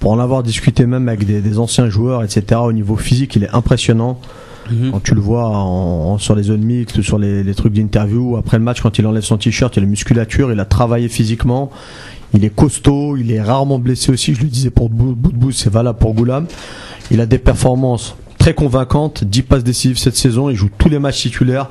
[0.00, 3.44] Pour en avoir discuté même avec des, des anciens joueurs, etc., au niveau physique, il
[3.44, 4.18] est impressionnant.
[4.92, 8.36] Quand tu le vois en- en- sur les zones mixtes, sur les, les trucs d'interview,
[8.36, 11.08] après le match, quand il enlève son t-shirt, il a la musculature, il a travaillé
[11.08, 11.70] physiquement.
[12.34, 14.32] Il est costaud, il est rarement blessé aussi.
[14.32, 16.46] Je le disais pour bout bout de bout, c'est valable pour Goulam.
[17.10, 20.48] Il a des performances très convaincantes, 10 passes décisives cette saison.
[20.50, 21.68] Il joue tous les matchs titulaires.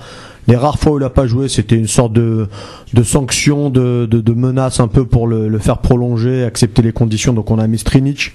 [0.47, 2.47] Les rares fois où il a pas joué, c'était une sorte de,
[2.93, 6.91] de sanction, de, de, de menace un peu pour le, le faire prolonger, accepter les
[6.93, 7.33] conditions.
[7.33, 8.33] Donc on a mis Strinic,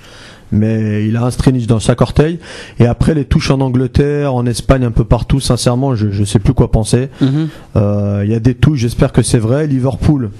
[0.52, 2.40] mais il a un Strinic dans sa corteil.
[2.81, 6.40] Et après les touches en Angleterre, en Espagne, un peu partout, sincèrement, je, je sais
[6.40, 7.09] plus quoi penser.
[7.20, 7.48] Mhm.
[7.77, 9.66] Euh, Il y a des touches, j'espère que c'est vrai.
[9.69, 10.31] Liverpool,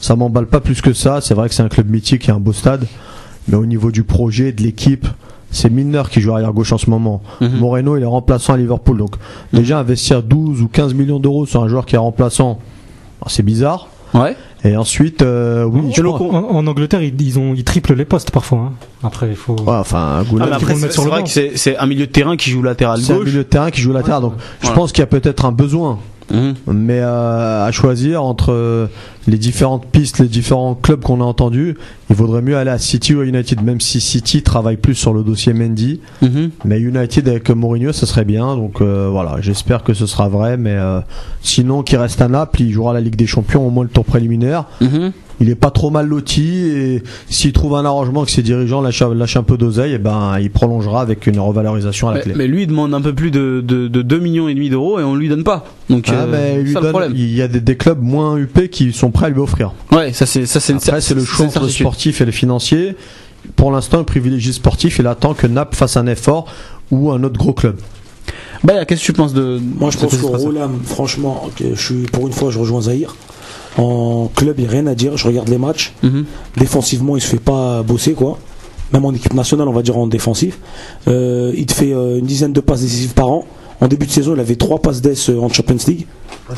[0.00, 1.20] ça m'emballe pas plus que ça.
[1.20, 2.86] C'est vrai que c'est un club mythique et un beau stade.
[3.48, 5.06] Mais au niveau du projet, de l'équipe,
[5.54, 7.22] c'est Milner qui joue arrière gauche en ce moment.
[7.40, 7.58] Mhm.
[7.58, 8.98] Moreno, il est remplaçant à Liverpool.
[8.98, 9.14] Donc,
[9.52, 12.58] déjà, investir 12 ou 15 millions d'euros sur un joueur qui est remplaçant,
[13.22, 13.88] ah, c'est bizarre.
[14.12, 14.36] Ouais.
[14.66, 17.94] Et ensuite, euh, oui, je En, pense- en- en Angleterre, ils, ils ont, ils triplent
[17.94, 18.58] les postes parfois.
[18.58, 18.72] hein.
[19.02, 19.52] Après, il faut.
[19.60, 21.24] Ouais, enfin, Ah, Goulam, mais après, c'est c'est le vrai banc.
[21.24, 23.70] que c'est c'est un milieu de terrain qui joue latéral c'est un milieu de terrain
[23.70, 24.22] qui joue latéral.
[24.22, 24.76] Donc, je Voilà.
[24.76, 25.98] pense qu'il y a peut-être un besoin.
[26.32, 26.54] Mhm.
[26.68, 28.86] Mais euh, à choisir entre euh,
[29.26, 31.76] les différentes pistes, les différents clubs qu'on a entendus,
[32.08, 35.12] il vaudrait mieux aller à City ou à United, même si City travaille plus sur
[35.12, 36.00] le dossier Mendy.
[36.22, 36.50] Mhm.
[36.64, 38.56] Mais United avec Mourinho, ça serait bien.
[38.56, 40.56] Donc euh, voilà, j'espère que ce sera vrai.
[40.56, 41.00] Mais euh,
[41.42, 44.06] sinon, qu'il reste à Naples, il jouera la Ligue des Champions au moins le tour
[44.06, 44.53] préliminaire.
[44.80, 45.12] Mhm.
[45.40, 49.02] Il est pas trop mal loti et s'il trouve un arrangement que ses dirigeants lâchent,
[49.02, 52.34] lâchent un peu d'oseille, et ben il prolongera avec une revalorisation à la Mais, clé.
[52.36, 55.00] mais lui il demande un peu plus de, de, de 2 millions et demi d'euros
[55.00, 55.64] et on lui donne pas.
[55.90, 57.12] Donc Ah, euh, mais il lui ça le donne- problème.
[57.16, 59.72] il y a des, des clubs moins huppés qui sont prêts à lui offrir.
[59.90, 62.94] Ouais, ça c'est ça c'est Après, c'est le choix entre le sportif et le financier.
[63.56, 64.98] Pour l'instant, il privilégie le sportif.
[65.00, 66.46] Il attend que Naples fasse un effort
[66.92, 67.76] ou un autre gros club.
[68.62, 72.26] Bah, qu'est-ce que tu penses de Moi, je pense que Roulam, franchement, je suis pour
[72.28, 73.14] une fois, je rejoins Zahir.
[73.78, 75.16] En club, il n'y a rien à dire.
[75.16, 75.92] Je regarde les matchs.
[76.02, 76.24] Mhm.
[76.56, 78.38] Défensivement, il se fait pas bosser, quoi.
[78.92, 80.58] Même en équipe nationale, on va dire en défensif.
[81.08, 83.44] Euh, il te fait euh, une dizaine de passes décisives par an.
[83.80, 86.06] En début de saison, il avait trois passes d'ess en Champions League.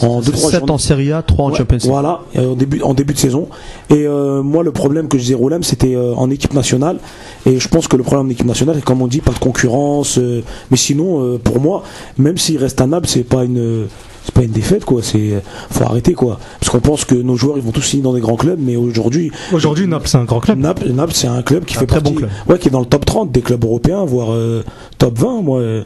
[0.02, 0.72] En deux, trois 7 journées.
[0.72, 1.86] en Serie A, 3 en Ouais, Champions League.
[1.88, 3.48] Voilà, euh, en début, en début de saison.
[3.88, 6.98] Et euh, moi, le problème que je disais Roulam, c'était euh, en équipe nationale.
[7.46, 9.38] Et je pense que le problème en équipe nationale, c'est comme on dit, pas de
[9.38, 10.18] concurrence.
[10.18, 11.84] euh, mais sinon, euh, pour moi,
[12.18, 13.86] même s'il reste à Naples, c'est pas une.
[14.26, 16.38] C'est pas une défaite quoi, c'est faut arrêter quoi.
[16.60, 18.76] Parce qu'on pense que nos joueurs ils vont tous signer dans des grands clubs, mais
[18.76, 20.58] aujourd'hui Aujourd'hui, Naples, c'est un grand club.
[20.58, 22.30] Naples, Naples, c'est un club qui Un fait très partie, bon club.
[22.48, 24.62] ouais, qui est dans le top 30 des clubs européens, voire euh,
[24.98, 25.60] top 20 moi.
[25.60, 25.84] euh.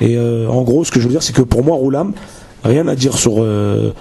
[0.00, 2.12] Et euh, en gros, ce que je veux dire, c'est que pour moi, Roulam,
[2.64, 3.92] rien à dire sur euh,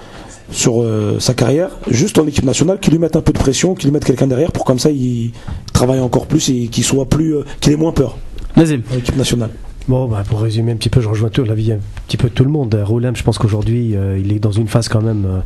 [0.52, 3.76] sur euh, sa carrière, juste en équipe nationale, qu'il lui mette un peu de pression,
[3.76, 5.32] qu'il lui mette quelqu'un derrière pour comme ça il
[5.74, 8.18] travaille encore plus et qu'il soit plus, euh, qu'il ait moins peur
[8.56, 8.82] Nazim.
[8.94, 9.50] en équipe nationale.
[9.90, 12.44] Bon, bah, pour résumer un petit peu, je rejoins tout l'avis un petit peu tout
[12.44, 12.80] le monde.
[12.86, 15.40] Roulem, je pense qu'aujourd'hui, euh, il est dans une phase quand même euh,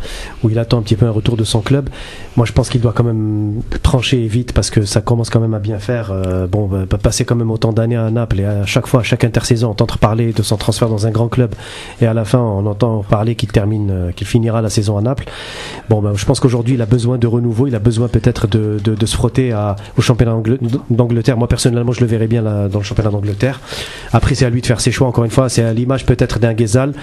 [0.43, 1.87] où il attend un petit peu un retour de son club.
[2.35, 5.53] Moi, je pense qu'il doit quand même trancher vite parce que ça commence quand même
[5.53, 6.11] à bien faire.
[6.11, 8.99] Euh, bon, bah, bah, passer quand même autant d'années à Naples et à chaque fois,
[8.99, 11.55] à chaque intersaison, entendre parler de son transfert dans un grand club
[12.01, 15.01] et à la fin, on entend parler qu'il termine, euh, qu'il finira la saison à
[15.01, 15.23] Naples.
[15.89, 17.67] Bon, bah, je pense qu'aujourd'hui, il a besoin de renouveau.
[17.67, 19.55] Il a besoin peut-être de, se frotter
[19.97, 20.59] au championnat d'Angle-
[20.89, 21.37] d'Angleterre.
[21.37, 23.61] Moi, personnellement, je le verrais bien dans le championnat d'Angleterre.
[24.11, 25.07] Après, c'est à lui de faire ses choix.
[25.07, 26.93] Encore une fois, c'est à l'image peut-être d'un Ghezal.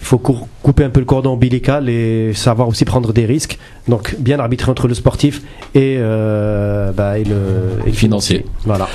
[0.00, 3.58] Il faut cou- couper un peu le cordon ombilical et savoir aussi prendre des risques.
[3.88, 5.42] Donc, bien arbitrer entre le sportif
[5.74, 7.36] et, euh, bah, et le,
[7.86, 8.44] et le Financier.
[8.64, 8.88] Voilà.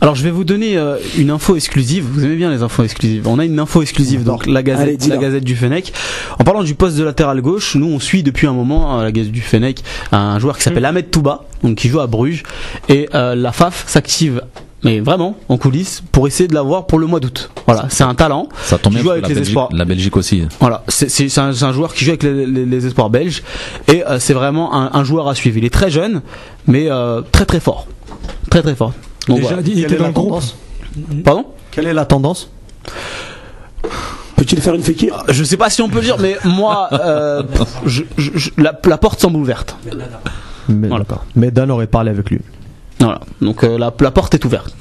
[0.00, 2.04] Alors je vais vous donner euh, une info exclusive.
[2.04, 3.26] Vous aimez bien les infos exclusives.
[3.28, 5.14] On a une info exclusive, donc la Gazette, Allez, dis-la.
[5.16, 5.92] la Gazette du Fennec.
[6.38, 9.12] En parlant du poste de latéral gauche, nous on suit depuis un moment à la
[9.12, 12.42] Gazette du Fennec un joueur qui s'appelle Ahmed Touba, donc qui joue à Bruges,
[12.88, 14.42] et euh, la FAF s'active.
[14.84, 17.50] Mais vraiment, en coulisses, pour essayer de l'avoir pour le mois d'août.
[17.66, 18.48] Voilà, c'est un talent.
[18.64, 19.68] Ça tombe Qui bien joue avec les la Belgique, espoirs.
[19.72, 20.42] la Belgique aussi.
[20.60, 23.08] Voilà, c'est c'est- c'est un, c'est un joueur qui joue avec les, les- les espoirs
[23.08, 23.42] belges
[23.86, 25.56] et euh, c'est vraiment un, un joueur à suivre.
[25.58, 26.20] Il est très jeune,
[26.66, 27.86] mais euh, très très fort,
[28.50, 28.92] très très fort.
[29.28, 29.62] Donc, Déjà, voilà.
[29.66, 30.28] il était dans la le groupe.
[30.30, 30.56] tendance
[31.24, 31.46] Pardon?
[31.70, 32.50] Quelle est la tendance?
[34.36, 37.42] Peut-il faire une fékir Je sais pas si on peut le dire, mais moi, euh,
[37.86, 39.76] je- je- je- la, la porte semble ouverte.
[40.68, 41.04] Mais, Voilà.
[41.04, 41.24] d'accord.
[41.36, 42.40] Mais Dan aurait parlé avec lui.
[43.02, 44.72] Voilà, donc euh, la, porte est ouverte.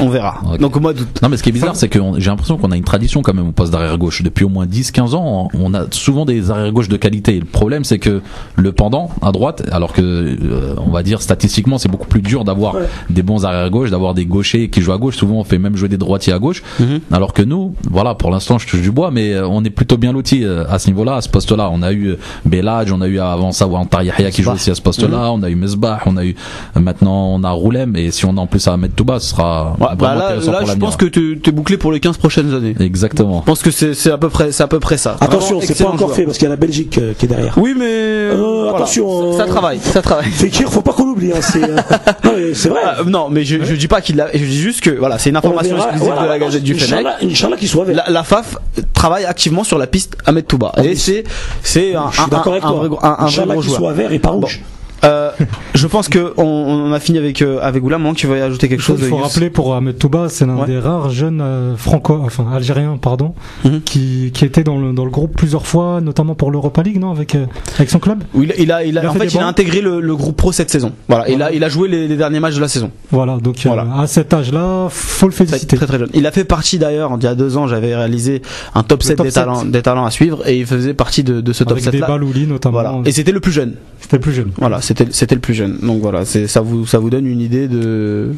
[0.00, 0.40] On verra.
[0.58, 1.08] Donc au mois d'août.
[1.22, 3.34] Non mais ce qui est bizarre c'est que j'ai l'impression qu'on a une tradition quand
[3.34, 4.22] même au poste d'arrière gauche.
[4.22, 7.38] Depuis au moins 10-15 ans on a souvent des arrière gauche de qualité.
[7.38, 8.20] Le problème c'est que
[8.56, 12.44] le pendant à droite alors que euh, on va dire statistiquement c'est beaucoup plus dur
[12.44, 12.76] d'avoir
[13.10, 15.16] des bons arrière gauche d'avoir des gauchers qui jouent à gauche.
[15.16, 16.62] Souvent on fait même jouer des droitiers à gauche.
[16.80, 17.00] Mhm.
[17.12, 19.96] alors que nous voilà pour l'instant je touche du bois mais euh, on est plutôt
[19.96, 21.70] bien lotis euh, à ce niveau-là à ce poste-là.
[21.72, 24.70] On a eu euh, Belage on a eu avant ça Wantar Yahya qui joue aussi
[24.70, 25.30] à ce poste-là.
[25.32, 26.34] On a eu Mesbah on a eu
[26.74, 27.96] maintenant on a Roulem.
[27.96, 30.72] Et si on a en plus à tout bas ce sera bah là, là, je
[30.74, 32.74] pense que tu es bouclé pour les 15 prochaines années.
[32.80, 33.40] Exactement.
[33.40, 35.16] Je pense que c'est c'est à peu près, c'est à peu près ça.
[35.20, 36.14] Attention, c'est pas encore joueur.
[36.16, 37.54] fait parce qu'il y a la Belgique euh, qui est derrière.
[37.58, 38.34] Oui, mais Euh,
[38.64, 38.76] voilà.
[38.78, 40.30] attention, ça, ça euh, travaille, ça travaille.
[40.30, 41.32] Fekir, faut pas qu'on l'oublie.
[41.32, 41.76] Hein, c'est euh,
[42.24, 42.80] non, mais c'est vrai.
[42.84, 44.28] Ah, non, mais je, je dis pas qu'il l'a.
[44.32, 45.88] Je dis juste que voilà, c'est une On information verra.
[45.88, 46.92] exclusive Voilà, de la Gazette du Fennec.
[47.06, 47.96] Inch'Allah, Inch'Allah qu'il soit avec.
[47.96, 48.56] La, la FAF
[48.92, 50.72] travaille activement sur la piste Ahmed Touba.
[50.82, 51.24] Et c'est
[51.62, 52.78] c'est un, un, d'accord avec un, toi.
[52.78, 53.76] vrai, gros- un, vrai joueur.
[53.78, 54.60] soit vert et pas rouge.
[55.04, 55.30] Euh,
[55.74, 57.98] je pense que on, on a fini avec euh, avec Oula.
[57.98, 60.66] Moi, tu veux ajouter quelque chose Il faut rappeler pour Ahmed Touba, c'est l'un Ouais.
[60.66, 63.80] des rares jeunes euh, franco, enfin algériens, pardon, Mhm.
[63.82, 67.10] qui, qui était dans le, dans le groupe plusieurs fois, notamment pour l'Europa League, non,
[67.10, 68.22] avec, euh, avec son club.
[68.34, 70.16] Oui, il a, il a, il en fait fait, des il a intégré le, le
[70.16, 70.92] groupe pro cette saison.
[71.08, 72.90] Voilà, il a, il a joué les, les derniers matchs de la saison.
[73.10, 73.86] Voilà, donc Voilà.
[73.98, 75.76] à cet âge-là, faut le féliciter.
[75.76, 76.08] très très jeune.
[76.14, 78.42] Il a fait partie d'ailleurs, il y a deux ans, j'avais réalisé
[78.74, 79.42] un top Le 7 top des 7.
[79.44, 81.92] talents, des talents à suivre et il faisait partie de, de ce top avec 7
[81.92, 82.06] des là.
[82.06, 82.72] Balouli notamment.
[82.80, 82.94] Voilà.
[83.04, 83.74] Et c'était le plus jeune.
[84.00, 84.50] C'était le plus jeune.
[84.58, 85.78] Voilà, c'était le plus jeune.
[85.82, 88.34] Donc voilà, ça vous ça vous donne une idée de,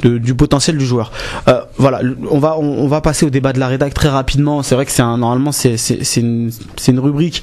[0.00, 1.12] du potentiel du joueur.
[1.48, 2.00] Euh, voilà,
[2.30, 4.62] on va on, va passer au débat de la rédac très rapidement.
[4.62, 6.50] C'est vrai que c'est normalement c'est c'est une
[6.88, 7.42] une rubrique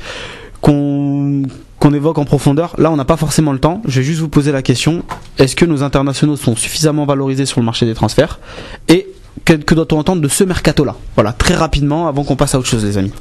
[0.62, 1.44] qu'on
[1.80, 2.76] qu'on évoque en profondeur.
[2.78, 3.82] Là, on n'a pas forcément le temps.
[3.86, 5.04] Je vais juste vous poser la question
[5.38, 8.40] est-ce que nos internationaux sont suffisamment valorisés sur le marché des transferts?
[8.90, 9.08] Et
[9.46, 10.96] que, que doit-on entendre de ce mercato-là?
[11.16, 13.14] Voilà, très rapidement, avant qu'on passe à autre chose, les amis.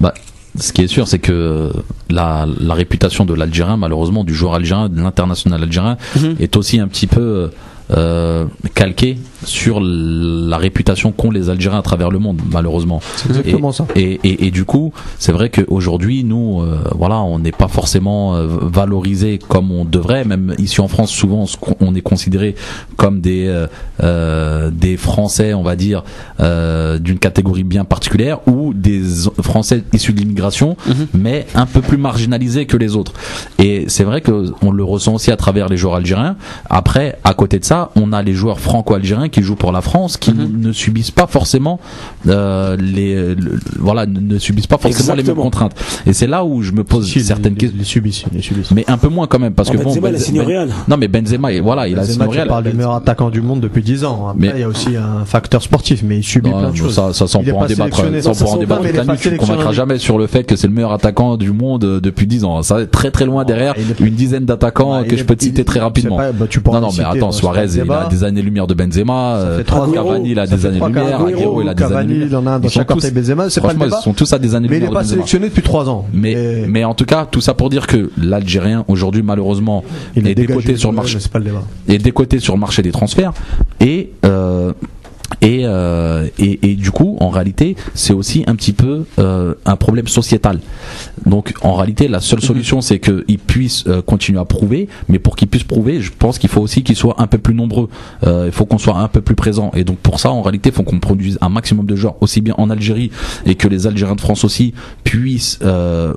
[0.00, 0.12] Bah,
[0.58, 1.70] ce qui est sûr, c'est que
[2.10, 6.36] la, la réputation de l'Algérien, malheureusement, du joueur algérien, de l'international algérien, Mhm.
[6.40, 7.50] est aussi un petit peu
[7.90, 13.00] euh, calquée sur la réputation qu'ont les Algériens à travers le monde, malheureusement.
[13.16, 13.86] C'est exactement et, ça.
[13.96, 18.34] Et, et, et du coup, c'est vrai qu'aujourd'hui, nous, euh, voilà, on n'est pas forcément
[18.34, 20.24] euh, valorisé comme on devrait.
[20.24, 21.46] Même ici en France, souvent,
[21.80, 22.54] on est considéré
[22.96, 23.66] comme des euh,
[24.02, 26.04] euh, des Français, on va dire,
[26.40, 29.02] euh, d'une catégorie bien particulière ou des
[29.40, 30.76] Français issus de l'immigration,
[31.12, 33.12] mais un peu plus marginalisés que les autres.
[33.58, 36.36] Et c'est vrai que on le ressent aussi à travers les joueurs algériens.
[36.68, 40.16] Après, à côté de ça, on a les joueurs franco-algériens qui jouent pour la France,
[40.16, 41.80] qui ne subissent pas forcément
[42.28, 45.72] euh, les, le- voilà, ne- subissent pas forcément les mêmes contraintes.
[46.06, 47.76] Et c'est là où je me pose Si, certaines questions.
[47.78, 48.70] les subissent, les subissent.
[48.70, 50.44] Mais un peu moins quand même, parce que bon, Benzema, il a Benze- signé au
[50.44, 50.68] Ben- Real.
[50.88, 52.48] non mais Benzema, voilà, il a Benzema, tu Real.
[52.48, 54.28] parles du meilleur attaquant du monde depuis 10 ans.
[54.28, 56.76] Après, Mais- il y a aussi un facteur sportif, mais il subit Non, plein de
[56.76, 56.94] choses.
[56.94, 57.96] ça, ça, est pourra en débattre.
[58.22, 58.82] Ça, s'en débattre.
[59.20, 62.00] Tu ne convaincras jamais sur le fait que c'est le meilleur attaquant du monde euh,
[62.00, 62.62] depuis 10 ans.
[62.62, 65.80] Ça est très très loin derrière une dizaine d'attaquants que je peux te citer très
[65.80, 66.16] rapidement.
[66.18, 66.30] bah,
[66.72, 69.23] non, non, mais attends, Suarez, il a des années-lumière de Benzema.
[69.36, 71.20] Euh, fait trois Cavani, il a des trois années-lumière.
[71.24, 72.28] Agüero, il a des Cavani, années-lumière.
[72.30, 73.98] il en a un dans chaque tous- orteil Benzema, c'est pas le débat.
[74.00, 76.06] ils sont tous à des Mais il années-lumière n'est pas sélectionné depuis 3 ans.
[76.12, 79.84] Mais, mais en tout cas, tout ça pour dire que l'Algérien aujourd'hui malheureusement
[80.16, 81.18] il est décoté sur le marché
[81.88, 83.32] est décoté sur le marché des transferts
[83.80, 84.72] et euh,
[85.40, 89.76] et, euh, et et du coup en réalité c'est aussi un petit peu euh, un
[89.76, 90.60] problème sociétal.
[91.26, 94.88] Donc en réalité la seule solution c'est qu'ils puissent euh, continuer à prouver.
[95.08, 97.54] Mais pour qu'ils puissent prouver je pense qu'il faut aussi qu'ils soient un peu plus
[97.54, 97.88] nombreux.
[98.26, 99.70] Euh, il faut qu'on soit un peu plus présent.
[99.74, 102.40] Et donc pour ça en réalité il faut qu'on produise un maximum de joueurs aussi
[102.40, 103.10] bien en Algérie
[103.46, 104.74] et que les Algériens de France aussi
[105.04, 106.14] puissent euh,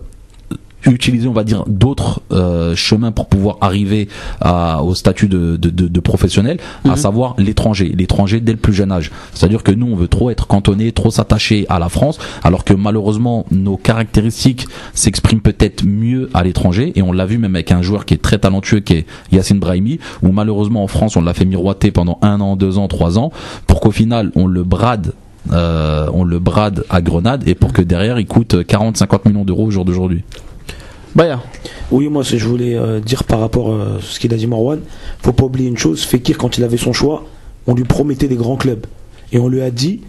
[0.86, 4.08] utiliser on va dire d'autres euh, chemins pour pouvoir arriver
[4.42, 6.60] à, au statut de, de, de, de professionnel
[6.90, 9.12] à savoir l'étranger l'étranger dès le plus jeune âge.
[9.34, 12.20] C'est à dire que nous on veut trop être cantonné trop s'attacher à la France
[12.44, 16.94] alors que malheureusement nos caractéristiques s'expriment peut-être mieux à l'étranger.
[16.96, 19.60] Et on l'a vu même avec un joueur qui est très talentueux qui est Yacine
[19.60, 23.20] Brahimi où malheureusement en France on l'a fait miroiter pendant un an deux ans trois
[23.20, 23.32] ans
[23.66, 25.14] pour qu'au final on le brade
[25.52, 29.68] euh, on le brade à Grenade et pour que derrière il coûte 40-50 millions d'euros
[29.68, 30.24] au jour d'aujourd'hui
[31.16, 31.42] Baya.
[31.92, 34.82] Oui, moi, je voulais euh, dire par rapport euh, à ce qu'il a dit Marwan,
[35.22, 37.26] faut pas oublier une chose, Fekir, quand il avait son choix,
[37.66, 38.86] on lui promettait des grands clubs.
[39.32, 40.02] Et on lui a dit,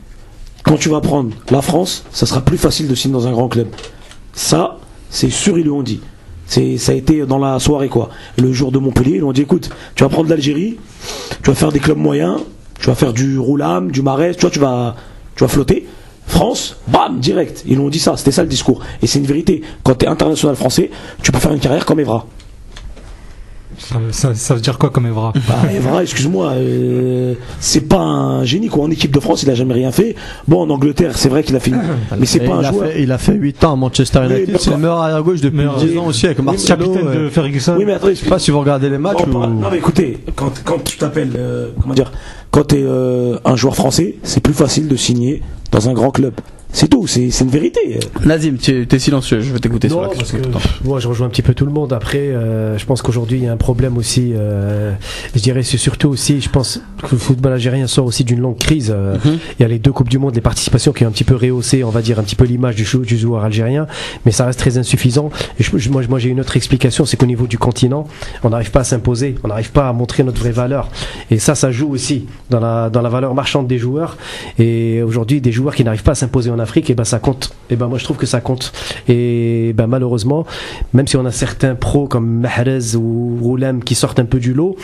[0.62, 3.48] quand tu vas prendre la France, ça sera plus facile de signer dans un grand
[3.48, 3.68] club.
[4.32, 4.78] Ça,
[5.10, 6.00] c'est sûr, ils lui ont dit.
[6.46, 8.08] Ça a été dans la soirée, quoi.
[8.38, 10.78] Le jour de Montpellier, ils lui ont dit, écoute, tu vas prendre l'Algérie,
[11.42, 12.40] tu vas faire des clubs moyens,
[12.80, 14.96] tu vas faire du Roulam, du Marais, tu vois, tu vas,
[15.36, 15.86] tu vas flotter.
[16.28, 17.64] France, bam, direct.
[17.66, 18.80] Ils l'ont dit ça, c'était ça le discours.
[19.02, 19.62] Et c'est une vérité.
[19.82, 20.90] Quand tu es international français,
[21.22, 22.26] tu peux faire une carrière comme Evra.
[23.78, 28.44] Ça, ça- ça veut dire quoi comme Evra Bah, Evra, excuse-moi, euh, c'est pas un
[28.44, 28.84] génie quoi.
[28.84, 30.14] En équipe de France, il a jamais rien fait.
[30.46, 31.70] Bon, en Angleterre, c'est vrai qu'il a fait,
[32.18, 32.86] mais c'est pas il, un a joueur.
[32.88, 34.56] fait, il a fait 8 ans à Manchester United.
[34.58, 36.66] c'est le meilleur arrière gauche depuis Meilleur- 10 ans aussi avec Marcelo.
[36.86, 37.74] Capitaine euh, de Ferguson.
[37.78, 39.24] Oui, mais attendez, Je sais pas si vous regardez les matchs.
[39.26, 42.10] Bon, ou- par- Non, mais écoutez, quand, quand tu t'appelles, euh, comment dire,
[42.50, 42.84] quand tu es
[43.44, 46.34] un joueur français, c'est plus facile de signer dans un grand club.
[46.70, 47.98] C'est tout, c'est une vérité.
[48.24, 50.50] Nazim, tu es silencieux, je vais t'écouter sur Non, la parce question.
[50.84, 51.92] moi je rejoins un petit peu tout le monde.
[51.94, 54.32] Après, euh, je pense qu'aujourd'hui il y a un problème aussi.
[54.36, 54.92] euh,
[55.34, 58.58] je dirais c'est surtout aussi, je pense que le football algérien sort aussi d'une longue
[58.58, 58.92] crise.
[58.94, 59.38] euh, Mhm.
[59.58, 61.34] Il y a les deux coupes du monde, les participations qui ont un petit peu
[61.36, 63.86] rehaussé, on va dire un petit peu l'image du, jou- du joueur algérien,
[64.26, 65.30] mais ça reste très insuffisant.
[65.58, 68.06] Et je- je- moi, moi j'ai une autre explication, c'est qu'au niveau du continent,
[68.44, 70.90] on n'arrive pas à s'imposer, on n'arrive pas à montrer notre vraie valeur.
[71.30, 74.16] Et ça, ça joue aussi dans la dans la valeur marchande des joueurs.
[74.58, 77.52] Et aujourd'hui, des joueurs qui n'arrivent pas à s'imposer en Afrique, et ben ça compte.
[77.70, 78.72] Et ben moi je trouve que ça compte.
[79.08, 80.46] Et ben malheureusement,
[80.92, 84.52] même si on a certains pros comme Mahrez ou Roulem qui sortent un peu du
[84.54, 84.76] lot,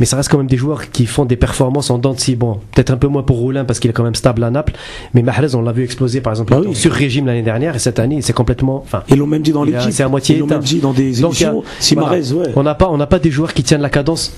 [0.00, 2.36] mais ça reste quand même des joueurs qui font des performances en dents de scie.
[2.36, 4.74] Bon, peut-être un peu moins pour Roulem parce qu'il est quand même stable à Naples,
[5.14, 6.74] mais Mahrez on l'a vu exploser par exemple Bah oui.
[6.74, 8.82] sur régime l'année dernière et cette année c'est complètement.
[8.84, 9.90] Enfin, Ils l'ont même dit dans a- l'équipe.
[9.92, 11.62] c'est à moitié Ils l'ont même dit dans des Donc, a- émissions.
[11.80, 12.10] Si voilà.
[12.10, 12.52] Mahrez, ouais.
[12.56, 14.32] On n'a pas, on n'a pas des joueurs qui tiennent la cadence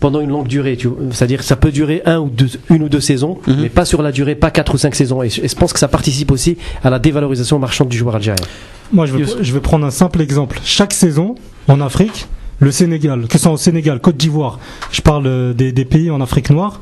[0.00, 0.78] pendant une longue durée.
[1.10, 3.56] C'est-à-dire, ça peut durer un ou deux, une ou deux saisons, Mhm.
[3.62, 5.22] mais pas sur la durée, pas quatre ou cinq saisons.
[5.22, 8.14] Et je, et je pense que ça participe aussi à la dévalorisation marchande du joueur
[8.16, 8.44] algérien.
[8.92, 10.60] Moi, je vais, je vais prendre un simple exemple.
[10.64, 11.34] Chaque saison,
[11.66, 12.26] en Afrique,
[12.60, 14.58] le Sénégal, que ce soit au Sénégal, Côte d'Ivoire,
[14.90, 16.80] je parle euh, des, des pays en Afrique noire,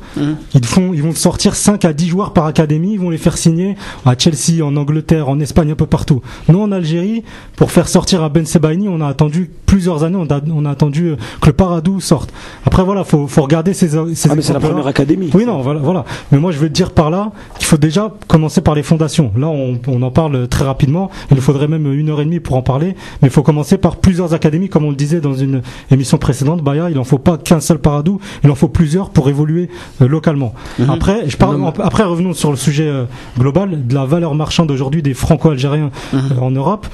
[0.55, 3.37] ils, font, ils vont sortir 5 à 10 joueurs par académie, ils vont les faire
[3.37, 3.75] signer
[4.05, 6.21] à Chelsea, en Angleterre, en Espagne, un peu partout.
[6.49, 7.23] Nous, en Algérie,
[7.55, 10.71] pour faire sortir à Ben Sebaini, on a attendu plusieurs années, on a, on a
[10.71, 12.33] attendu euh, que le Paradou sorte.
[12.65, 15.29] Après, voilà, faut, faut regarder ces, ces Ah, mais c'est la première académie.
[15.33, 16.05] Oui, non, voilà, voilà.
[16.31, 19.31] Mais moi, je veux dire par là qu'il faut déjà commencer par les fondations.
[19.37, 21.11] Là, on, on en parle très rapidement.
[21.29, 22.95] Il nous faudrait même une heure et demie pour en parler.
[23.21, 25.61] Mais il faut commencer par plusieurs académies, comme on le disait dans une
[25.91, 26.61] émission précédente.
[26.61, 29.69] Baya, il en faut pas qu'un seul paradou, il en faut plusieurs pour évoluer
[30.01, 30.53] euh, localement.
[30.89, 33.05] Après, je parle, après, revenons sur le sujet euh,
[33.37, 36.87] global de la valeur marchande aujourd'hui des franco-algériens euh, en Europe.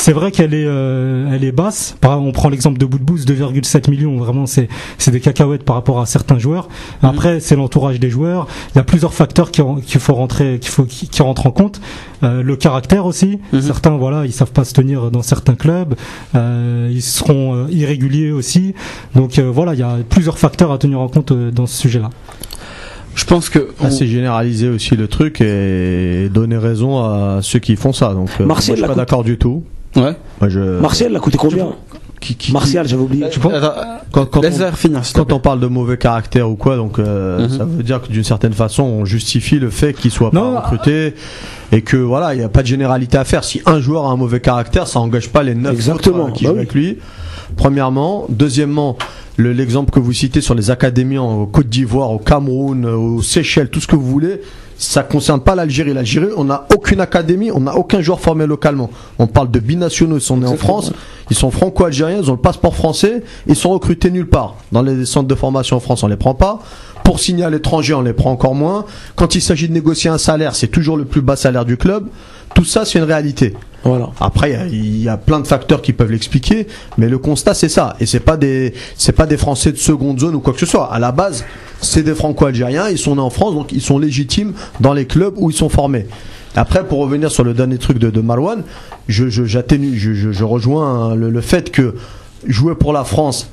[0.00, 1.94] C'est vrai qu'elle est, euh, elle est basse.
[2.00, 4.16] Par exemple, on prend l'exemple de Boudbouz, 2,7 millions.
[4.16, 6.68] Vraiment, c'est, c'est des cacahuètes par rapport à certains joueurs.
[7.02, 8.46] Après, c'est l'entourage des joueurs.
[8.74, 11.50] Il y a plusieurs facteurs qui, qu'il faut rentrer, qu'il faut, qui, qui rentrent en
[11.50, 11.82] compte.
[12.22, 13.40] Euh, le caractère aussi.
[13.60, 15.94] Certains, voilà, ils savent pas se tenir dans certains clubs.
[16.34, 18.74] Euh, ils seront euh, irréguliers aussi.
[19.14, 21.76] Donc euh, voilà, il y a plusieurs facteurs à tenir en compte euh, dans ce
[21.76, 22.08] sujet-là.
[23.14, 23.68] Je pense que.
[23.80, 28.14] Assez généraliser aussi le truc et donner raison à ceux qui font ça.
[28.14, 29.64] Donc, euh, Martial moi, je suis pas d'accord du tout.
[29.96, 30.14] Ouais.
[30.40, 30.60] Moi, je...
[30.80, 31.68] Martial l'a coûté combien
[32.20, 33.24] qui, qui- Martial, j'avais oublié.
[33.30, 33.72] Tu penses- Attends,
[34.12, 34.40] quand, on, quand
[35.40, 37.56] parle de mauvais caractère ou quoi, donc euh, Mhm.
[37.58, 40.60] ça veut dire que d'une certaine façon, on justifie le fait qu'il soit Non, pas
[40.60, 41.14] recruté
[41.72, 43.42] et que voilà, il n'y a pas de généralité à faire.
[43.42, 46.32] Si un joueur a un mauvais caractère, ça engage pas les neuf Exactement, autres euh,
[46.32, 46.60] qui bah jouent oui.
[46.60, 46.98] avec lui.
[47.56, 48.96] Premièrement, deuxièmement,
[49.36, 53.22] le- l'exemple que vous citez sur les académies en Côte d'Ivoire, au Cameroun, euh, aux
[53.22, 54.42] Seychelles, tout ce que vous voulez.
[54.80, 55.92] Ça concerne pas l'Algérie.
[55.92, 58.88] L'Algérie, on n'a aucune académie, on n'a aucun joueur formé localement.
[59.18, 60.90] On parle de binationaux, ils sont nés en France,
[61.30, 64.56] ils sont franco-algériens, ils ont le passeport français, ils sont recrutés nulle part.
[64.72, 66.60] Dans les centres de formation en France, on les prend pas.
[67.04, 68.86] Pour signer à l'étranger, on les prend encore moins.
[69.16, 72.06] Quand il s'agit de négocier un salaire, c'est toujours le plus bas salaire du club.
[72.54, 73.54] Tout ça, c'est une réalité.
[73.84, 74.08] Voilà.
[74.18, 76.66] Après, il y y, a plein de facteurs qui peuvent l'expliquer,
[76.96, 77.96] mais le constat c'est ça.
[78.00, 80.66] Et c'est pas des, c'est pas des Français de seconde zone ou quoi que ce
[80.66, 80.92] soit.
[80.92, 81.44] À la base,
[81.80, 82.88] c'est des Franco-Algériens.
[82.88, 85.68] Ils sont nés en France, donc ils sont légitimes dans les clubs où ils sont
[85.68, 86.06] formés.
[86.56, 88.64] Après, pour revenir sur le dernier truc de, de Marouane,
[89.08, 91.94] je, je, je, rejoins hein, le fait que
[92.46, 93.48] jouer pour la France,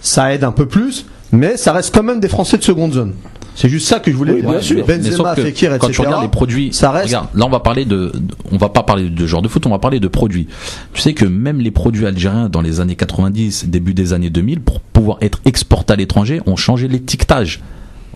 [0.00, 3.14] ça aide un peu plus, mais ça reste quand même des Français de seconde zone.
[3.60, 4.50] C'est juste ça que je voulais Oui, dire.
[4.50, 4.86] bien sûr.
[4.86, 5.92] Benzema, que Fekir, quand etc.
[5.92, 8.12] tu regardes les produits, ça reste- regarde, là on va parler de,
[8.52, 10.46] on va pas parler de genre de foot, on va parler de produits.
[10.94, 14.60] Tu sais que même les produits algériens dans les années 90, début des années 2000,
[14.60, 17.60] pour pouvoir être exportés à l'étranger, ont changé l'étiquetage.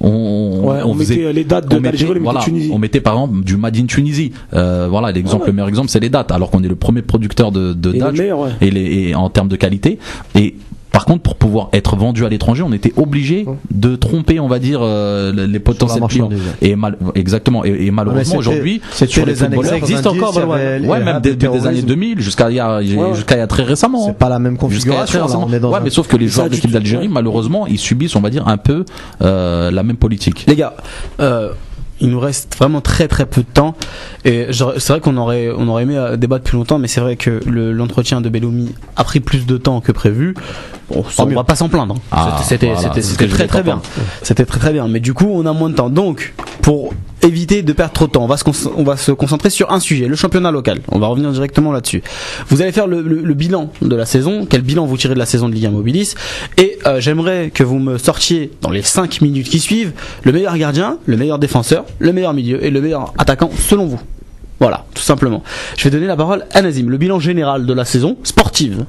[0.01, 2.70] On, Ouais, on mettait les dates de l'Algérie, voilà, Tunisie.
[2.73, 4.32] on mettait par exemple du Made in Tunisie.
[4.55, 5.48] Euh, voilà, l'exemple, Ouais.
[5.48, 6.31] le meilleur exemple, c'est les dates.
[6.32, 8.51] Alors qu'on est le premier producteur de, de Et le dates ouais.
[8.60, 9.98] et, les, et en termes de qualité.
[10.35, 10.55] Et
[10.93, 14.59] par contre, pour pouvoir être vendu à l'étranger, on était obligé de tromper, on va
[14.59, 16.28] dire, euh, les potentiels clients.
[16.60, 17.64] Et mal, exactement.
[17.64, 20.44] Et, et Ah, malheureusement aujourd'hui, sur les les années 90, existe encore, les-
[20.86, 21.86] ouais, les même de des années terrorisme.
[21.86, 23.14] 2000 jusqu'à il y a, ouais.
[23.14, 24.06] jusqu'à il y a très récemment.
[24.06, 25.19] C'est pas la même Jusqu'à il y a très configuration.
[25.19, 25.47] là, récemment.
[25.48, 27.09] on est dans ouais, un- mais sauf que les Ça joueurs de du l'équipe d'Algérie,
[27.09, 28.85] malheureusement, ils subissent, on va dire, un peu
[29.23, 30.44] euh, la même politique.
[30.47, 30.74] Les gars,
[31.20, 31.48] euh,
[32.01, 33.77] il nous reste vraiment très très peu de temps
[34.24, 37.14] et c'est vrai qu'on aurait on aurait aimé euh, débattre plus longtemps mais c'est vrai
[37.14, 40.35] que le- l'entretien de Belloumi a pris plus de temps que prévu
[41.10, 42.01] ça, on va pas s'en plaindre hein.
[42.10, 43.81] Ah, c'était voilà, très très bien.
[44.23, 44.89] c'était très très bien.
[44.89, 45.90] Mais du coup on a moins de temps.
[45.90, 46.93] Donc pour
[47.23, 49.70] éviter de perdre trop de temps on va se, con- on va se concentrer sur
[49.73, 50.81] un sujet le championnat local.
[50.90, 52.02] On va revenir directement là-dessus.
[52.48, 54.47] Vous allez faire le, le- le bilan de la saison.
[54.48, 56.14] Quel bilan vous tirez de la saison de Ligue 1 Mobilis?
[56.59, 59.93] Et euh, j'aimerais que vous me sortiez dans les 5 minutes qui suivent
[60.24, 64.01] le meilleur gardien le meilleur défenseur le meilleur milieu et le meilleur attaquant selon vous.
[64.60, 65.43] Voilà tout simplement.
[65.77, 68.85] Je vais donner la parole à Nazim le bilan général de la saison sportive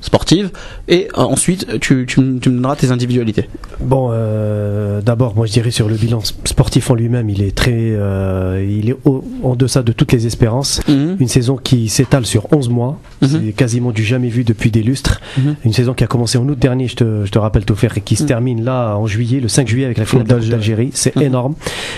[0.00, 0.50] sportive
[0.88, 3.48] et euh, ensuite tu, tu, me- tu me donneras tes individualités
[3.80, 7.72] Bon, euh, d'abord, moi je dirais sur le bilan sportif en lui-même, il est très,
[7.76, 10.80] euh, il est au- en deçà de toutes les espérances.
[10.88, 11.16] Mhm.
[11.20, 13.28] Une saison qui s'étale sur 11 mois, Mhm.
[13.28, 15.20] c'est quasiment du jamais vu depuis des lustres.
[15.38, 15.56] Mhm.
[15.64, 17.96] Une saison qui a commencé en août dernier, je te, je te rappelle tout faire,
[17.96, 20.90] et qui se termine là en juillet, le 5 juillet avec la finale d'Algérie.
[20.92, 21.54] C'est énorme.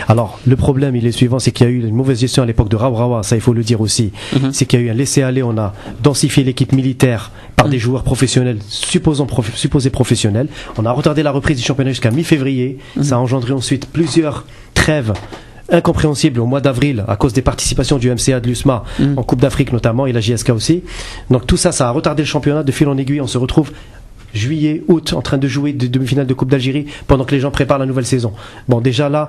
[0.09, 2.47] Alors, le problème, il est suivant, c'est qu'il y a eu une mauvaise gestion à
[2.47, 4.13] l'époque de Raourawa, ça il faut le dire aussi.
[4.53, 5.73] C'est qu'il y a eu un laisser-aller, on a
[6.03, 10.49] densifié l'équipe militaire par des joueurs professionnels, supposons prof- supposés professionnels.
[10.79, 12.79] On a retardé la reprise du championnat jusqu'à mi-février.
[13.03, 14.45] Ça a engendré ensuite plusieurs
[14.75, 15.13] trêves
[15.73, 19.19] incompréhensible au mois d'avril à cause des participations du MCA de l'USMA Mm.
[19.19, 20.83] en Coupe d'Afrique notamment et la JSK aussi.
[21.31, 23.21] Donc tout ça, ça a retardé le championnat de fil en aiguille.
[23.21, 23.71] On se retrouve
[24.35, 27.51] juillet, août en train de jouer des demi-finales de Coupe d'Algérie pendant que les gens
[27.51, 28.33] préparent la nouvelle saison.
[28.69, 29.29] Bon, déjà là,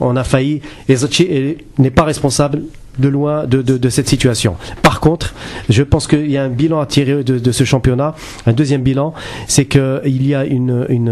[0.00, 0.60] on a failli.
[0.88, 2.62] Et Zotchi est- n'est pas responsable
[2.98, 4.56] de loin de, de- cette situation.
[4.82, 5.34] Par contre,
[5.68, 8.14] je pense qu'il y a un bilan à tirer de, ce championnat.
[8.46, 9.14] Un deuxième bilan,
[9.46, 11.08] c'est qu'il y a une, une,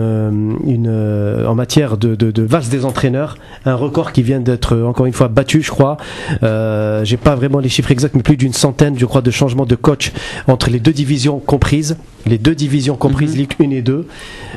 [0.88, 5.12] euh, en matière de, de, valse des entraîneurs, un record qui vient d'être encore une
[5.12, 5.96] fois battu, je crois.
[6.42, 9.66] Euh, J'ai pas vraiment les chiffres exacts, mais plus d'une centaine, je crois, de changements
[9.66, 10.12] de coach
[10.48, 11.96] entre les deux divisions comprises,
[12.26, 14.06] les deux divisions comprises, Ligue 1 et 2,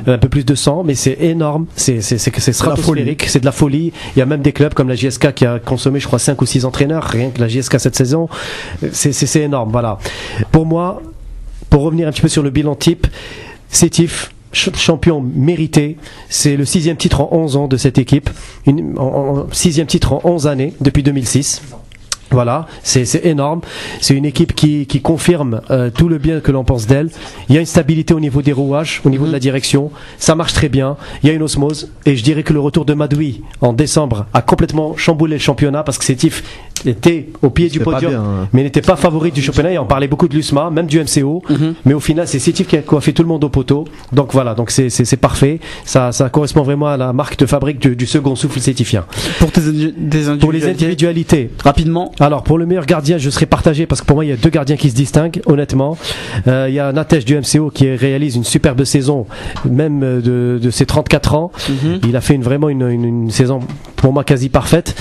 [0.08, 2.76] euh, un peu plus de 100, mais c'est énorme, c'est c'est c'est c'est la folie.
[2.82, 3.92] stratosphérique, c'est de la folie.
[4.14, 6.40] Il y a même des clubs comme la JSK qui a consommé, je crois, 5
[6.40, 8.28] ou 6 entraîneurs, rien que la JSK cette saison.
[8.92, 9.98] C'est c'est- c'est énorme, voilà.
[10.52, 11.02] Pour moi,
[11.70, 13.06] pour revenir un petit peu sur le bilan type,
[13.68, 15.96] Sétif, ch- champion mérité,
[16.28, 18.30] c'est le sixième titre en 11 ans de cette équipe,
[18.66, 21.62] une, en, en- sixième titre en 11 années depuis 2006.
[22.30, 23.60] Voilà, c'est c'est énorme.
[24.00, 27.08] C'est une équipe qui, qui confirme euh, tout le bien que l'on pense d'elle.
[27.48, 29.90] Il y a une stabilité au niveau des rouages, au niveau de la direction.
[30.18, 30.96] Ça marche très bien.
[31.22, 31.90] Il y a une osmose.
[32.04, 35.84] Et je dirais que le retour de Madoui en décembre a complètement chamboulé le championnat
[35.84, 36.42] parce que Sétif
[36.84, 38.48] était au pied du podium, bien, hein.
[38.52, 39.72] mais n'était pas favori du championnat.
[39.72, 41.42] Et on parlait beaucoup de l'USMA, même du MCO.
[41.84, 43.84] Mais au final, c'est Sétif qui a coiffé tout le monde au poteau.
[44.12, 45.58] Donc voilà, donc c'est parfait.
[45.84, 49.04] Ça, ça correspond vraiment à la marque de fabrique du, du second souffle sétifien.
[49.38, 52.12] Pour tes indi- des Pour les individualités, rapidement.
[52.20, 54.36] alors pour le meilleur gardien, je serais partagé parce que pour moi il y a
[54.36, 55.96] deux gardiens qui se distinguent, honnêtement.
[56.46, 59.26] Euh, il y a Natesh du MCO qui réalise une superbe saison,
[59.68, 61.50] même euh, de, de ses 34 ans.
[62.06, 63.60] Il a fait une, vraiment une, une- une saison
[63.96, 64.94] pour moi quasi parfaite.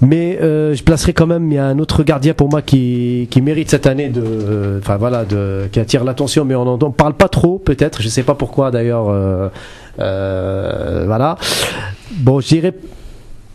[0.00, 3.28] Mais euh, je placerai quand même, il y a un autre gardien pour moi qui,
[3.30, 7.14] qui mérite cette année de, enfin voilà, de, qui attire l'attention, mais on n'en parle
[7.14, 8.02] pas trop peut-être.
[8.02, 9.08] Je sais pas pourquoi d'ailleurs.
[9.08, 9.48] euh,
[10.00, 11.36] euh, voilà.
[12.10, 12.74] Bon, je dirais.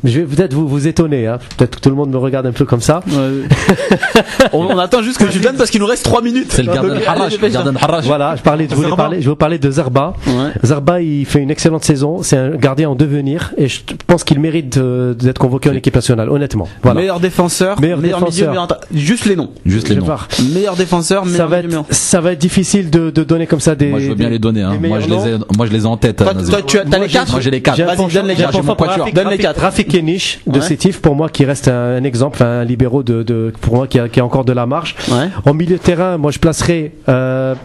[0.03, 1.39] Je vais peut-être vous, vous étonner, hein.
[1.57, 3.01] peut-être que tout le monde me regarde un peu comme ça.
[3.07, 3.47] Ouais.
[4.53, 6.47] on, on, attend juste que tu donnes parce qu'il nous reste 3 minutes.
[6.49, 10.13] C'est le Voilà, je, parlais, je, voulais parler, je vais vous parler de Zarba.
[10.27, 10.51] Ouais.
[10.63, 14.39] Zarba, il fait une excellente saison, c'est un gardien en devenir et je pense qu'il
[14.39, 16.67] mérite d'être convoqué en équipe nationale, honnêtement.
[16.83, 16.99] Voilà.
[17.01, 18.67] Meilleur défenseur, meilleur, défenseur.
[18.93, 19.49] Juste les noms.
[19.65, 20.05] Juste les noms.
[20.53, 23.75] Meilleur défenseur, meilleur ça va, être, ça va être difficile de, de, donner comme ça
[23.75, 23.87] des.
[23.87, 24.77] Moi je veux bien les donner, hein.
[24.81, 26.17] moi, je les ai, moi je les ai en tête.
[26.17, 27.81] Toi, hein, tu as, les 4 Moi j'ai les 4.
[27.83, 29.13] Vas-y, donne les 4.
[29.13, 29.59] Donne les 4.
[29.87, 30.65] Kenich de ouais.
[30.65, 34.45] Sétif, pour moi, qui reste un, exemple, un libéraux de, pour moi qui a, encore
[34.45, 34.95] de la marche.
[35.09, 35.29] Ouais.
[35.45, 36.93] En milieu de terrain, moi je placerai.
[37.09, 37.55] Euh,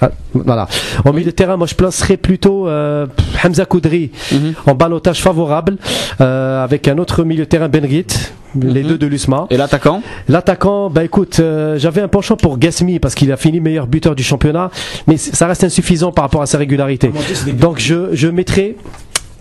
[0.00, 0.66] ah, voilà.
[1.04, 3.06] En milieu de terrain, moi je placerais plutôt euh,
[3.44, 4.54] Hamza Koudri mhm.
[4.66, 5.76] en balotage favorable
[6.20, 8.06] euh, avec un autre milieu de terrain Benrit,
[8.60, 8.88] les mhm.
[8.88, 9.46] deux de l'USMA.
[9.50, 10.02] Et l'attaquant?
[10.28, 11.40] L'attaquant, bah écoute,
[11.76, 14.70] j'avais un penchant pour Gasmi parce qu'il a fini meilleur buteur du championnat,
[15.06, 17.12] mais ça reste insuffisant par rapport à sa régularité.
[17.52, 18.76] Donc je, je mettrais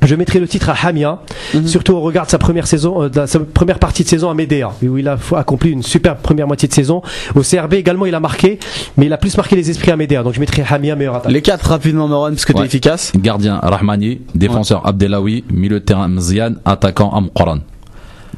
[0.04, 1.20] je mettrai le titre à Hamia,
[1.54, 1.68] Mhm.
[1.68, 4.34] surtout au regard de sa première saison, euh, de sa première partie de saison à
[4.34, 7.04] Médéa, où il a accompli une superbe première moitié de saison.
[7.36, 8.58] Au CRB également, il a marqué,
[8.98, 10.24] mais il a plus marqué les esprits à Médéa.
[10.24, 11.32] Donc je mettrai Hamia meilleur attaquant.
[11.34, 12.66] Les 4 rapidement, Marwan, parce que t'es Ouais.
[12.66, 13.12] efficace.
[13.16, 17.60] Gardien Rahmani, défenseur Abdelawi, milieu de terrain Mzian, attaquant Amqoran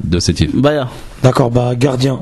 [0.02, 0.54] de Sétif.
[0.54, 0.88] Baya.
[1.22, 2.20] D'accord, bah gardien,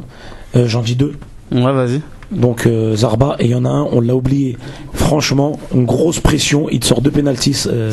[0.55, 1.15] euh, j'en dis deux.
[1.51, 2.01] Ouais, vas-y.
[2.33, 4.57] Donc euh, Zarba, et il y en a un, on l'a oublié.
[4.93, 7.93] Franchement, une grosse pression, il te sort deux pénalties, euh,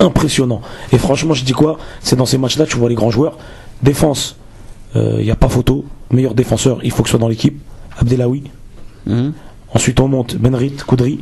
[0.00, 0.60] impressionnant.
[0.92, 1.78] Et franchement, je dis quoi?
[2.00, 3.38] C'est dans ces matchs-là, tu vois les grands joueurs.
[3.82, 4.36] Défense,
[4.94, 5.84] il n'y a pas photo.
[6.10, 7.60] Meilleur défenseur, il faut que ce soit dans l'équipe.
[7.98, 8.44] Abdelawi.
[9.06, 9.32] Mhm.
[9.74, 11.20] Ensuite, on monte Benrit, Koudri.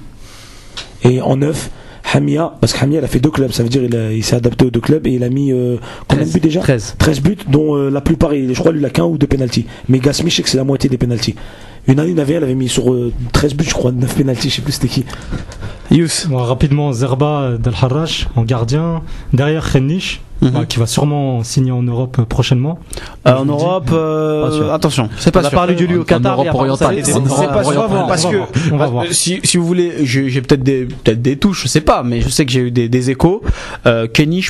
[1.03, 1.71] Et en neuf,
[2.13, 4.67] Hamia, parce que Hamia, il a fait deux clubs, ça veut dire il, s'est adapté
[4.67, 5.77] aux deux clubs et il a mis euh,
[6.09, 6.61] combien de buts déjà?
[6.61, 6.97] 13.
[6.99, 9.67] 13 buts, dont euh, la plupart, je crois, lui, il a qu'un ou deux pénalties.
[9.89, 11.35] Mais Gasmi, je sais que c'est la moitié des pénalties.
[11.87, 14.51] Une année, il avait, elle avait mis sur euh, 13 buts, je crois, 9 pénalties,
[14.51, 15.05] je sais plus c'était qui.
[15.91, 16.29] Yous.
[16.29, 19.03] Bon, rapidement, Zerba Del Harrach en gardien.
[19.33, 20.51] Derrière Khenish, Mhm.
[20.51, 22.79] bah, qui va sûrement signer en Europe euh, prochainement.
[23.27, 25.57] Euh, en Europe, euh, attention, c'est pas On a sûr.
[25.59, 26.39] parlé du lieu au En Qatar.
[26.43, 28.49] C'est pas sûr parce On va que voir.
[28.73, 29.05] On va euh, voir.
[29.13, 32.21] si, si vous voulez, j'ai j'ai peut-être des peut-être des touches, je sais pas, mais
[32.21, 33.43] je sais que j'ai eu des, des échos.
[33.87, 34.45] Euh, Kenny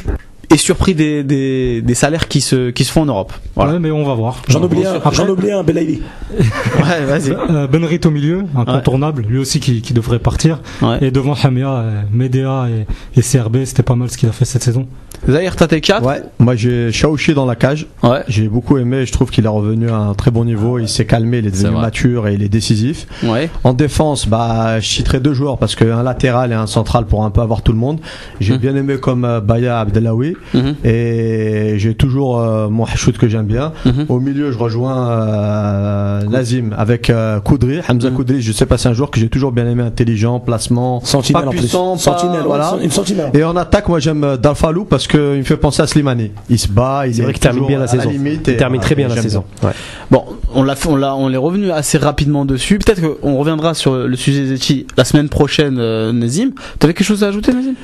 [0.58, 3.32] surpris des, des, des salaires qui se qui se font en Europe.
[3.56, 3.72] Voilà.
[3.72, 4.42] Ouais, mais on va voir.
[4.48, 6.02] J'en oublie un, j'en oublie un, Belaïli.
[6.38, 7.30] Ouais, vas-y.
[7.32, 10.60] euh, Benrit au milieu, incontournable, lui aussi qui, qui devrait partir.
[10.82, 10.98] Ouais.
[11.02, 14.44] Et devant Hamia, euh, Medea et, et CRB, c'était pas mal ce qu'il a fait
[14.44, 14.86] cette saison.
[15.28, 17.86] Zahir, t'as tes 4 Ouais, moi j'ai Shaoshi dans la cage.
[18.02, 18.20] Ouais.
[18.28, 21.06] J'ai beaucoup aimé, je trouve qu'il est revenu à un très bon niveau, il s'est
[21.06, 23.06] calmé, il est devenu mature et il est décisif.
[23.22, 23.48] Ouais.
[23.64, 27.30] En défense, bah, je citerai deux joueurs parce qu'un latéral et un central pour un
[27.30, 28.00] peu avoir tout le monde.
[28.40, 28.58] J'ai Mhm.
[28.60, 30.74] bien aimé comme euh, Baya Abdelawi Mhm.
[30.84, 33.72] et j'ai toujours euh, mon shoot que j'aime bien.
[33.86, 34.06] Mhm.
[34.08, 38.10] Au milieu, je rejoins euh, Nazim avec euh, Koudri, Hamza.
[38.10, 38.40] Koudri.
[38.42, 41.48] Je sais pas, c'est un joueur que j'ai toujours bien aimé, intelligent, placement, Sentinelle pas
[41.48, 41.60] en plus.
[41.60, 42.74] puissant, pas- Sentinelle, voilà.
[42.82, 43.30] une sentinelle.
[43.34, 46.30] Et en attaque, moi j'aime euh, Dalfalou parce parce qu'il me fait penser à Slimani.
[46.48, 48.08] Il se bat, il est vrai qu'il termine bien la saison.
[48.08, 49.44] limite Il et, termine très bien la saison.
[49.62, 49.72] Ouais.
[50.10, 50.24] Bon,
[50.54, 52.78] on l'a on l'a, on est revenu assez rapidement dessus.
[52.78, 56.52] Peut-être qu'on reviendra sur le sujet Zetchi la semaine prochaine, euh, Nazim.
[56.78, 57.74] T'avais quelque chose à ajouter, Nazim?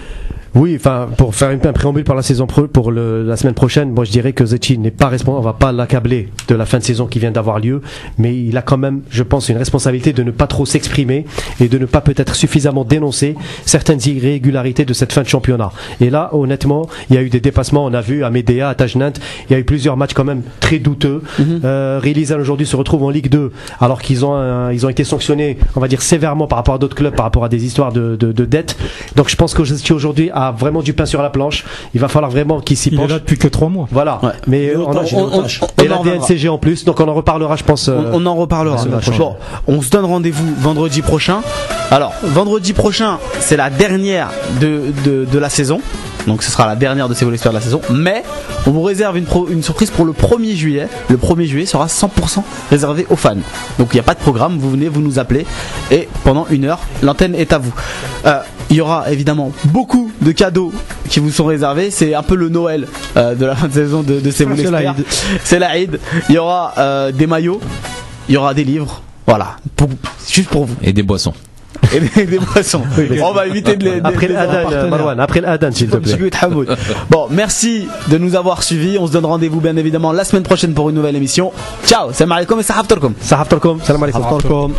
[0.54, 3.54] Oui, enfin, pour faire une- un préambule pour la saison pro, pour le- la semaine
[3.54, 6.66] prochaine, moi je dirais que Zetchi n'est pas responsable, on va pas l'accabler de la
[6.66, 7.82] fin de saison qui vient d'avoir lieu,
[8.18, 11.24] mais il a quand même, je pense, une responsabilité de ne pas trop s'exprimer
[11.60, 15.70] et de ne pas peut-être suffisamment dénoncer certaines irrégularités de cette fin de championnat.
[16.00, 18.74] Et là, honnêtement, il y a eu des dépassements, on a vu à Médéa, à
[18.74, 19.12] Tajnant,
[19.48, 21.22] il y a eu plusieurs matchs quand même très douteux.
[21.64, 25.58] Euh, Rilizan aujourd'hui se retrouve en Ligue 2 alors qu'ils ont, ils ont été sanctionnés,
[25.76, 28.16] on va dire sévèrement par rapport à d'autres clubs, par rapport à des histoires de,
[28.16, 28.76] de, de dettes.
[29.14, 31.64] Donc je pense que Zetchi aujourd'hui a vraiment du pain sur la planche.
[31.94, 33.10] Il va falloir vraiment qu'il s'y Il est penche.
[33.10, 33.86] là depuis que trois mois.
[33.90, 34.18] Voilà.
[34.22, 34.30] Ouais.
[34.46, 35.98] Mais Il est on, il est on- on- et la.
[35.98, 37.88] DNCG en plus, donc on en reparlera, je pense.
[37.88, 38.78] euh, on, on en reparlera.
[38.78, 39.18] semaine prochaine.
[39.18, 39.36] Bon,
[39.66, 41.40] on se donne rendez-vous vendredi prochain.
[41.90, 44.28] Alors, vendredi prochain, c'est la dernière
[44.60, 45.80] de, de, de la saison.
[46.26, 47.80] Donc ce sera la dernière de ces volets de la saison.
[47.90, 48.22] Mais
[48.66, 50.86] on vous réserve une, pro- une surprise pour le 1er juillet.
[51.08, 53.36] Le 1er juillet sera 100% réservé aux fans.
[53.78, 55.46] Donc il n'y a pas de programme, vous venez, vous nous appelez.
[55.90, 57.72] Et pendant une heure, l'antenne est à vous.
[58.26, 58.38] Euh,
[58.70, 60.72] il y aura évidemment beaucoup de cadeaux
[61.08, 61.90] qui vous sont réservés.
[61.90, 62.86] C'est un peu le Noël
[63.16, 64.64] euh, de la fin de saison de, de ces volets
[65.44, 65.98] C'est l'Aïd.
[66.28, 67.60] Il y aura euh, des maillots,
[68.28, 69.02] il y aura des livres.
[69.26, 69.88] Voilà, Pour-
[70.28, 70.74] juste pour vous.
[70.82, 71.34] Et des boissons.
[71.94, 72.82] Et des, des boissons.
[73.22, 74.00] On va éviter de les.
[74.04, 76.30] Après l'Adan, Marwan, après l'Adan, s'il te plaît.
[77.10, 78.98] Bon, merci de nous avoir suivis.
[78.98, 81.52] On se donne rendez-vous bien évidemment la semaine prochaine pour une nouvelle émission.
[81.86, 83.14] Ciao, salam alaikum et sahaf Salam
[83.50, 83.80] alaikum.
[83.82, 84.74] Salam alaikum.